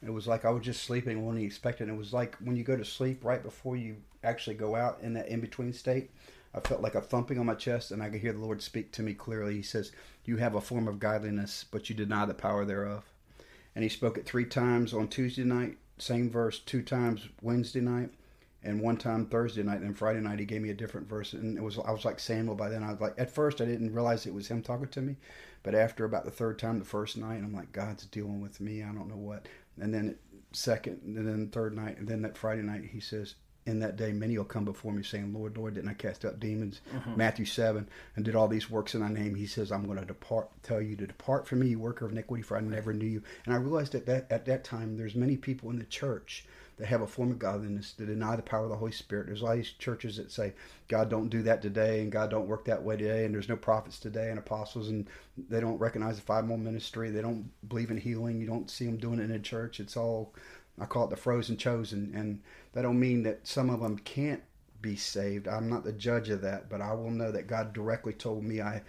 it 0.04 0.10
was 0.10 0.26
like 0.26 0.44
I 0.44 0.50
was 0.50 0.64
just 0.64 0.82
sleeping, 0.84 1.24
when 1.24 1.36
He 1.36 1.44
expected. 1.44 1.88
It 1.88 1.96
was 1.96 2.12
like 2.12 2.36
when 2.36 2.56
you 2.56 2.64
go 2.64 2.76
to 2.76 2.84
sleep 2.84 3.24
right 3.24 3.42
before 3.42 3.76
you 3.76 3.96
actually 4.22 4.56
go 4.56 4.74
out 4.74 4.98
in 5.02 5.14
that 5.14 5.28
in 5.28 5.40
between 5.40 5.72
state. 5.72 6.10
I 6.54 6.60
felt 6.60 6.82
like 6.82 6.94
a 6.94 7.00
thumping 7.00 7.38
on 7.38 7.46
my 7.46 7.54
chest, 7.54 7.90
and 7.90 8.02
I 8.02 8.10
could 8.10 8.20
hear 8.20 8.32
the 8.32 8.38
Lord 8.38 8.62
speak 8.62 8.92
to 8.92 9.02
me 9.02 9.14
clearly. 9.14 9.54
He 9.54 9.62
says, 9.62 9.92
"You 10.24 10.36
have 10.36 10.54
a 10.54 10.60
form 10.60 10.88
of 10.88 11.00
godliness, 11.00 11.64
but 11.70 11.88
you 11.88 11.96
deny 11.96 12.26
the 12.26 12.34
power 12.34 12.64
thereof." 12.64 13.04
And 13.74 13.82
He 13.82 13.88
spoke 13.88 14.18
it 14.18 14.26
three 14.26 14.44
times 14.44 14.92
on 14.92 15.08
Tuesday 15.08 15.44
night, 15.44 15.78
same 15.98 16.30
verse 16.30 16.58
two 16.58 16.82
times 16.82 17.28
Wednesday 17.40 17.80
night, 17.80 18.10
and 18.64 18.80
one 18.80 18.96
time 18.96 19.26
Thursday 19.26 19.62
night 19.62 19.80
and 19.80 19.96
Friday 19.96 20.20
night 20.20 20.38
he 20.38 20.46
gave 20.46 20.62
me 20.62 20.70
a 20.70 20.74
different 20.74 21.08
verse. 21.08 21.34
And 21.34 21.56
it 21.56 21.62
was 21.62 21.78
I 21.78 21.90
was 21.90 22.04
like 22.04 22.18
Samuel 22.18 22.56
by 22.56 22.70
then. 22.70 22.82
I 22.82 22.90
was 22.90 23.00
like 23.00 23.14
at 23.18 23.30
first 23.30 23.60
I 23.60 23.66
didn't 23.66 23.94
realize 23.94 24.26
it 24.26 24.34
was 24.34 24.48
him 24.48 24.62
talking 24.62 24.88
to 24.88 25.02
me. 25.02 25.16
But 25.62 25.74
after 25.74 26.04
about 26.04 26.24
the 26.24 26.30
third 26.30 26.58
time 26.58 26.78
the 26.78 26.84
first 26.84 27.16
night 27.16 27.42
I'm 27.42 27.54
like 27.54 27.72
God's 27.72 28.06
dealing 28.06 28.40
with 28.40 28.60
me. 28.60 28.82
I 28.82 28.86
don't 28.86 29.08
know 29.08 29.16
what. 29.16 29.46
And 29.80 29.92
then 29.92 30.16
second 30.52 31.00
and 31.04 31.28
then 31.28 31.48
third 31.48 31.76
night 31.76 31.98
and 31.98 32.08
then 32.08 32.22
that 32.22 32.38
Friday 32.38 32.62
night 32.62 32.84
he 32.90 33.00
says 33.00 33.34
in 33.66 33.80
that 33.80 33.96
day 33.96 34.12
many 34.12 34.36
will 34.38 34.44
come 34.44 34.64
before 34.64 34.92
me 34.92 35.02
saying 35.02 35.34
Lord 35.34 35.58
Lord 35.58 35.74
didn't 35.74 35.90
I 35.90 35.94
cast 35.94 36.24
out 36.24 36.40
demons? 36.40 36.80
Mm-hmm. 36.94 37.16
Matthew 37.18 37.44
7 37.44 37.86
and 38.16 38.24
did 38.24 38.34
all 38.34 38.48
these 38.48 38.70
works 38.70 38.94
in 38.94 39.00
thy 39.00 39.08
name. 39.08 39.34
He 39.34 39.46
says 39.46 39.70
I'm 39.70 39.84
going 39.84 39.98
to 39.98 40.06
depart 40.06 40.48
tell 40.62 40.80
you 40.80 40.96
to 40.96 41.06
depart 41.06 41.46
from 41.46 41.60
me 41.60 41.68
you 41.68 41.78
worker 41.78 42.06
of 42.06 42.12
iniquity 42.12 42.42
for 42.42 42.56
I 42.56 42.60
never 42.60 42.94
knew 42.94 43.06
you. 43.06 43.22
And 43.44 43.54
I 43.54 43.58
realized 43.58 43.94
at 43.94 44.06
that 44.06 44.26
at 44.30 44.46
that 44.46 44.64
time 44.64 44.96
there's 44.96 45.14
many 45.14 45.36
people 45.36 45.68
in 45.68 45.78
the 45.78 45.84
church 45.84 46.46
that 46.76 46.86
have 46.86 47.02
a 47.02 47.06
form 47.06 47.30
of 47.30 47.38
godliness 47.38 47.92
that 47.92 48.06
deny 48.06 48.36
the 48.36 48.42
power 48.42 48.64
of 48.64 48.70
the 48.70 48.76
Holy 48.76 48.92
Spirit. 48.92 49.26
There's 49.26 49.42
all 49.42 49.54
these 49.54 49.72
churches 49.72 50.16
that 50.16 50.32
say 50.32 50.54
God 50.88 51.08
don't 51.08 51.28
do 51.28 51.42
that 51.42 51.62
today 51.62 52.00
and 52.00 52.10
God 52.10 52.30
don't 52.30 52.48
work 52.48 52.64
that 52.64 52.82
way 52.82 52.96
today 52.96 53.24
and 53.24 53.34
there's 53.34 53.48
no 53.48 53.56
prophets 53.56 53.98
today 53.98 54.30
and 54.30 54.38
apostles 54.38 54.88
and 54.88 55.06
they 55.48 55.60
don't 55.60 55.78
recognize 55.78 56.16
the 56.16 56.22
five-more 56.22 56.58
ministry. 56.58 57.10
They 57.10 57.22
don't 57.22 57.50
believe 57.68 57.90
in 57.90 57.96
healing. 57.96 58.40
You 58.40 58.46
don't 58.46 58.70
see 58.70 58.86
them 58.86 58.96
doing 58.96 59.20
it 59.20 59.24
in 59.24 59.32
a 59.32 59.38
church. 59.38 59.80
It's 59.80 59.96
all 59.96 60.34
I 60.80 60.86
call 60.86 61.04
it 61.04 61.10
the 61.10 61.16
frozen 61.16 61.56
chosen 61.56 62.12
and 62.14 62.40
that 62.72 62.82
don't 62.82 62.98
mean 62.98 63.22
that 63.22 63.46
some 63.46 63.70
of 63.70 63.80
them 63.80 63.98
can't 63.98 64.42
be 64.80 64.96
saved. 64.96 65.48
I'm 65.48 65.70
not 65.70 65.84
the 65.84 65.92
judge 65.92 66.28
of 66.28 66.42
that, 66.42 66.68
but 66.68 66.80
I 66.80 66.92
will 66.92 67.10
know 67.10 67.30
that 67.30 67.46
God 67.46 67.72
directly 67.72 68.12
told 68.12 68.44
me 68.44 68.60
I 68.60 68.82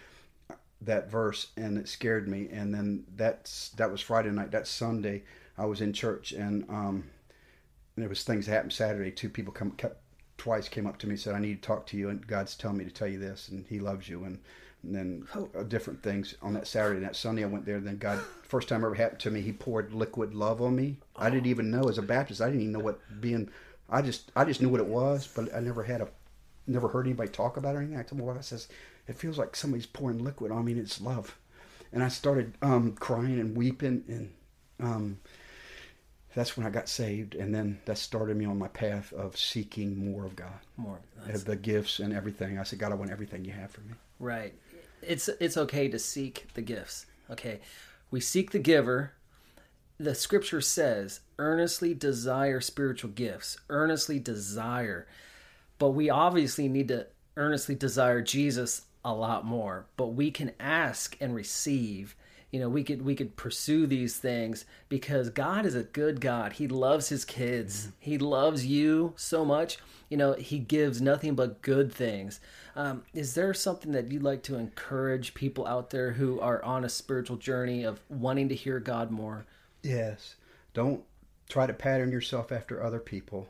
that 0.82 1.10
verse 1.10 1.48
and 1.56 1.78
it 1.78 1.88
scared 1.88 2.28
me. 2.28 2.48
And 2.50 2.74
then 2.74 3.04
that's 3.16 3.70
that 3.70 3.90
was 3.90 4.00
Friday 4.00 4.30
night. 4.30 4.50
That 4.50 4.66
Sunday, 4.66 5.22
I 5.56 5.66
was 5.66 5.80
in 5.80 5.92
church 5.92 6.32
and 6.32 6.68
um, 6.68 7.04
there 7.96 8.08
was 8.08 8.22
things 8.22 8.46
that 8.46 8.52
happened 8.52 8.72
Saturday. 8.72 9.10
Two 9.10 9.28
people 9.30 9.52
come 9.52 9.72
kept, 9.72 10.00
twice 10.38 10.68
came 10.68 10.86
up 10.86 10.98
to 10.98 11.06
me 11.06 11.12
and 11.12 11.20
said, 11.20 11.34
"I 11.34 11.40
need 11.40 11.62
to 11.62 11.66
talk 11.66 11.86
to 11.86 11.96
you," 11.96 12.08
and 12.08 12.26
God's 12.26 12.56
telling 12.56 12.78
me 12.78 12.84
to 12.84 12.90
tell 12.90 13.08
you 13.08 13.18
this, 13.18 13.48
and 13.48 13.66
He 13.66 13.78
loves 13.78 14.08
you, 14.08 14.24
and, 14.24 14.38
and 14.82 14.94
then 14.94 15.26
uh, 15.34 15.62
different 15.62 16.02
things 16.02 16.34
on 16.42 16.54
that 16.54 16.66
Saturday. 16.66 16.98
And 16.98 17.06
that 17.06 17.16
Sunday, 17.16 17.44
I 17.44 17.48
went 17.48 17.64
there. 17.64 17.76
And 17.76 17.86
then 17.86 17.98
God, 17.98 18.20
first 18.42 18.68
time 18.68 18.84
ever 18.84 18.94
happened 18.94 19.20
to 19.20 19.30
me, 19.30 19.40
He 19.40 19.52
poured 19.52 19.92
liquid 19.92 20.34
love 20.34 20.60
on 20.60 20.76
me. 20.76 20.98
I 21.16 21.30
didn't 21.30 21.46
even 21.46 21.70
know 21.70 21.84
as 21.84 21.98
a 21.98 22.02
Baptist, 22.02 22.40
I 22.40 22.46
didn't 22.46 22.60
even 22.62 22.72
know 22.72 22.80
what 22.80 23.00
being. 23.20 23.50
I 23.88 24.02
just 24.02 24.32
I 24.36 24.44
just 24.44 24.60
knew 24.60 24.68
what 24.68 24.80
it 24.80 24.86
was, 24.86 25.26
but 25.26 25.54
I 25.54 25.60
never 25.60 25.82
had 25.82 26.00
a 26.00 26.08
never 26.66 26.88
heard 26.88 27.06
anybody 27.06 27.30
talk 27.30 27.56
about 27.56 27.74
it 27.74 27.78
or 27.78 27.80
anything. 27.80 27.98
I 27.98 28.02
told 28.02 28.20
my 28.20 28.26
wife, 28.26 28.38
I 28.38 28.42
says, 28.42 28.68
it 29.06 29.16
feels 29.16 29.38
like 29.38 29.54
somebody's 29.54 29.86
pouring 29.86 30.22
liquid 30.22 30.50
on 30.50 30.64
me, 30.64 30.72
and 30.72 30.80
it's 30.80 31.00
love. 31.00 31.38
And 31.92 32.02
I 32.02 32.08
started 32.08 32.54
um, 32.62 32.92
crying 32.92 33.38
and 33.38 33.56
weeping, 33.56 34.04
and 34.08 34.32
um, 34.80 35.18
that's 36.36 36.54
when 36.54 36.66
I 36.66 36.70
got 36.70 36.86
saved, 36.86 37.34
and 37.34 37.52
then 37.54 37.80
that 37.86 37.96
started 37.96 38.36
me 38.36 38.44
on 38.44 38.58
my 38.58 38.68
path 38.68 39.10
of 39.14 39.38
seeking 39.38 40.12
more 40.12 40.26
of 40.26 40.36
God, 40.36 40.60
more 40.76 41.00
of 41.30 41.46
the 41.46 41.56
gifts 41.56 41.98
and 41.98 42.12
everything. 42.12 42.58
I 42.58 42.62
said, 42.62 42.78
God, 42.78 42.92
I 42.92 42.94
want 42.94 43.10
everything 43.10 43.42
you 43.42 43.52
have 43.52 43.70
for 43.70 43.80
me. 43.80 43.94
Right. 44.20 44.52
It's 45.00 45.28
it's 45.40 45.56
okay 45.56 45.88
to 45.88 45.98
seek 45.98 46.46
the 46.52 46.60
gifts. 46.60 47.06
Okay, 47.30 47.60
we 48.10 48.20
seek 48.20 48.50
the 48.50 48.58
giver. 48.58 49.14
The 49.98 50.14
scripture 50.14 50.60
says, 50.60 51.20
earnestly 51.38 51.94
desire 51.94 52.60
spiritual 52.60 53.12
gifts. 53.12 53.56
Earnestly 53.70 54.18
desire, 54.18 55.06
but 55.78 55.90
we 55.90 56.10
obviously 56.10 56.68
need 56.68 56.88
to 56.88 57.06
earnestly 57.38 57.74
desire 57.74 58.20
Jesus 58.20 58.82
a 59.02 59.14
lot 59.14 59.46
more. 59.46 59.86
But 59.96 60.08
we 60.08 60.30
can 60.30 60.52
ask 60.60 61.16
and 61.18 61.34
receive 61.34 62.14
you 62.56 62.62
know 62.62 62.70
we 62.70 62.82
could 62.82 63.02
we 63.02 63.14
could 63.14 63.36
pursue 63.36 63.86
these 63.86 64.16
things 64.16 64.64
because 64.88 65.28
god 65.28 65.66
is 65.66 65.74
a 65.74 65.82
good 65.82 66.22
god. 66.22 66.54
He 66.54 66.66
loves 66.66 67.10
his 67.10 67.22
kids. 67.22 67.82
Mm-hmm. 67.82 67.90
he 67.98 68.16
loves 68.16 68.64
you 68.64 69.12
so 69.14 69.44
much. 69.44 69.76
You 70.08 70.16
know 70.16 70.32
he 70.32 70.58
gives 70.58 71.02
nothing 71.02 71.34
but 71.34 71.60
good 71.60 71.92
things. 71.92 72.40
Um, 72.74 73.02
is 73.12 73.34
there 73.34 73.52
something 73.52 73.92
that 73.92 74.10
you'd 74.10 74.22
like 74.22 74.42
to 74.44 74.56
encourage 74.56 75.34
people 75.34 75.66
out 75.66 75.90
there 75.90 76.12
who 76.12 76.40
are 76.40 76.64
on 76.64 76.82
a 76.82 76.88
spiritual 76.88 77.36
journey 77.36 77.84
of 77.84 78.00
wanting 78.08 78.48
to 78.48 78.54
hear 78.54 78.80
god 78.80 79.10
more? 79.10 79.44
Yes. 79.82 80.36
Don't 80.72 81.02
try 81.50 81.66
to 81.66 81.74
pattern 81.74 82.10
yourself 82.10 82.52
after 82.52 82.82
other 82.82 83.00
people 83.00 83.48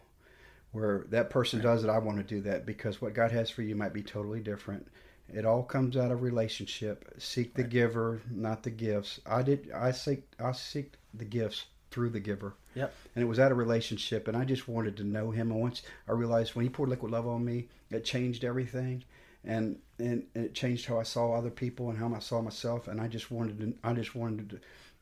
where 0.72 1.06
that 1.10 1.30
person 1.30 1.60
does 1.60 1.84
it. 1.84 1.90
I 1.90 1.98
want 1.98 2.18
to 2.18 2.24
do 2.24 2.40
that 2.40 2.66
because 2.66 3.00
what 3.00 3.14
god 3.14 3.30
has 3.30 3.50
for 3.50 3.62
you 3.62 3.76
might 3.76 3.92
be 3.92 4.02
totally 4.02 4.40
different 4.40 4.88
it 5.32 5.44
all 5.44 5.62
comes 5.62 5.96
out 5.96 6.12
of 6.12 6.22
relationship. 6.22 7.14
Seek 7.18 7.54
the 7.54 7.62
right. 7.62 7.70
giver, 7.70 8.22
not 8.30 8.62
the 8.62 8.70
gifts. 8.70 9.20
I 9.26 9.42
did. 9.42 9.70
I 9.72 9.90
seek. 9.90 10.24
I 10.38 10.52
seek 10.52 10.94
the 11.14 11.24
gifts 11.24 11.66
through 11.90 12.10
the 12.10 12.20
giver. 12.20 12.54
Yep. 12.74 12.94
And 13.14 13.24
it 13.24 13.26
was 13.26 13.38
out 13.38 13.52
of 13.52 13.58
relationship, 13.58 14.28
and 14.28 14.36
I 14.36 14.44
just 14.44 14.68
wanted 14.68 14.96
to 14.98 15.04
know 15.04 15.30
him. 15.30 15.50
And 15.50 15.60
once 15.60 15.82
I 16.08 16.12
realized 16.12 16.54
when 16.54 16.64
he 16.64 16.68
poured 16.68 16.90
liquid 16.90 17.10
love 17.10 17.26
on 17.26 17.44
me, 17.44 17.68
it 17.90 18.04
changed 18.04 18.44
everything, 18.44 19.02
and 19.44 19.78
and 19.98 20.24
it 20.34 20.54
changed 20.54 20.86
how 20.86 21.00
I 21.00 21.04
saw 21.04 21.32
other 21.32 21.50
people 21.50 21.90
and 21.90 21.98
how 21.98 22.12
I 22.14 22.20
saw 22.20 22.40
myself. 22.40 22.86
And 22.86 23.00
I 23.00 23.08
just 23.08 23.30
wanted 23.30 23.58
to. 23.60 23.74
I 23.82 23.94
just 23.94 24.14
wanted 24.14 24.50
to, 24.50 24.60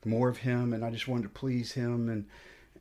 more 0.08 0.28
of 0.28 0.38
him, 0.38 0.72
and 0.72 0.84
I 0.84 0.90
just 0.90 1.08
wanted 1.08 1.24
to 1.24 1.28
please 1.30 1.72
him. 1.72 2.08
And 2.08 2.26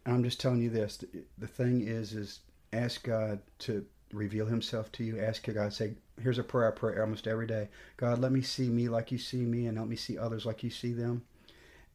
I'm 0.06 0.24
just 0.24 0.40
telling 0.40 0.62
you 0.62 0.70
this: 0.70 1.04
the 1.38 1.48
thing 1.48 1.82
is, 1.82 2.14
is 2.14 2.40
ask 2.72 3.04
God 3.04 3.40
to 3.60 3.86
reveal 4.14 4.46
himself 4.46 4.92
to 4.94 5.04
you. 5.04 5.20
Ask 5.20 5.46
God, 5.46 5.74
say, 5.74 5.96
here's 6.22 6.40
a 6.40 6.44
prayer 6.44 6.72
I 6.72 6.76
pray 6.76 7.00
almost 7.00 7.28
every 7.28 7.48
day. 7.48 7.70
God, 7.98 8.20
let 8.20 8.32
me 8.32 8.42
see 8.42 8.70
me 8.70 8.90
like 8.90 9.12
you 9.12 9.18
see 9.18 9.42
me 9.42 9.66
and 9.66 9.78
help 9.78 9.90
me 9.90 9.96
see 9.96 10.18
others 10.18 10.46
like 10.46 10.64
you 10.64 10.70
see 10.70 10.94
them. 10.94 11.24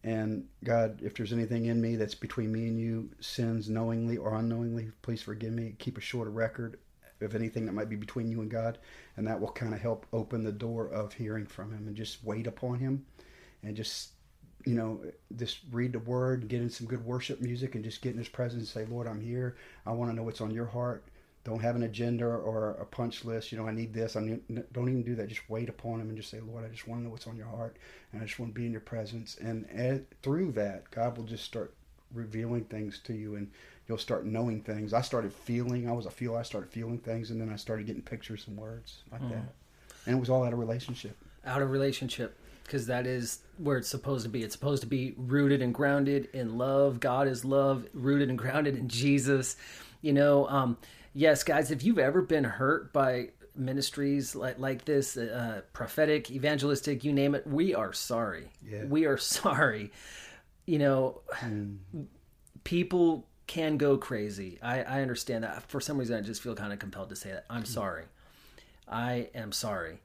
And 0.04 0.46
God, 0.64 1.00
if 1.02 1.14
there's 1.14 1.32
anything 1.32 1.66
in 1.66 1.80
me 1.80 1.96
that's 1.96 2.14
between 2.14 2.52
me 2.52 2.68
and 2.68 2.78
you, 2.78 3.10
sins 3.20 3.68
knowingly 3.68 4.16
or 4.16 4.34
unknowingly, 4.34 4.92
please 5.02 5.22
forgive 5.22 5.52
me. 5.52 5.74
Keep 5.78 5.98
a 5.98 6.02
short 6.02 6.28
record 6.28 6.78
of 7.20 7.34
anything 7.34 7.66
that 7.66 7.72
might 7.72 7.88
be 7.88 7.96
between 7.96 8.30
you 8.30 8.40
and 8.40 8.50
God. 8.50 8.78
And 9.16 9.26
that 9.26 9.40
will 9.40 9.50
kind 9.50 9.74
of 9.74 9.80
help 9.80 10.06
open 10.12 10.44
the 10.44 10.52
door 10.52 10.88
of 10.88 11.12
hearing 11.12 11.46
from 11.46 11.72
Him 11.72 11.88
and 11.88 11.96
just 11.96 12.22
wait 12.24 12.46
upon 12.46 12.78
Him 12.78 13.06
and 13.62 13.76
just, 13.76 14.10
you 14.64 14.74
know, 14.74 15.00
just 15.34 15.58
read 15.72 15.92
the 15.92 15.98
Word, 15.98 16.46
get 16.46 16.62
in 16.62 16.70
some 16.70 16.86
good 16.86 17.04
worship 17.04 17.40
music 17.40 17.74
and 17.74 17.84
just 17.84 18.00
get 18.00 18.12
in 18.12 18.18
His 18.18 18.28
presence 18.28 18.74
and 18.74 18.86
say, 18.86 18.90
Lord, 18.90 19.08
I'm 19.08 19.20
here. 19.20 19.56
I 19.84 19.92
want 19.92 20.12
to 20.12 20.16
know 20.16 20.22
what's 20.22 20.40
on 20.40 20.52
your 20.52 20.66
heart 20.66 21.04
don't 21.48 21.60
have 21.60 21.76
an 21.76 21.82
agenda 21.82 22.26
or 22.26 22.72
a 22.80 22.84
punch 22.84 23.24
list. 23.24 23.50
You 23.50 23.58
know, 23.58 23.66
I 23.66 23.72
need 23.72 23.94
this. 23.94 24.16
I 24.16 24.20
need, 24.20 24.40
don't 24.72 24.88
even 24.88 25.02
do 25.02 25.14
that. 25.16 25.28
Just 25.28 25.48
wait 25.48 25.68
upon 25.68 26.00
Him 26.00 26.08
and 26.08 26.16
just 26.16 26.30
say, 26.30 26.40
Lord, 26.40 26.64
I 26.64 26.68
just 26.68 26.86
want 26.86 27.00
to 27.00 27.04
know 27.04 27.10
what's 27.10 27.26
on 27.26 27.36
your 27.36 27.46
heart, 27.46 27.76
and 28.12 28.22
I 28.22 28.24
just 28.26 28.38
want 28.38 28.54
to 28.54 28.60
be 28.60 28.66
in 28.66 28.72
Your 28.72 28.80
presence. 28.80 29.36
And 29.40 29.66
as, 29.70 30.00
through 30.22 30.52
that, 30.52 30.90
God 30.90 31.16
will 31.16 31.24
just 31.24 31.44
start 31.44 31.74
revealing 32.12 32.64
things 32.64 33.00
to 33.04 33.14
you, 33.14 33.36
and 33.36 33.50
you'll 33.88 33.98
start 33.98 34.26
knowing 34.26 34.60
things. 34.60 34.92
I 34.92 35.00
started 35.00 35.32
feeling. 35.32 35.88
I 35.88 35.92
was 35.92 36.06
a 36.06 36.10
feeler. 36.10 36.38
I 36.38 36.42
started 36.42 36.70
feeling 36.70 36.98
things, 36.98 37.30
and 37.30 37.40
then 37.40 37.50
I 37.50 37.56
started 37.56 37.86
getting 37.86 38.02
pictures 38.02 38.44
and 38.46 38.56
words 38.56 38.98
like 39.10 39.22
mm. 39.22 39.30
that. 39.30 39.54
And 40.06 40.16
it 40.16 40.20
was 40.20 40.30
all 40.30 40.44
out 40.44 40.52
of 40.52 40.58
relationship. 40.58 41.16
Out 41.46 41.62
of 41.62 41.70
relationship 41.70 42.36
because 42.68 42.86
that 42.86 43.06
is 43.06 43.40
where 43.56 43.78
it's 43.78 43.88
supposed 43.88 44.24
to 44.24 44.28
be. 44.28 44.42
It's 44.42 44.52
supposed 44.52 44.82
to 44.82 44.86
be 44.86 45.14
rooted 45.16 45.62
and 45.62 45.72
grounded 45.72 46.28
in 46.34 46.58
love. 46.58 47.00
God 47.00 47.26
is 47.26 47.42
love, 47.42 47.86
rooted 47.94 48.28
and 48.28 48.36
grounded 48.38 48.76
in 48.76 48.88
Jesus. 48.88 49.56
You 50.02 50.12
know, 50.12 50.46
um, 50.48 50.76
yes, 51.18 51.42
guys, 51.42 51.72
if 51.72 51.82
you've 51.82 51.98
ever 51.98 52.22
been 52.22 52.44
hurt 52.44 52.92
by 52.92 53.30
ministries 53.56 54.36
like 54.36 54.58
like 54.58 54.84
this, 54.84 55.16
uh, 55.16 55.62
prophetic, 55.72 56.30
evangelistic, 56.30 57.02
you 57.02 57.12
name 57.12 57.34
it, 57.34 57.46
we 57.46 57.74
are 57.74 57.92
sorry. 57.92 58.48
Yeah. 58.64 58.84
We 58.84 59.04
are 59.04 59.18
sorry. 59.38 59.90
You 60.64 60.78
know, 60.78 61.20
mm. 61.40 61.78
people 62.64 63.26
can 63.46 63.78
go 63.78 63.96
crazy. 63.96 64.58
I, 64.62 64.82
I 64.82 65.02
understand 65.02 65.44
that. 65.44 65.62
For 65.68 65.80
some 65.80 65.98
reason, 65.98 66.16
I 66.16 66.20
just 66.20 66.42
feel 66.42 66.54
kind 66.54 66.72
of 66.72 66.78
compelled 66.78 67.08
to 67.08 67.16
say 67.16 67.32
that. 67.32 67.46
I'm 67.50 67.64
sorry. 67.64 68.04
I 68.86 69.28
am 69.34 69.52
sorry. 69.52 70.00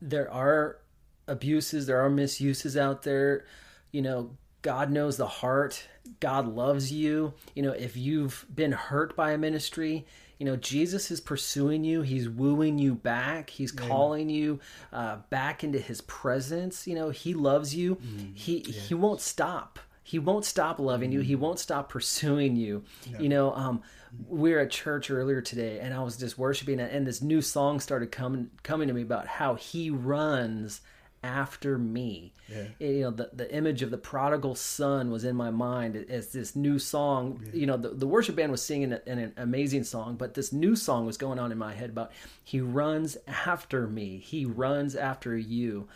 There 0.00 0.30
are 0.30 0.78
abuses, 1.26 1.86
there 1.86 2.00
are 2.00 2.10
misuses 2.10 2.76
out 2.76 3.02
there. 3.02 3.44
You 3.90 4.02
know, 4.02 4.30
God 4.62 4.90
knows 4.90 5.16
the 5.16 5.26
heart. 5.26 5.88
God 6.20 6.46
loves 6.46 6.92
you. 6.92 7.32
You 7.54 7.62
know, 7.62 7.72
if 7.72 7.96
you've 7.96 8.46
been 8.54 8.72
hurt 8.72 9.16
by 9.16 9.32
a 9.32 9.38
ministry, 9.38 10.06
you 10.38 10.46
know, 10.46 10.56
Jesus 10.56 11.10
is 11.10 11.20
pursuing 11.20 11.84
you. 11.84 12.02
He's 12.02 12.28
wooing 12.28 12.78
you 12.78 12.94
back. 12.94 13.50
He's 13.50 13.76
Amen. 13.76 13.88
calling 13.88 14.30
you 14.30 14.60
uh, 14.92 15.16
back 15.30 15.64
into 15.64 15.78
his 15.78 16.00
presence. 16.02 16.86
You 16.86 16.94
know, 16.94 17.10
he 17.10 17.34
loves 17.34 17.74
you. 17.74 17.96
Mm, 17.96 18.36
he 18.36 18.64
yes. 18.66 18.88
he 18.88 18.94
won't 18.94 19.20
stop. 19.20 19.78
He 20.02 20.18
won't 20.18 20.44
stop 20.44 20.78
loving 20.78 21.12
you. 21.12 21.20
He 21.20 21.36
mm. 21.36 21.40
won't 21.40 21.58
stop 21.58 21.90
pursuing 21.90 22.56
you. 22.56 22.84
You 23.18 23.28
know, 23.28 23.52
um, 23.52 23.82
we 24.26 24.52
were 24.52 24.60
at 24.60 24.70
church 24.70 25.10
earlier 25.10 25.42
today, 25.42 25.80
and 25.80 25.92
I 25.92 26.02
was 26.02 26.16
just 26.16 26.38
worshiping, 26.38 26.80
and 26.80 27.06
this 27.06 27.20
new 27.20 27.42
song 27.42 27.80
started 27.80 28.12
coming 28.12 28.50
coming 28.62 28.88
to 28.88 28.94
me 28.94 29.02
about 29.02 29.26
how 29.26 29.56
he 29.56 29.90
runs 29.90 30.80
after 31.22 31.78
me. 31.78 32.32
Yeah. 32.48 32.68
You 32.78 33.00
know, 33.02 33.10
the, 33.10 33.30
the 33.32 33.54
image 33.54 33.82
of 33.82 33.90
the 33.90 33.98
prodigal 33.98 34.54
son 34.54 35.10
was 35.10 35.24
in 35.24 35.36
my 35.36 35.50
mind 35.50 35.96
as 36.08 36.32
this 36.32 36.54
new 36.56 36.78
song. 36.78 37.40
Yeah. 37.46 37.60
You 37.60 37.66
know, 37.66 37.76
the, 37.76 37.90
the 37.90 38.06
worship 38.06 38.36
band 38.36 38.52
was 38.52 38.62
singing 38.62 38.92
an, 38.92 39.00
an 39.06 39.32
amazing 39.36 39.84
song, 39.84 40.16
but 40.16 40.34
this 40.34 40.52
new 40.52 40.76
song 40.76 41.06
was 41.06 41.16
going 41.16 41.38
on 41.38 41.52
in 41.52 41.58
my 41.58 41.74
head 41.74 41.90
about 41.90 42.12
he 42.42 42.60
runs 42.60 43.16
after 43.26 43.86
me. 43.86 44.18
He 44.18 44.44
runs 44.44 44.94
after 44.94 45.36
you. 45.36 45.88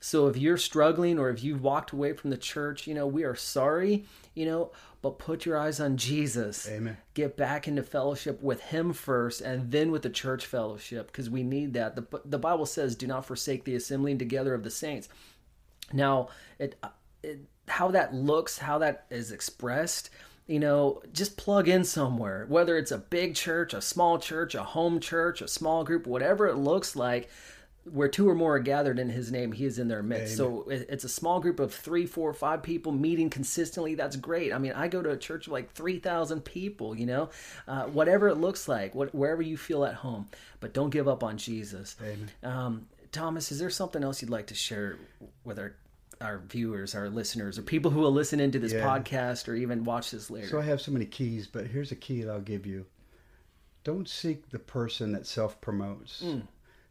So 0.00 0.28
if 0.28 0.36
you're 0.36 0.58
struggling 0.58 1.18
or 1.18 1.28
if 1.30 1.42
you've 1.42 1.62
walked 1.62 1.90
away 1.90 2.12
from 2.12 2.30
the 2.30 2.36
church, 2.36 2.86
you 2.86 2.94
know, 2.94 3.06
we 3.06 3.24
are 3.24 3.34
sorry, 3.34 4.04
you 4.34 4.46
know, 4.46 4.70
but 5.00 5.18
put 5.18 5.46
your 5.46 5.56
eyes 5.56 5.78
on 5.80 5.96
Jesus. 5.96 6.68
Amen. 6.68 6.96
Get 7.14 7.36
back 7.36 7.68
into 7.68 7.82
fellowship 7.82 8.42
with 8.42 8.60
him 8.60 8.92
first 8.92 9.40
and 9.40 9.70
then 9.70 9.90
with 9.90 10.02
the 10.02 10.10
church 10.10 10.46
fellowship 10.46 11.06
because 11.06 11.30
we 11.30 11.42
need 11.42 11.74
that. 11.74 11.94
The, 11.94 12.20
the 12.24 12.38
Bible 12.38 12.66
says, 12.66 12.96
do 12.96 13.06
not 13.06 13.24
forsake 13.24 13.64
the 13.64 13.76
assembling 13.76 14.18
together 14.18 14.54
of 14.54 14.64
the 14.64 14.70
saints. 14.70 15.08
Now, 15.92 16.28
it, 16.58 16.76
it 17.22 17.40
how 17.68 17.90
that 17.92 18.14
looks, 18.14 18.58
how 18.58 18.78
that 18.78 19.06
is 19.10 19.30
expressed, 19.30 20.10
you 20.46 20.58
know, 20.58 21.02
just 21.12 21.36
plug 21.36 21.68
in 21.68 21.84
somewhere, 21.84 22.46
whether 22.48 22.76
it's 22.76 22.90
a 22.90 22.98
big 22.98 23.34
church, 23.34 23.74
a 23.74 23.80
small 23.80 24.18
church, 24.18 24.54
a 24.54 24.62
home 24.62 24.98
church, 24.98 25.42
a 25.42 25.48
small 25.48 25.84
group, 25.84 26.06
whatever 26.06 26.48
it 26.48 26.56
looks 26.56 26.96
like 26.96 27.28
where 27.92 28.08
two 28.08 28.28
or 28.28 28.34
more 28.34 28.56
are 28.56 28.60
gathered 28.60 28.98
in 28.98 29.08
his 29.08 29.30
name, 29.30 29.52
he 29.52 29.64
is 29.64 29.78
in 29.78 29.88
their 29.88 30.02
midst. 30.02 30.38
Amen. 30.40 30.64
So 30.64 30.70
it's 30.70 31.04
a 31.04 31.08
small 31.08 31.40
group 31.40 31.60
of 31.60 31.72
three, 31.72 32.06
four, 32.06 32.32
five 32.32 32.62
people 32.62 32.92
meeting 32.92 33.30
consistently. 33.30 33.94
That's 33.94 34.16
great. 34.16 34.52
I 34.52 34.58
mean, 34.58 34.72
I 34.72 34.88
go 34.88 35.02
to 35.02 35.10
a 35.10 35.16
church 35.16 35.46
of 35.46 35.52
like 35.52 35.72
3,000 35.72 36.44
people, 36.44 36.96
you 36.96 37.06
know, 37.06 37.30
uh, 37.66 37.84
whatever 37.84 38.28
it 38.28 38.36
looks 38.36 38.68
like, 38.68 38.94
what, 38.94 39.14
wherever 39.14 39.42
you 39.42 39.56
feel 39.56 39.84
at 39.84 39.94
home. 39.94 40.28
But 40.60 40.74
don't 40.74 40.90
give 40.90 41.08
up 41.08 41.22
on 41.22 41.38
Jesus. 41.38 41.96
Um, 42.42 42.86
Thomas, 43.12 43.52
is 43.52 43.58
there 43.58 43.70
something 43.70 44.02
else 44.02 44.22
you'd 44.22 44.30
like 44.30 44.48
to 44.48 44.54
share 44.54 44.98
with 45.44 45.58
our 45.58 45.74
our 46.20 46.38
viewers, 46.48 46.96
our 46.96 47.08
listeners, 47.08 47.60
or 47.60 47.62
people 47.62 47.92
who 47.92 48.00
will 48.00 48.10
listen 48.10 48.40
into 48.40 48.58
this 48.58 48.72
yeah. 48.72 48.82
podcast 48.82 49.46
or 49.46 49.54
even 49.54 49.84
watch 49.84 50.10
this 50.10 50.30
later? 50.30 50.48
So 50.48 50.58
I 50.58 50.64
have 50.64 50.80
so 50.80 50.90
many 50.90 51.06
keys, 51.06 51.46
but 51.46 51.68
here's 51.68 51.92
a 51.92 51.96
key 51.96 52.22
that 52.22 52.30
I'll 52.32 52.40
give 52.40 52.66
you. 52.66 52.86
Don't 53.84 54.08
seek 54.08 54.50
the 54.50 54.58
person 54.58 55.12
that 55.12 55.28
self 55.28 55.60
promotes. 55.60 56.22
Mm 56.24 56.42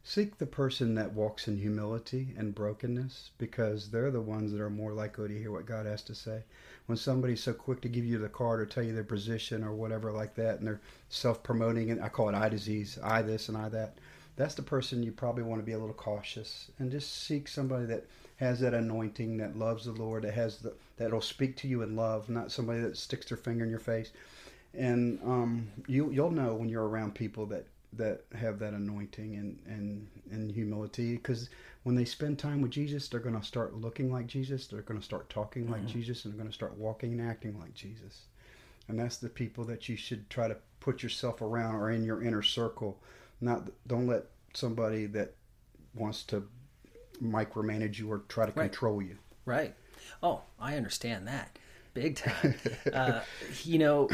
seek 0.08 0.38
the 0.38 0.46
person 0.46 0.94
that 0.94 1.12
walks 1.12 1.48
in 1.48 1.58
humility 1.58 2.28
and 2.38 2.54
brokenness 2.54 3.30
because 3.36 3.90
they're 3.90 4.10
the 4.10 4.18
ones 4.18 4.50
that 4.50 4.60
are 4.60 4.70
more 4.70 4.94
likely 4.94 5.28
to 5.28 5.38
hear 5.38 5.52
what 5.52 5.66
God 5.66 5.84
has 5.84 6.00
to 6.04 6.14
say. 6.14 6.44
When 6.86 6.96
somebody's 6.96 7.42
so 7.42 7.52
quick 7.52 7.82
to 7.82 7.90
give 7.90 8.06
you 8.06 8.16
the 8.16 8.30
card 8.30 8.58
or 8.58 8.64
tell 8.64 8.82
you 8.82 8.94
their 8.94 9.04
position 9.04 9.62
or 9.62 9.74
whatever 9.74 10.10
like 10.10 10.34
that, 10.36 10.58
and 10.58 10.66
they're 10.66 10.80
self-promoting, 11.10 11.90
and 11.90 12.02
I 12.02 12.08
call 12.08 12.30
it 12.30 12.34
eye 12.34 12.48
disease, 12.48 12.98
I 13.04 13.20
this 13.20 13.50
and 13.50 13.58
I 13.58 13.68
that. 13.68 13.98
That's 14.36 14.54
the 14.54 14.62
person 14.62 15.02
you 15.02 15.12
probably 15.12 15.42
want 15.42 15.60
to 15.60 15.66
be 15.66 15.72
a 15.72 15.78
little 15.78 15.92
cautious 15.92 16.70
and 16.78 16.90
just 16.90 17.24
seek 17.24 17.46
somebody 17.46 17.84
that 17.84 18.06
has 18.36 18.60
that 18.60 18.72
anointing, 18.72 19.36
that 19.36 19.58
loves 19.58 19.84
the 19.84 19.92
Lord, 19.92 20.24
that 20.24 20.32
has 20.32 20.56
the 20.56 20.72
that'll 20.96 21.20
speak 21.20 21.54
to 21.58 21.68
you 21.68 21.82
in 21.82 21.96
love, 21.96 22.30
not 22.30 22.50
somebody 22.50 22.80
that 22.80 22.96
sticks 22.96 23.26
their 23.26 23.36
finger 23.36 23.62
in 23.62 23.70
your 23.70 23.78
face. 23.78 24.10
And 24.72 25.20
um, 25.22 25.68
you 25.86 26.10
you'll 26.10 26.30
know 26.30 26.54
when 26.54 26.70
you're 26.70 26.88
around 26.88 27.14
people 27.14 27.44
that 27.46 27.66
that 27.92 28.22
have 28.34 28.58
that 28.58 28.74
anointing 28.74 29.36
and 29.36 29.58
and, 29.66 30.06
and 30.30 30.50
humility. 30.50 31.16
Because 31.16 31.50
when 31.82 31.94
they 31.94 32.04
spend 32.04 32.38
time 32.38 32.60
with 32.60 32.70
Jesus 32.70 33.08
they're 33.08 33.20
going 33.20 33.38
to 33.38 33.46
start 33.46 33.74
looking 33.74 34.12
like 34.12 34.26
Jesus 34.26 34.66
they're 34.66 34.82
going 34.82 34.98
to 34.98 35.04
start 35.04 35.28
talking 35.30 35.64
mm-hmm. 35.64 35.72
like 35.72 35.86
Jesus 35.86 36.24
and 36.24 36.32
they're 36.32 36.38
going 36.38 36.50
to 36.50 36.54
start 36.54 36.76
walking 36.76 37.12
and 37.12 37.28
acting 37.28 37.58
like 37.58 37.74
Jesus. 37.74 38.22
And 38.88 38.98
that's 38.98 39.18
the 39.18 39.28
people 39.28 39.64
that 39.64 39.88
you 39.88 39.96
should 39.96 40.28
try 40.30 40.48
to 40.48 40.56
put 40.80 41.02
yourself 41.02 41.42
around 41.42 41.74
or 41.74 41.90
in 41.90 42.04
your 42.04 42.22
inner 42.22 42.42
circle. 42.42 43.00
Not 43.40 43.68
don't 43.86 44.06
let 44.06 44.24
somebody 44.54 45.06
that 45.06 45.34
wants 45.94 46.22
to 46.24 46.46
micromanage 47.22 47.98
you 47.98 48.10
or 48.10 48.18
try 48.28 48.46
to 48.46 48.52
right. 48.52 48.70
control 48.70 49.02
you. 49.02 49.16
Right. 49.44 49.74
Oh 50.22 50.42
I 50.60 50.76
understand 50.76 51.28
that. 51.28 51.58
Big 51.94 52.16
time. 52.16 52.54
Uh, 52.92 53.22
you 53.64 53.78
know 53.78 54.08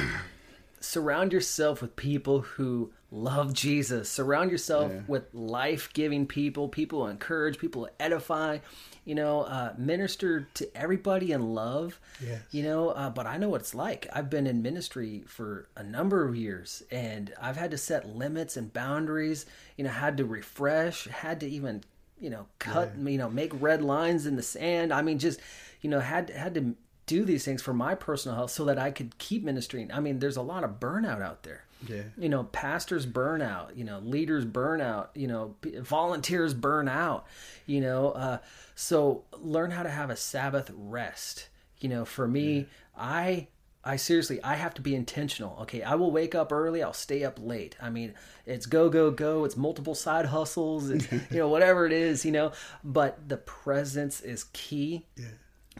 surround 0.84 1.32
yourself 1.32 1.82
with 1.82 1.96
people 1.96 2.40
who 2.40 2.92
love 3.10 3.52
Jesus. 3.52 4.10
Surround 4.10 4.50
yourself 4.50 4.92
yeah. 4.92 5.00
with 5.06 5.32
life 5.32 5.92
giving 5.92 6.26
people, 6.26 6.68
people 6.68 7.04
who 7.04 7.10
encourage, 7.10 7.58
people 7.58 7.84
who 7.84 7.90
edify. 7.98 8.58
You 9.04 9.14
know, 9.14 9.42
uh, 9.42 9.74
minister 9.76 10.48
to 10.54 10.76
everybody 10.76 11.32
in 11.32 11.54
love. 11.54 12.00
Yes. 12.24 12.40
You 12.52 12.62
know, 12.62 12.88
uh, 12.88 13.10
but 13.10 13.26
I 13.26 13.36
know 13.36 13.50
what 13.50 13.60
it's 13.60 13.74
like. 13.74 14.06
I've 14.12 14.30
been 14.30 14.46
in 14.46 14.62
ministry 14.62 15.24
for 15.26 15.68
a 15.76 15.82
number 15.82 16.26
of 16.26 16.34
years, 16.34 16.82
and 16.90 17.32
I've 17.40 17.58
had 17.58 17.72
to 17.72 17.78
set 17.78 18.08
limits 18.08 18.56
and 18.56 18.72
boundaries. 18.72 19.44
You 19.76 19.84
know, 19.84 19.90
had 19.90 20.16
to 20.16 20.24
refresh, 20.24 21.06
had 21.08 21.40
to 21.40 21.46
even 21.46 21.84
you 22.18 22.30
know 22.30 22.46
cut 22.58 22.92
yeah. 22.96 23.10
you 23.10 23.18
know 23.18 23.28
make 23.28 23.52
red 23.60 23.82
lines 23.82 24.24
in 24.24 24.36
the 24.36 24.42
sand. 24.42 24.92
I 24.92 25.02
mean, 25.02 25.18
just 25.18 25.38
you 25.82 25.90
know 25.90 26.00
had 26.00 26.30
had 26.30 26.54
to 26.54 26.74
do 27.06 27.24
these 27.24 27.44
things 27.44 27.62
for 27.62 27.74
my 27.74 27.94
personal 27.94 28.36
health 28.36 28.50
so 28.50 28.64
that 28.64 28.78
I 28.78 28.90
could 28.90 29.18
keep 29.18 29.44
ministering. 29.44 29.92
I 29.92 30.00
mean, 30.00 30.18
there's 30.18 30.36
a 30.36 30.42
lot 30.42 30.64
of 30.64 30.80
burnout 30.80 31.22
out 31.22 31.42
there. 31.42 31.64
Yeah. 31.86 32.02
You 32.16 32.28
know, 32.28 32.44
pastors 32.44 33.04
burn 33.04 33.42
out, 33.42 33.76
you 33.76 33.84
know, 33.84 33.98
leaders 33.98 34.44
burn 34.44 34.80
out, 34.80 35.10
you 35.14 35.26
know, 35.26 35.54
volunteers 35.62 36.54
burn 36.54 36.88
out, 36.88 37.26
you 37.66 37.80
know. 37.80 38.12
Uh, 38.12 38.38
so 38.74 39.24
learn 39.32 39.70
how 39.70 39.82
to 39.82 39.90
have 39.90 40.10
a 40.10 40.16
Sabbath 40.16 40.70
rest. 40.74 41.48
You 41.80 41.90
know, 41.90 42.04
for 42.06 42.26
me, 42.26 42.56
yeah. 42.58 42.64
I 42.96 43.48
I 43.84 43.96
seriously, 43.96 44.42
I 44.42 44.54
have 44.54 44.72
to 44.74 44.80
be 44.80 44.94
intentional. 44.94 45.58
Okay, 45.62 45.82
I 45.82 45.96
will 45.96 46.10
wake 46.10 46.34
up 46.34 46.52
early. 46.52 46.82
I'll 46.82 46.94
stay 46.94 47.22
up 47.24 47.38
late. 47.38 47.76
I 47.82 47.90
mean, 47.90 48.14
it's 48.46 48.64
go 48.64 48.88
go 48.88 49.10
go. 49.10 49.44
It's 49.44 49.56
multiple 49.56 49.94
side 49.94 50.24
hustles. 50.24 50.88
It's, 50.88 51.12
you 51.12 51.38
know, 51.38 51.48
whatever 51.48 51.84
it 51.84 51.92
is. 51.92 52.24
You 52.24 52.32
know, 52.32 52.52
but 52.82 53.28
the 53.28 53.36
presence 53.36 54.22
is 54.22 54.44
key. 54.54 55.04
Yeah 55.16 55.26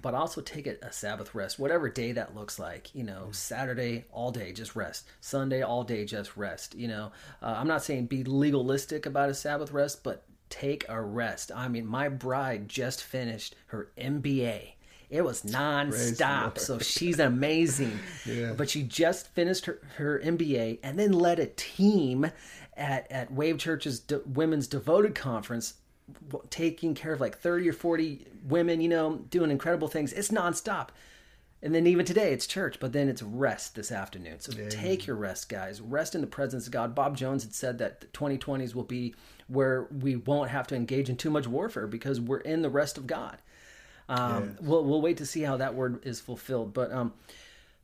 but 0.05 0.12
also 0.12 0.42
take 0.42 0.66
it 0.66 0.78
a 0.82 0.92
Sabbath 0.92 1.34
rest, 1.34 1.59
whatever 1.59 1.88
day 1.88 2.12
that 2.12 2.36
looks 2.36 2.59
like. 2.59 2.94
You 2.94 3.05
know, 3.05 3.28
mm. 3.30 3.34
Saturday 3.34 4.05
all 4.12 4.30
day 4.30 4.52
just 4.52 4.76
rest, 4.76 5.09
Sunday 5.22 5.62
all 5.62 5.82
day 5.82 6.05
just 6.05 6.36
rest. 6.36 6.74
You 6.74 6.88
know, 6.88 7.12
uh, 7.42 7.55
I'm 7.57 7.66
not 7.66 7.82
saying 7.82 8.07
be 8.07 8.22
legalistic 8.22 9.07
about 9.07 9.30
a 9.30 9.34
Sabbath 9.34 9.72
rest, 9.72 10.05
but 10.05 10.26
take 10.50 10.84
a 10.90 11.00
rest. 11.00 11.50
I 11.57 11.68
mean, 11.68 11.86
my 11.86 12.11
bride 12.11 12.68
just 12.68 13.02
finished 13.02 13.57
her 13.68 13.92
MBA. 13.96 14.72
It 15.09 15.24
was 15.24 15.42
non-stop, 15.42 16.59
so 16.59 16.78
she's 16.80 17.18
amazing. 17.18 17.98
yeah. 18.26 18.52
But 18.52 18.68
she 18.68 18.82
just 18.82 19.28
finished 19.28 19.64
her, 19.64 19.80
her 19.96 20.20
MBA 20.22 20.80
and 20.82 20.98
then 20.98 21.12
led 21.12 21.38
a 21.38 21.46
team 21.46 22.30
at, 22.76 23.11
at 23.11 23.32
Wave 23.32 23.57
Church's 23.57 24.00
De- 24.00 24.20
Women's 24.26 24.66
Devoted 24.66 25.14
Conference 25.14 25.74
taking 26.50 26.94
care 26.94 27.12
of 27.12 27.20
like 27.20 27.38
30 27.38 27.68
or 27.68 27.72
40 27.72 28.26
women, 28.46 28.80
you 28.80 28.88
know, 28.88 29.16
doing 29.30 29.50
incredible 29.50 29.88
things. 29.88 30.12
It's 30.12 30.28
nonstop. 30.28 30.88
And 31.62 31.74
then 31.74 31.86
even 31.86 32.05
today, 32.05 32.32
it's 32.32 32.46
church, 32.46 32.78
but 32.78 32.92
then 32.92 33.09
it's 33.09 33.22
rest 33.22 33.74
this 33.74 33.90
afternoon. 33.90 34.38
So 34.40 34.52
yeah. 34.52 34.68
take 34.68 35.07
your 35.07 35.16
rest, 35.16 35.48
guys. 35.48 35.80
Rest 35.80 36.14
in 36.14 36.20
the 36.20 36.26
presence 36.26 36.66
of 36.66 36.72
God. 36.72 36.94
Bob 36.94 37.16
Jones 37.16 37.42
had 37.42 37.55
said 37.55 37.78
that 37.78 38.02
the 38.02 38.07
2020s 38.09 38.74
will 38.74 38.84
be 38.84 39.14
where 39.48 39.88
we 39.90 40.16
won't 40.16 40.50
have 40.50 40.66
to 40.66 40.76
engage 40.76 41.09
in 41.09 41.16
too 41.16 41.30
much 41.30 41.46
warfare 41.46 41.86
because 41.86 42.20
we're 42.20 42.38
in 42.40 42.61
the 42.61 42.68
rest 42.68 42.98
of 42.98 43.07
God. 43.07 43.38
Um, 44.11 44.44
yes. 44.44 44.57
we'll, 44.61 44.84
we'll 44.84 45.00
wait 45.00 45.16
to 45.18 45.26
see 45.26 45.40
how 45.40 45.57
that 45.57 45.74
word 45.74 46.05
is 46.05 46.20
fulfilled. 46.20 46.74
But 46.74 46.92
um, 46.92 47.14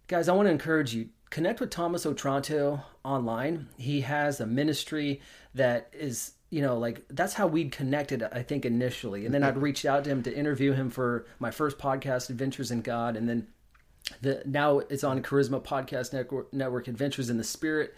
guys, 0.08 0.28
I 0.28 0.34
want 0.34 0.46
to 0.46 0.52
encourage 0.52 0.94
you 0.94 1.08
connect 1.30 1.60
with 1.60 1.70
Thomas 1.70 2.04
Otranto 2.04 2.82
online. 3.02 3.68
He 3.78 4.02
has 4.02 4.40
a 4.40 4.46
ministry 4.46 5.22
that 5.54 5.88
is 5.92 6.32
you 6.50 6.60
know, 6.60 6.76
like 6.76 7.02
that's 7.08 7.34
how 7.34 7.46
we'd 7.46 7.70
connected, 7.70 8.22
I 8.24 8.42
think, 8.42 8.64
initially. 8.64 9.24
And 9.24 9.32
then 9.32 9.44
I'd 9.44 9.56
reached 9.56 9.84
out 9.84 10.04
to 10.04 10.10
him 10.10 10.22
to 10.24 10.36
interview 10.36 10.72
him 10.72 10.90
for 10.90 11.24
my 11.38 11.52
first 11.52 11.78
podcast, 11.78 12.28
Adventures 12.28 12.72
in 12.72 12.82
God. 12.82 13.16
And 13.16 13.28
then 13.28 13.46
the 14.20 14.42
now 14.44 14.80
it's 14.80 15.04
on 15.04 15.22
Charisma 15.22 15.62
Podcast 15.62 16.12
Network, 16.12 16.52
Network 16.52 16.88
Adventures 16.88 17.30
in 17.30 17.38
the 17.38 17.44
Spirit. 17.44 17.94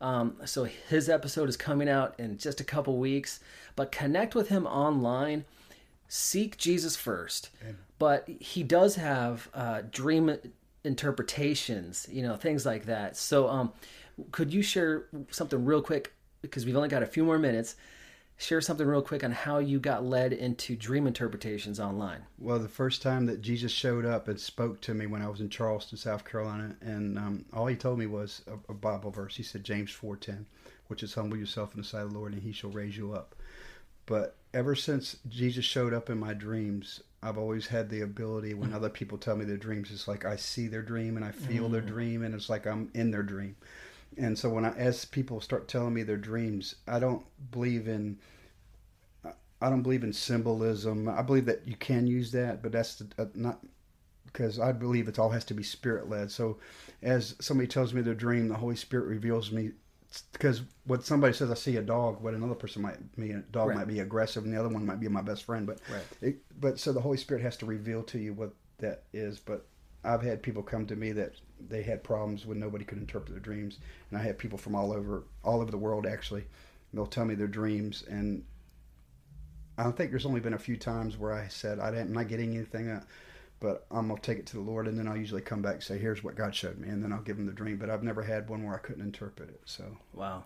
Um, 0.00 0.36
so 0.44 0.62
his 0.64 1.08
episode 1.08 1.48
is 1.48 1.56
coming 1.56 1.88
out 1.88 2.14
in 2.20 2.38
just 2.38 2.60
a 2.60 2.64
couple 2.64 2.96
weeks. 2.98 3.40
But 3.74 3.90
connect 3.90 4.36
with 4.36 4.48
him 4.48 4.64
online. 4.66 5.44
Seek 6.06 6.56
Jesus 6.56 6.94
first. 6.94 7.50
Amen. 7.62 7.78
But 7.98 8.28
he 8.38 8.62
does 8.62 8.94
have 8.94 9.48
uh, 9.52 9.82
dream 9.90 10.36
interpretations, 10.84 12.06
you 12.10 12.22
know, 12.22 12.36
things 12.36 12.64
like 12.64 12.86
that. 12.86 13.16
So, 13.16 13.48
um, 13.48 13.72
could 14.30 14.52
you 14.52 14.62
share 14.62 15.06
something 15.30 15.64
real 15.64 15.82
quick 15.82 16.12
because 16.42 16.66
we've 16.66 16.76
only 16.76 16.88
got 16.88 17.02
a 17.02 17.06
few 17.06 17.24
more 17.24 17.38
minutes, 17.38 17.76
share 18.36 18.60
something 18.60 18.86
real 18.86 19.02
quick 19.02 19.24
on 19.24 19.32
how 19.32 19.58
you 19.58 19.80
got 19.80 20.04
led 20.04 20.32
into 20.32 20.76
dream 20.76 21.06
interpretations 21.06 21.80
online. 21.80 22.22
Well, 22.38 22.58
the 22.58 22.68
first 22.68 23.02
time 23.02 23.26
that 23.26 23.42
Jesus 23.42 23.72
showed 23.72 24.06
up 24.06 24.28
and 24.28 24.40
spoke 24.40 24.80
to 24.82 24.94
me 24.94 25.06
when 25.06 25.22
I 25.22 25.28
was 25.28 25.40
in 25.40 25.50
Charleston, 25.50 25.98
South 25.98 26.24
Carolina, 26.24 26.76
and 26.80 27.18
um, 27.18 27.44
all 27.52 27.66
he 27.66 27.76
told 27.76 27.98
me 27.98 28.06
was 28.06 28.42
a, 28.46 28.70
a 28.70 28.74
Bible 28.74 29.10
verse. 29.10 29.36
He 29.36 29.42
said 29.42 29.64
James 29.64 29.90
four 29.90 30.16
ten, 30.16 30.46
which 30.86 31.02
is 31.02 31.14
humble 31.14 31.36
yourself 31.36 31.74
in 31.74 31.80
the 31.80 31.86
sight 31.86 32.02
of 32.02 32.12
the 32.12 32.18
Lord, 32.18 32.32
and 32.32 32.42
He 32.42 32.52
shall 32.52 32.70
raise 32.70 32.96
you 32.96 33.12
up. 33.12 33.34
But 34.06 34.36
ever 34.54 34.74
since 34.74 35.16
Jesus 35.28 35.64
showed 35.64 35.92
up 35.92 36.08
in 36.08 36.18
my 36.18 36.32
dreams, 36.32 37.02
I've 37.22 37.36
always 37.36 37.66
had 37.66 37.90
the 37.90 38.00
ability 38.00 38.54
when 38.54 38.72
other 38.72 38.88
people 38.88 39.18
tell 39.18 39.36
me 39.36 39.44
their 39.44 39.56
dreams, 39.56 39.90
it's 39.90 40.08
like 40.08 40.24
I 40.24 40.36
see 40.36 40.68
their 40.68 40.82
dream 40.82 41.16
and 41.16 41.26
I 41.26 41.32
feel 41.32 41.68
mm. 41.68 41.72
their 41.72 41.80
dream, 41.82 42.22
and 42.22 42.34
it's 42.34 42.48
like 42.48 42.66
I'm 42.66 42.90
in 42.94 43.10
their 43.10 43.24
dream 43.24 43.56
and 44.16 44.38
so 44.38 44.48
when 44.48 44.64
I 44.64 44.70
as 44.76 45.04
people 45.04 45.40
start 45.40 45.68
telling 45.68 45.94
me 45.94 46.02
their 46.02 46.16
dreams, 46.16 46.76
I 46.86 46.98
don't 46.98 47.24
believe 47.50 47.88
in 47.88 48.18
I 49.60 49.70
don't 49.70 49.82
believe 49.82 50.04
in 50.04 50.12
symbolism. 50.12 51.08
I 51.08 51.22
believe 51.22 51.46
that 51.46 51.66
you 51.66 51.76
can 51.76 52.06
use 52.06 52.30
that, 52.32 52.62
but 52.62 52.72
that's 52.72 53.02
uh, 53.18 53.26
not 53.34 53.60
because 54.26 54.60
I 54.60 54.72
believe 54.72 55.08
it 55.08 55.18
all 55.18 55.30
has 55.30 55.44
to 55.46 55.54
be 55.54 55.62
spirit 55.62 56.08
led. 56.08 56.30
So 56.30 56.58
as 57.02 57.34
somebody 57.40 57.66
tells 57.66 57.92
me 57.92 58.02
their 58.02 58.14
dream, 58.14 58.48
the 58.48 58.54
Holy 58.54 58.76
Spirit 58.76 59.06
reveals 59.06 59.50
me 59.50 59.72
because 60.32 60.62
what 60.84 61.04
somebody 61.04 61.34
says 61.34 61.50
I 61.50 61.54
see 61.54 61.76
a 61.76 61.82
dog, 61.82 62.22
what 62.22 62.34
another 62.34 62.54
person 62.54 62.82
might 62.82 63.16
be 63.16 63.32
a 63.32 63.38
dog 63.38 63.68
right. 63.68 63.78
might 63.78 63.88
be 63.88 64.00
aggressive, 64.00 64.44
and 64.44 64.52
the 64.52 64.58
other 64.58 64.68
one 64.68 64.86
might 64.86 65.00
be 65.00 65.08
my 65.08 65.22
best 65.22 65.44
friend. 65.44 65.66
But 65.66 65.80
right. 65.90 66.02
it, 66.20 66.38
but 66.60 66.78
so 66.78 66.92
the 66.92 67.00
Holy 67.00 67.16
Spirit 67.16 67.42
has 67.42 67.56
to 67.58 67.66
reveal 67.66 68.02
to 68.04 68.18
you 68.18 68.32
what 68.32 68.52
that 68.78 69.04
is. 69.12 69.38
But 69.38 69.66
I've 70.04 70.22
had 70.22 70.42
people 70.42 70.62
come 70.62 70.86
to 70.86 70.96
me 70.96 71.12
that 71.12 71.32
they 71.68 71.82
had 71.82 72.04
problems 72.04 72.46
when 72.46 72.58
nobody 72.58 72.84
could 72.84 72.98
interpret 72.98 73.32
their 73.32 73.40
dreams, 73.40 73.78
and 74.10 74.18
I 74.18 74.22
had 74.22 74.38
people 74.38 74.58
from 74.58 74.74
all 74.74 74.92
over 74.92 75.24
all 75.44 75.60
over 75.60 75.70
the 75.70 75.78
world 75.78 76.06
actually. 76.06 76.44
They'll 76.94 77.06
tell 77.06 77.24
me 77.24 77.34
their 77.34 77.48
dreams, 77.48 78.04
and 78.08 78.44
I 79.76 79.90
think 79.90 80.10
there's 80.10 80.26
only 80.26 80.40
been 80.40 80.54
a 80.54 80.58
few 80.58 80.76
times 80.76 81.18
where 81.18 81.32
I 81.32 81.48
said 81.48 81.78
I 81.78 81.90
didn't, 81.90 82.08
I'm 82.08 82.14
not 82.14 82.28
getting 82.28 82.54
anything, 82.54 83.02
but 83.60 83.86
I'm 83.90 84.08
gonna 84.08 84.20
take 84.20 84.38
it 84.38 84.46
to 84.46 84.56
the 84.56 84.62
Lord, 84.62 84.86
and 84.86 84.98
then 84.98 85.08
I'll 85.08 85.16
usually 85.16 85.42
come 85.42 85.62
back 85.62 85.74
and 85.74 85.82
say, 85.82 85.98
"Here's 85.98 86.24
what 86.24 86.36
God 86.36 86.54
showed 86.54 86.78
me," 86.78 86.88
and 86.88 87.02
then 87.02 87.12
I'll 87.12 87.22
give 87.22 87.36
them 87.36 87.46
the 87.46 87.52
dream. 87.52 87.76
But 87.76 87.90
I've 87.90 88.02
never 88.02 88.22
had 88.22 88.48
one 88.48 88.64
where 88.64 88.74
I 88.74 88.78
couldn't 88.78 89.02
interpret 89.02 89.50
it. 89.50 89.60
So 89.64 89.98
wow. 90.12 90.44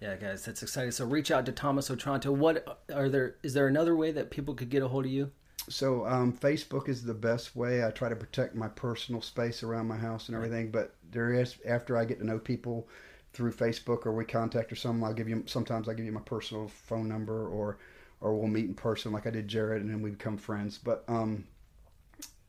Yeah, 0.00 0.14
guys, 0.14 0.44
that's 0.44 0.62
exciting. 0.62 0.92
So 0.92 1.04
reach 1.04 1.30
out 1.30 1.44
to 1.46 1.52
Thomas 1.52 1.90
Otranto. 1.90 2.30
What 2.30 2.84
are 2.94 3.08
there? 3.08 3.36
Is 3.42 3.54
there 3.54 3.66
another 3.66 3.96
way 3.96 4.12
that 4.12 4.30
people 4.30 4.54
could 4.54 4.70
get 4.70 4.82
a 4.82 4.88
hold 4.88 5.06
of 5.06 5.10
you? 5.10 5.32
So 5.68 6.06
um, 6.06 6.32
Facebook 6.32 6.88
is 6.88 7.02
the 7.02 7.14
best 7.14 7.54
way. 7.56 7.84
I 7.84 7.90
try 7.90 8.08
to 8.08 8.16
protect 8.16 8.54
my 8.54 8.68
personal 8.68 9.20
space 9.22 9.62
around 9.62 9.86
my 9.86 9.96
house 9.96 10.28
and 10.28 10.36
everything. 10.36 10.70
But 10.70 10.94
there 11.10 11.32
is 11.32 11.56
after 11.66 11.96
I 11.96 12.04
get 12.04 12.18
to 12.18 12.26
know 12.26 12.38
people 12.38 12.88
through 13.32 13.52
Facebook 13.52 14.06
or 14.06 14.12
we 14.12 14.24
contact 14.24 14.72
or 14.72 14.76
something, 14.76 15.04
I'll 15.04 15.14
give 15.14 15.28
you 15.28 15.44
sometimes 15.46 15.88
I 15.88 15.94
give 15.94 16.06
you 16.06 16.12
my 16.12 16.20
personal 16.20 16.68
phone 16.68 17.08
number 17.08 17.48
or 17.48 17.78
or 18.20 18.34
we'll 18.36 18.48
meet 18.48 18.66
in 18.66 18.74
person 18.74 19.12
like 19.12 19.26
I 19.26 19.30
did 19.30 19.48
Jared 19.48 19.82
and 19.82 19.90
then 19.90 20.02
we 20.02 20.10
become 20.10 20.36
friends. 20.36 20.78
But 20.78 21.04
um, 21.08 21.44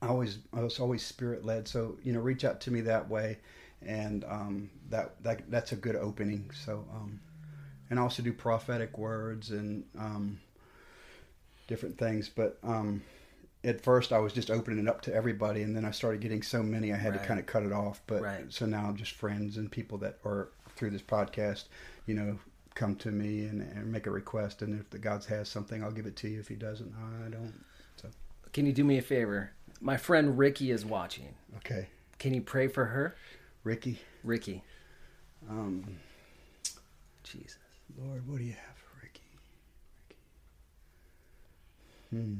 I 0.01 0.07
always 0.07 0.39
I 0.53 0.61
was 0.61 0.79
always 0.79 1.05
spirit 1.05 1.45
led. 1.45 1.67
So 1.67 1.97
you 2.03 2.13
know, 2.13 2.19
reach 2.19 2.45
out 2.45 2.61
to 2.61 2.71
me 2.71 2.81
that 2.81 3.09
way, 3.09 3.39
and 3.81 4.23
um, 4.25 4.69
that 4.89 5.21
that 5.23 5.49
that's 5.51 5.71
a 5.71 5.75
good 5.75 5.95
opening. 5.95 6.49
So 6.53 6.85
um, 6.93 7.19
and 7.89 7.99
I 7.99 8.01
also 8.01 8.23
do 8.23 8.33
prophetic 8.33 8.97
words 8.97 9.51
and 9.51 9.83
um, 9.97 10.39
different 11.69 11.97
things. 11.97 12.27
But 12.27 12.57
um, 12.63 13.01
at 13.63 13.79
first, 13.79 14.11
I 14.11 14.17
was 14.17 14.33
just 14.33 14.51
opening 14.51 14.79
it 14.85 14.89
up 14.89 15.01
to 15.03 15.13
everybody, 15.13 15.61
and 15.61 15.73
then 15.73 15.85
I 15.85 15.91
started 15.91 16.19
getting 16.19 16.41
so 16.41 16.61
many, 16.61 16.91
I 16.91 16.97
had 16.97 17.13
Right. 17.13 17.21
to 17.21 17.27
kind 17.27 17.39
of 17.39 17.45
cut 17.45 17.63
it 17.63 17.71
off. 17.71 18.01
But 18.07 18.21
Right. 18.21 18.45
so 18.49 18.65
now, 18.65 18.91
just 18.91 19.13
friends 19.13 19.55
and 19.55 19.71
people 19.71 19.97
that 19.99 20.17
are 20.25 20.49
through 20.75 20.89
this 20.89 21.01
podcast, 21.01 21.65
you 22.05 22.15
know, 22.15 22.37
come 22.75 22.95
to 22.95 23.11
me 23.11 23.45
and, 23.45 23.61
and 23.61 23.91
make 23.91 24.07
a 24.07 24.11
request, 24.11 24.61
and 24.61 24.77
if 24.79 24.89
the 24.89 24.97
God 24.99 25.23
has 25.25 25.47
something, 25.49 25.83
I'll 25.83 25.91
give 25.91 26.05
it 26.05 26.15
to 26.17 26.27
you. 26.29 26.39
If 26.39 26.47
He 26.49 26.55
doesn't, 26.55 26.93
I 27.25 27.29
don't. 27.29 27.53
So 27.97 28.09
Can 28.53 28.65
you 28.65 28.73
do 28.73 28.83
me 28.83 28.97
a 28.97 29.01
favor? 29.01 29.51
My 29.81 29.95
friend 29.97 30.37
Ricky 30.37 30.71
is 30.71 30.85
watching. 30.85 31.35
okay, 31.57 31.87
Can 32.17 32.33
you 32.33 32.41
pray 32.41 32.67
for 32.67 32.85
her? 32.85 33.15
Ricky. 33.63 33.99
Ricky. 34.23 34.63
Um, 35.49 35.97
Jesus. 37.23 37.57
Lord, 37.97 38.27
what 38.27 38.37
do 38.39 38.43
you 38.45 38.53
have 38.53 38.75
for 38.77 39.01
Ricky? 39.03 39.21
Ricky. 40.09 40.19
Hmm. 42.11 42.35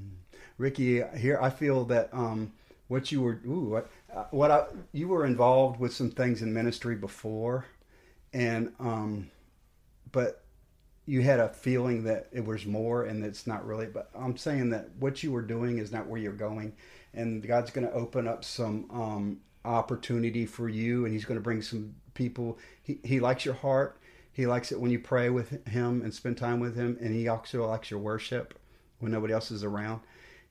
Ricky, 0.58 1.02
here 1.18 1.40
I 1.42 1.50
feel 1.50 1.86
that 1.86 2.10
um, 2.12 2.52
what 2.88 3.12
you 3.12 3.22
were, 3.22 3.40
ooh, 3.48 3.70
what, 3.70 3.90
uh, 4.14 4.26
what 4.32 4.52
I, 4.52 4.66
you 4.92 5.08
were 5.08 5.26
involved 5.26 5.80
with 5.80 5.94
some 5.94 6.12
things 6.12 6.42
in 6.42 6.54
ministry 6.54 6.96
before, 6.96 7.66
and 8.34 8.74
um, 8.80 9.30
but 10.12 10.44
you 11.06 11.22
had 11.22 11.40
a 11.40 11.50
feeling 11.50 12.04
that 12.04 12.28
it 12.32 12.46
was 12.46 12.66
more, 12.66 13.04
and 13.04 13.24
it's 13.24 13.48
not 13.48 13.66
really. 13.66 13.86
But 13.86 14.10
I'm 14.16 14.38
saying 14.38 14.70
that 14.72 14.90
what 15.00 15.24
you 15.24 15.32
were 15.32 15.42
doing 15.42 15.78
is 15.78 15.92
not 15.92 16.08
where 16.08 16.20
you're 16.20 16.34
going, 16.34 16.74
and 17.14 17.46
God's 17.48 17.72
going 17.72 17.88
to 17.88 17.94
open 17.94 18.28
up 18.28 18.44
some 18.44 18.86
um, 18.92 19.40
opportunity 19.66 20.46
for 20.46 20.68
you, 20.68 21.06
and 21.06 21.14
He's 21.14 21.26
going 21.26 21.40
to 21.40 21.44
bring 21.44 21.62
some 21.62 21.96
people. 22.16 22.58
He 22.82 23.00
He 23.04 23.20
likes 23.20 23.46
your 23.46 23.56
heart. 23.56 23.98
He 24.34 24.46
likes 24.46 24.72
it 24.72 24.80
when 24.80 24.92
you 24.92 25.00
pray 25.00 25.30
with 25.30 25.66
Him 25.68 26.02
and 26.02 26.14
spend 26.14 26.38
time 26.38 26.60
with 26.60 26.76
Him, 26.76 26.98
and 27.00 27.14
He 27.14 27.28
also 27.28 27.68
likes 27.68 27.92
your 27.92 28.00
worship 28.00 28.60
when 29.00 29.12
nobody 29.12 29.34
else 29.34 29.52
is 29.52 29.64
around. 29.64 30.02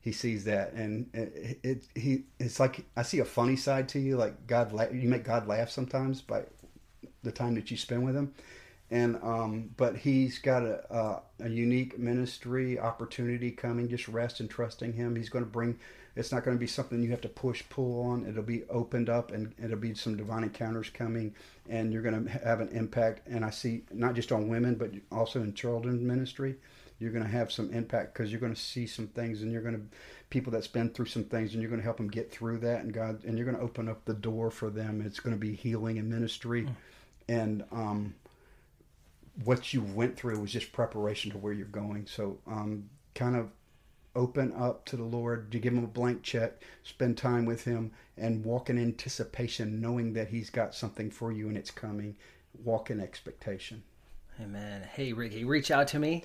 He 0.01 0.11
sees 0.11 0.45
that, 0.45 0.73
and 0.73 1.09
it, 1.13 1.59
it 1.61 1.83
he 1.93 2.23
it's 2.39 2.59
like 2.59 2.85
I 2.95 3.01
see 3.01 3.19
a 3.19 3.25
funny 3.25 3.57
side 3.57 3.89
to 3.89 3.99
you. 3.99 4.15
Like 4.15 4.47
God, 4.47 4.71
la- 4.71 4.87
you 4.87 5.09
make 5.09 5.25
God 5.25 5.47
laugh 5.47 5.69
sometimes 5.69 6.21
by 6.21 6.43
the 7.23 7.31
time 7.31 7.55
that 7.55 7.69
you 7.69 7.75
spend 7.75 8.05
with 8.05 8.15
Him, 8.15 8.33
and 8.89 9.17
um, 9.21 9.71
but 9.75 9.97
He's 9.97 10.39
got 10.39 10.63
a, 10.63 10.81
a 10.93 11.21
a 11.43 11.49
unique 11.49 11.99
ministry 11.99 12.79
opportunity 12.79 13.51
coming. 13.51 13.89
Just 13.89 14.07
rest 14.07 14.39
and 14.39 14.49
trusting 14.49 14.93
Him. 14.93 15.17
He's 15.17 15.29
going 15.29 15.43
to 15.43 15.51
bring. 15.51 15.77
It's 16.15 16.31
not 16.31 16.45
going 16.45 16.55
to 16.55 16.59
be 16.59 16.67
something 16.67 17.03
you 17.03 17.11
have 17.11 17.21
to 17.21 17.29
push 17.29 17.63
pull 17.69 18.01
on. 18.09 18.25
It'll 18.25 18.41
be 18.41 18.63
opened 18.69 19.09
up, 19.09 19.31
and 19.31 19.53
it'll 19.61 19.77
be 19.77 19.95
some 19.95 20.15
divine 20.15 20.43
encounters 20.43 20.89
coming, 20.89 21.35
and 21.67 21.91
you're 21.91 22.01
going 22.01 22.25
to 22.25 22.31
have 22.31 22.61
an 22.61 22.69
impact. 22.69 23.27
And 23.27 23.43
I 23.43 23.49
see 23.49 23.83
not 23.91 24.15
just 24.15 24.31
on 24.31 24.47
women, 24.47 24.75
but 24.75 24.91
also 25.11 25.41
in 25.41 25.53
children 25.53 26.07
ministry 26.07 26.55
you're 26.99 27.11
going 27.11 27.23
to 27.23 27.29
have 27.29 27.51
some 27.51 27.71
impact 27.71 28.13
because 28.13 28.31
you're 28.31 28.41
going 28.41 28.53
to 28.53 28.59
see 28.59 28.85
some 28.85 29.07
things 29.07 29.41
and 29.41 29.51
you're 29.51 29.61
going 29.61 29.75
to 29.75 29.81
people 30.29 30.51
that's 30.51 30.67
been 30.67 30.89
through 30.89 31.05
some 31.05 31.23
things 31.23 31.53
and 31.53 31.61
you're 31.61 31.69
going 31.69 31.81
to 31.81 31.85
help 31.85 31.97
them 31.97 32.09
get 32.09 32.31
through 32.31 32.57
that 32.59 32.81
and 32.81 32.93
god 32.93 33.23
and 33.23 33.37
you're 33.37 33.45
going 33.45 33.57
to 33.57 33.63
open 33.63 33.87
up 33.87 34.03
the 34.05 34.13
door 34.13 34.51
for 34.51 34.69
them. 34.69 35.01
It's 35.05 35.19
going 35.19 35.35
to 35.35 35.39
be 35.39 35.55
healing 35.55 35.97
and 35.97 36.09
ministry. 36.09 36.67
And 37.27 37.63
um, 37.71 38.15
what 39.43 39.73
you 39.73 39.81
went 39.81 40.17
through 40.17 40.39
was 40.39 40.51
just 40.51 40.71
preparation 40.71 41.31
to 41.31 41.37
where 41.37 41.53
you're 41.53 41.67
going. 41.67 42.05
So 42.07 42.37
um, 42.47 42.89
kind 43.15 43.35
of 43.35 43.49
open 44.15 44.51
up 44.53 44.85
to 44.85 44.97
the 44.97 45.03
lord. 45.03 45.53
You 45.53 45.59
give 45.59 45.73
him 45.73 45.83
a 45.83 45.87
blank 45.87 46.23
check 46.23 46.63
spend 46.83 47.17
time 47.17 47.45
with 47.45 47.63
him 47.63 47.91
and 48.17 48.43
walk 48.43 48.69
in 48.69 48.77
anticipation 48.77 49.79
knowing 49.79 50.13
that 50.13 50.27
he's 50.27 50.49
got 50.49 50.75
something 50.75 51.09
for 51.09 51.31
you 51.31 51.47
and 51.47 51.57
it's 51.57 51.71
coming. 51.71 52.15
Walk 52.63 52.89
in 52.91 52.99
expectation. 52.99 53.83
Amen. 54.41 54.87
Hey, 54.93 55.13
Ricky, 55.13 55.43
reach 55.43 55.69
out 55.69 55.87
to 55.89 55.99
me. 55.99 56.23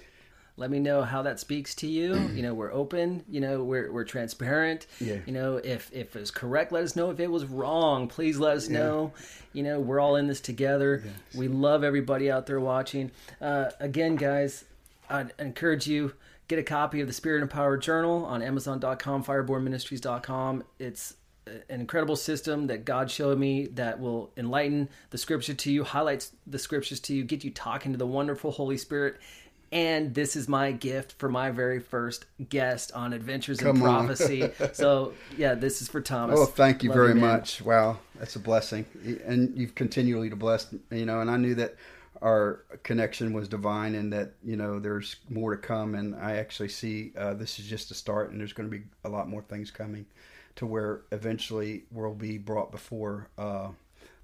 Let 0.56 0.70
me 0.70 0.78
know 0.78 1.02
how 1.02 1.22
that 1.22 1.40
speaks 1.40 1.74
to 1.76 1.88
you. 1.88 2.14
You 2.28 2.42
know, 2.42 2.54
we're 2.54 2.72
open. 2.72 3.24
You 3.28 3.40
know, 3.40 3.64
we're 3.64 3.90
we're 3.90 4.04
transparent. 4.04 4.86
Yeah. 5.00 5.18
You 5.26 5.32
know, 5.32 5.56
if 5.56 5.90
if 5.92 6.14
it 6.14 6.20
was 6.20 6.30
correct, 6.30 6.70
let 6.70 6.84
us 6.84 6.94
know. 6.94 7.10
If 7.10 7.18
it 7.18 7.30
was 7.30 7.44
wrong, 7.44 8.06
please 8.06 8.38
let 8.38 8.56
us 8.56 8.68
know. 8.68 9.12
You 9.52 9.64
know, 9.64 9.80
we're 9.80 9.98
all 9.98 10.14
in 10.16 10.28
this 10.28 10.40
together. 10.40 11.02
We 11.34 11.48
love 11.48 11.82
everybody 11.82 12.30
out 12.30 12.46
there 12.46 12.60
watching. 12.60 13.10
Uh, 13.40 13.70
again, 13.80 14.14
guys, 14.14 14.64
I'd 15.10 15.32
encourage 15.40 15.88
you 15.88 16.12
get 16.46 16.58
a 16.58 16.62
copy 16.62 17.00
of 17.00 17.08
the 17.08 17.12
Spirit 17.12 17.42
Empowered 17.42 17.82
Journal 17.82 18.24
on 18.24 18.42
Amazon.com, 18.42 19.24
FirebornMinistries.com. 19.24 20.64
It's 20.78 21.14
an 21.46 21.80
incredible 21.80 22.16
system 22.16 22.68
that 22.68 22.84
God 22.84 23.10
showed 23.10 23.38
me 23.38 23.66
that 23.74 24.00
will 24.00 24.30
enlighten 24.36 24.88
the 25.10 25.18
scripture 25.18 25.54
to 25.54 25.72
you, 25.72 25.84
highlights 25.84 26.32
the 26.46 26.58
scriptures 26.58 27.00
to 27.00 27.14
you, 27.14 27.24
get 27.24 27.44
you 27.44 27.50
talking 27.50 27.92
to 27.92 27.98
the 27.98 28.06
wonderful 28.06 28.50
Holy 28.50 28.78
Spirit. 28.78 29.18
And 29.74 30.14
this 30.14 30.36
is 30.36 30.48
my 30.48 30.70
gift 30.70 31.18
for 31.18 31.28
my 31.28 31.50
very 31.50 31.80
first 31.80 32.26
guest 32.48 32.92
on 32.92 33.12
Adventures 33.12 33.58
in 33.58 33.66
Come 33.66 33.82
on. 33.82 34.06
Prophecy. 34.06 34.48
so, 34.72 35.14
yeah, 35.36 35.54
this 35.54 35.82
is 35.82 35.88
for 35.88 36.00
Thomas. 36.00 36.38
Oh, 36.38 36.46
thank 36.46 36.84
you 36.84 36.90
Love 36.90 36.96
very 36.96 37.14
man. 37.14 37.22
much. 37.22 37.60
Wow, 37.60 37.98
that's 38.14 38.36
a 38.36 38.38
blessing, 38.38 38.86
and 39.26 39.52
you've 39.58 39.74
continually 39.74 40.30
to 40.30 40.36
bless. 40.36 40.72
You 40.92 41.04
know, 41.04 41.20
and 41.20 41.28
I 41.28 41.36
knew 41.38 41.56
that 41.56 41.74
our 42.22 42.62
connection 42.84 43.32
was 43.32 43.48
divine, 43.48 43.96
and 43.96 44.12
that 44.12 44.34
you 44.44 44.54
know 44.54 44.78
there's 44.78 45.16
more 45.28 45.56
to 45.56 45.60
come. 45.60 45.96
And 45.96 46.14
I 46.14 46.36
actually 46.36 46.68
see 46.68 47.12
uh, 47.18 47.34
this 47.34 47.58
is 47.58 47.66
just 47.66 47.90
a 47.90 47.94
start, 47.94 48.30
and 48.30 48.38
there's 48.38 48.52
going 48.52 48.70
to 48.70 48.78
be 48.78 48.84
a 49.04 49.08
lot 49.08 49.28
more 49.28 49.42
things 49.42 49.72
coming, 49.72 50.06
to 50.54 50.66
where 50.66 51.00
eventually 51.10 51.82
we'll 51.90 52.14
be 52.14 52.38
brought 52.38 52.70
before 52.70 53.26
uh, 53.36 53.70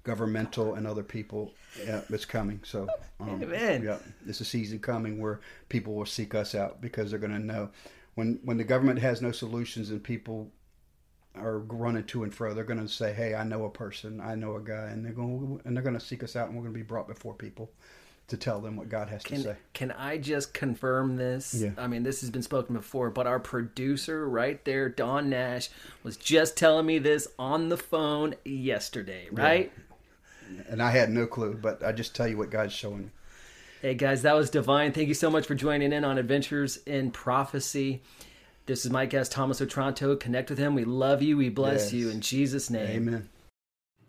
governmental 0.03 0.75
and 0.75 0.87
other 0.87 1.03
people. 1.03 1.53
Yeah, 1.85 2.01
it's 2.09 2.25
coming. 2.25 2.59
So, 2.63 2.87
um, 3.19 3.41
Amen. 3.41 3.83
yeah, 3.83 3.97
it's 4.27 4.41
a 4.41 4.45
season 4.45 4.79
coming 4.79 5.19
where 5.19 5.39
people 5.69 5.93
will 5.95 6.05
seek 6.05 6.35
us 6.35 6.55
out 6.55 6.81
because 6.81 7.11
they're 7.11 7.19
going 7.19 7.33
to 7.33 7.39
know 7.39 7.69
when 8.15 8.39
when 8.43 8.57
the 8.57 8.63
government 8.63 8.99
has 8.99 9.21
no 9.21 9.31
solutions 9.31 9.89
and 9.89 10.03
people 10.03 10.51
are 11.35 11.59
running 11.59 12.03
to 12.03 12.23
and 12.23 12.33
fro. 12.33 12.53
They're 12.53 12.63
going 12.63 12.81
to 12.81 12.91
say, 12.91 13.13
"Hey, 13.13 13.35
I 13.35 13.43
know 13.43 13.65
a 13.65 13.69
person, 13.69 14.19
I 14.21 14.35
know 14.35 14.55
a 14.55 14.61
guy," 14.61 14.87
and 14.87 15.05
they're 15.05 15.13
going 15.13 15.61
and 15.65 15.75
they're 15.75 15.83
going 15.83 15.97
to 15.97 16.05
seek 16.05 16.23
us 16.23 16.35
out, 16.35 16.47
and 16.47 16.57
we're 16.57 16.63
going 16.63 16.73
to 16.73 16.79
be 16.79 16.85
brought 16.85 17.07
before 17.07 17.33
people 17.33 17.71
to 18.27 18.37
tell 18.37 18.61
them 18.61 18.77
what 18.77 18.87
God 18.87 19.09
has 19.09 19.23
to 19.25 19.37
say. 19.37 19.55
can 19.73 19.91
I 19.91 20.17
just 20.17 20.53
confirm 20.53 21.17
this? 21.17 21.53
Yeah. 21.53 21.71
I 21.77 21.87
mean, 21.87 22.03
this 22.03 22.21
has 22.21 22.29
been 22.29 22.41
spoken 22.41 22.75
before, 22.75 23.09
but 23.09 23.27
our 23.27 23.41
producer 23.41 24.27
right 24.27 24.63
there, 24.63 24.87
Don 24.87 25.29
Nash, 25.29 25.69
was 26.01 26.15
just 26.15 26.55
telling 26.55 26.85
me 26.85 26.97
this 26.97 27.27
on 27.37 27.67
the 27.67 27.75
phone 27.75 28.35
yesterday, 28.45 29.27
right? 29.33 29.71
And 30.69 30.81
I 30.81 30.91
had 30.91 31.09
no 31.09 31.25
clue, 31.27 31.57
but 31.61 31.83
I 31.83 31.91
just 31.91 32.15
tell 32.15 32.27
you 32.27 32.37
what 32.37 32.49
God's 32.49 32.73
showing 32.73 32.99
me. 32.99 33.09
Hey 33.81 33.95
guys, 33.95 34.21
that 34.21 34.35
was 34.35 34.49
divine. 34.49 34.91
Thank 34.91 35.07
you 35.07 35.13
so 35.15 35.29
much 35.31 35.47
for 35.47 35.55
joining 35.55 35.91
in 35.91 36.03
on 36.05 36.17
Adventures 36.19 36.77
in 36.85 37.09
Prophecy. 37.11 38.01
This 38.67 38.85
is 38.85 38.91
my 38.91 39.07
guest 39.07 39.31
Thomas 39.31 39.59
Otranto. 39.61 40.15
Connect 40.15 40.49
with 40.51 40.59
him. 40.59 40.75
We 40.75 40.85
love 40.85 41.23
you. 41.23 41.35
We 41.35 41.49
bless 41.49 41.85
Yes. 41.85 41.93
you 41.93 42.09
in 42.11 42.21
Jesus' 42.21 42.69
name. 42.69 43.07
Amen. 43.07 43.29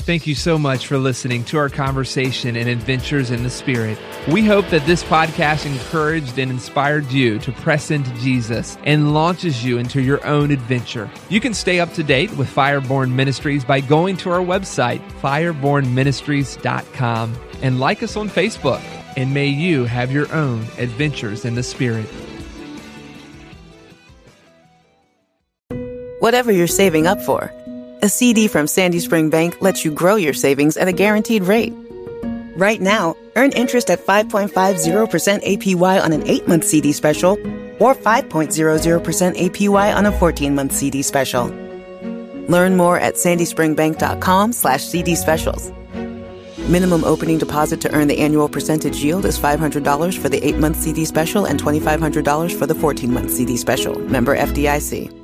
Thank 0.05 0.27
you 0.27 0.35
so 0.35 0.59
much 0.59 0.89
for 0.89 0.99
listening 0.99 1.45
to 1.45 1.59
our 1.59 1.69
conversation 1.69 2.57
and 2.57 2.69
adventures 2.69 3.31
in 3.31 3.45
the 3.45 3.51
Spirit. 3.51 3.97
We 4.27 4.45
hope 4.45 4.67
that 4.71 4.85
this 4.85 5.05
podcast 5.05 5.65
encouraged 5.65 6.41
and 6.41 6.51
inspired 6.51 7.13
you 7.13 7.39
to 7.39 7.53
press 7.53 7.93
into 7.93 8.13
Jesus 8.15 8.77
and 8.83 9.15
launches 9.15 9.65
you 9.65 9.79
into 9.79 10.03
your 10.03 10.27
own 10.27 10.51
adventure. 10.51 11.09
You 11.29 11.41
can 11.41 11.55
stay 11.55 11.79
up 11.79 11.95
to 11.95 12.03
date 12.03 12.37
with 12.37 12.53
Fireborn 12.53 13.13
Ministries 13.13 13.65
by 13.65 13.81
going 13.81 14.17
to 14.19 14.31
our 14.31 14.41
website, 14.41 15.01
firebornministries.com, 15.21 17.37
and 17.63 17.79
like 17.79 18.03
us 18.03 18.17
on 18.17 18.29
Facebook. 18.29 18.83
And 19.17 19.33
may 19.33 19.47
you 19.47 19.85
have 19.85 20.11
your 20.11 20.35
own 20.35 20.63
adventures 20.79 21.45
in 21.45 21.55
the 21.55 21.63
Spirit. 21.63 22.09
Whatever 26.19 26.51
you're 26.51 26.67
saving 26.67 27.07
up 27.07 27.21
for, 27.21 27.53
a 28.03 28.09
CD 28.09 28.49
from 28.49 28.67
Sandy 28.67 28.99
Spring 28.99 29.31
Bank 29.31 29.63
lets 29.63 29.85
you 29.85 29.93
grow 29.93 30.17
your 30.17 30.35
savings 30.35 30.77
at 30.77 30.89
a 30.89 30.93
guaranteed 30.93 31.45
rate. 31.45 31.73
Right 32.57 32.81
now, 32.81 33.17
earn 33.37 33.53
interest 33.53 33.91
at 33.91 34.05
5.50% 34.05 34.51
APY 35.45 36.03
on 36.03 36.13
an 36.13 36.23
8-month 36.23 36.65
CD 36.65 36.93
special 36.93 37.33
or 37.79 37.95
5.00% 37.95 39.37
APY 39.37 39.97
on 39.97 40.07
a 40.07 40.13
14-month 40.13 40.73
CD 40.73 41.03
special. 41.03 41.47
Learn 42.49 42.77
more 42.77 42.99
at 42.99 43.15
sandyspringbank.com 43.15 44.53
slash 44.53 44.83
CD 44.83 45.15
specials. 45.15 45.73
Minimum 46.69 47.05
opening 47.05 47.39
deposit 47.39 47.81
to 47.83 47.95
earn 47.95 48.09
the 48.09 48.19
annual 48.19 48.49
percentage 48.49 49.03
yield 49.03 49.25
is 49.25 49.39
$500 49.39 50.19
for 50.19 50.29
the 50.29 50.41
8-month 50.41 50.77
CD 50.77 51.05
special 51.05 51.45
and 51.45 51.61
$2,500 51.61 52.59
for 52.59 52.67
the 52.67 52.75
14-month 52.75 53.31
CD 53.31 53.57
special. 53.57 53.99
Member 54.01 54.37
FDIC. 54.37 55.22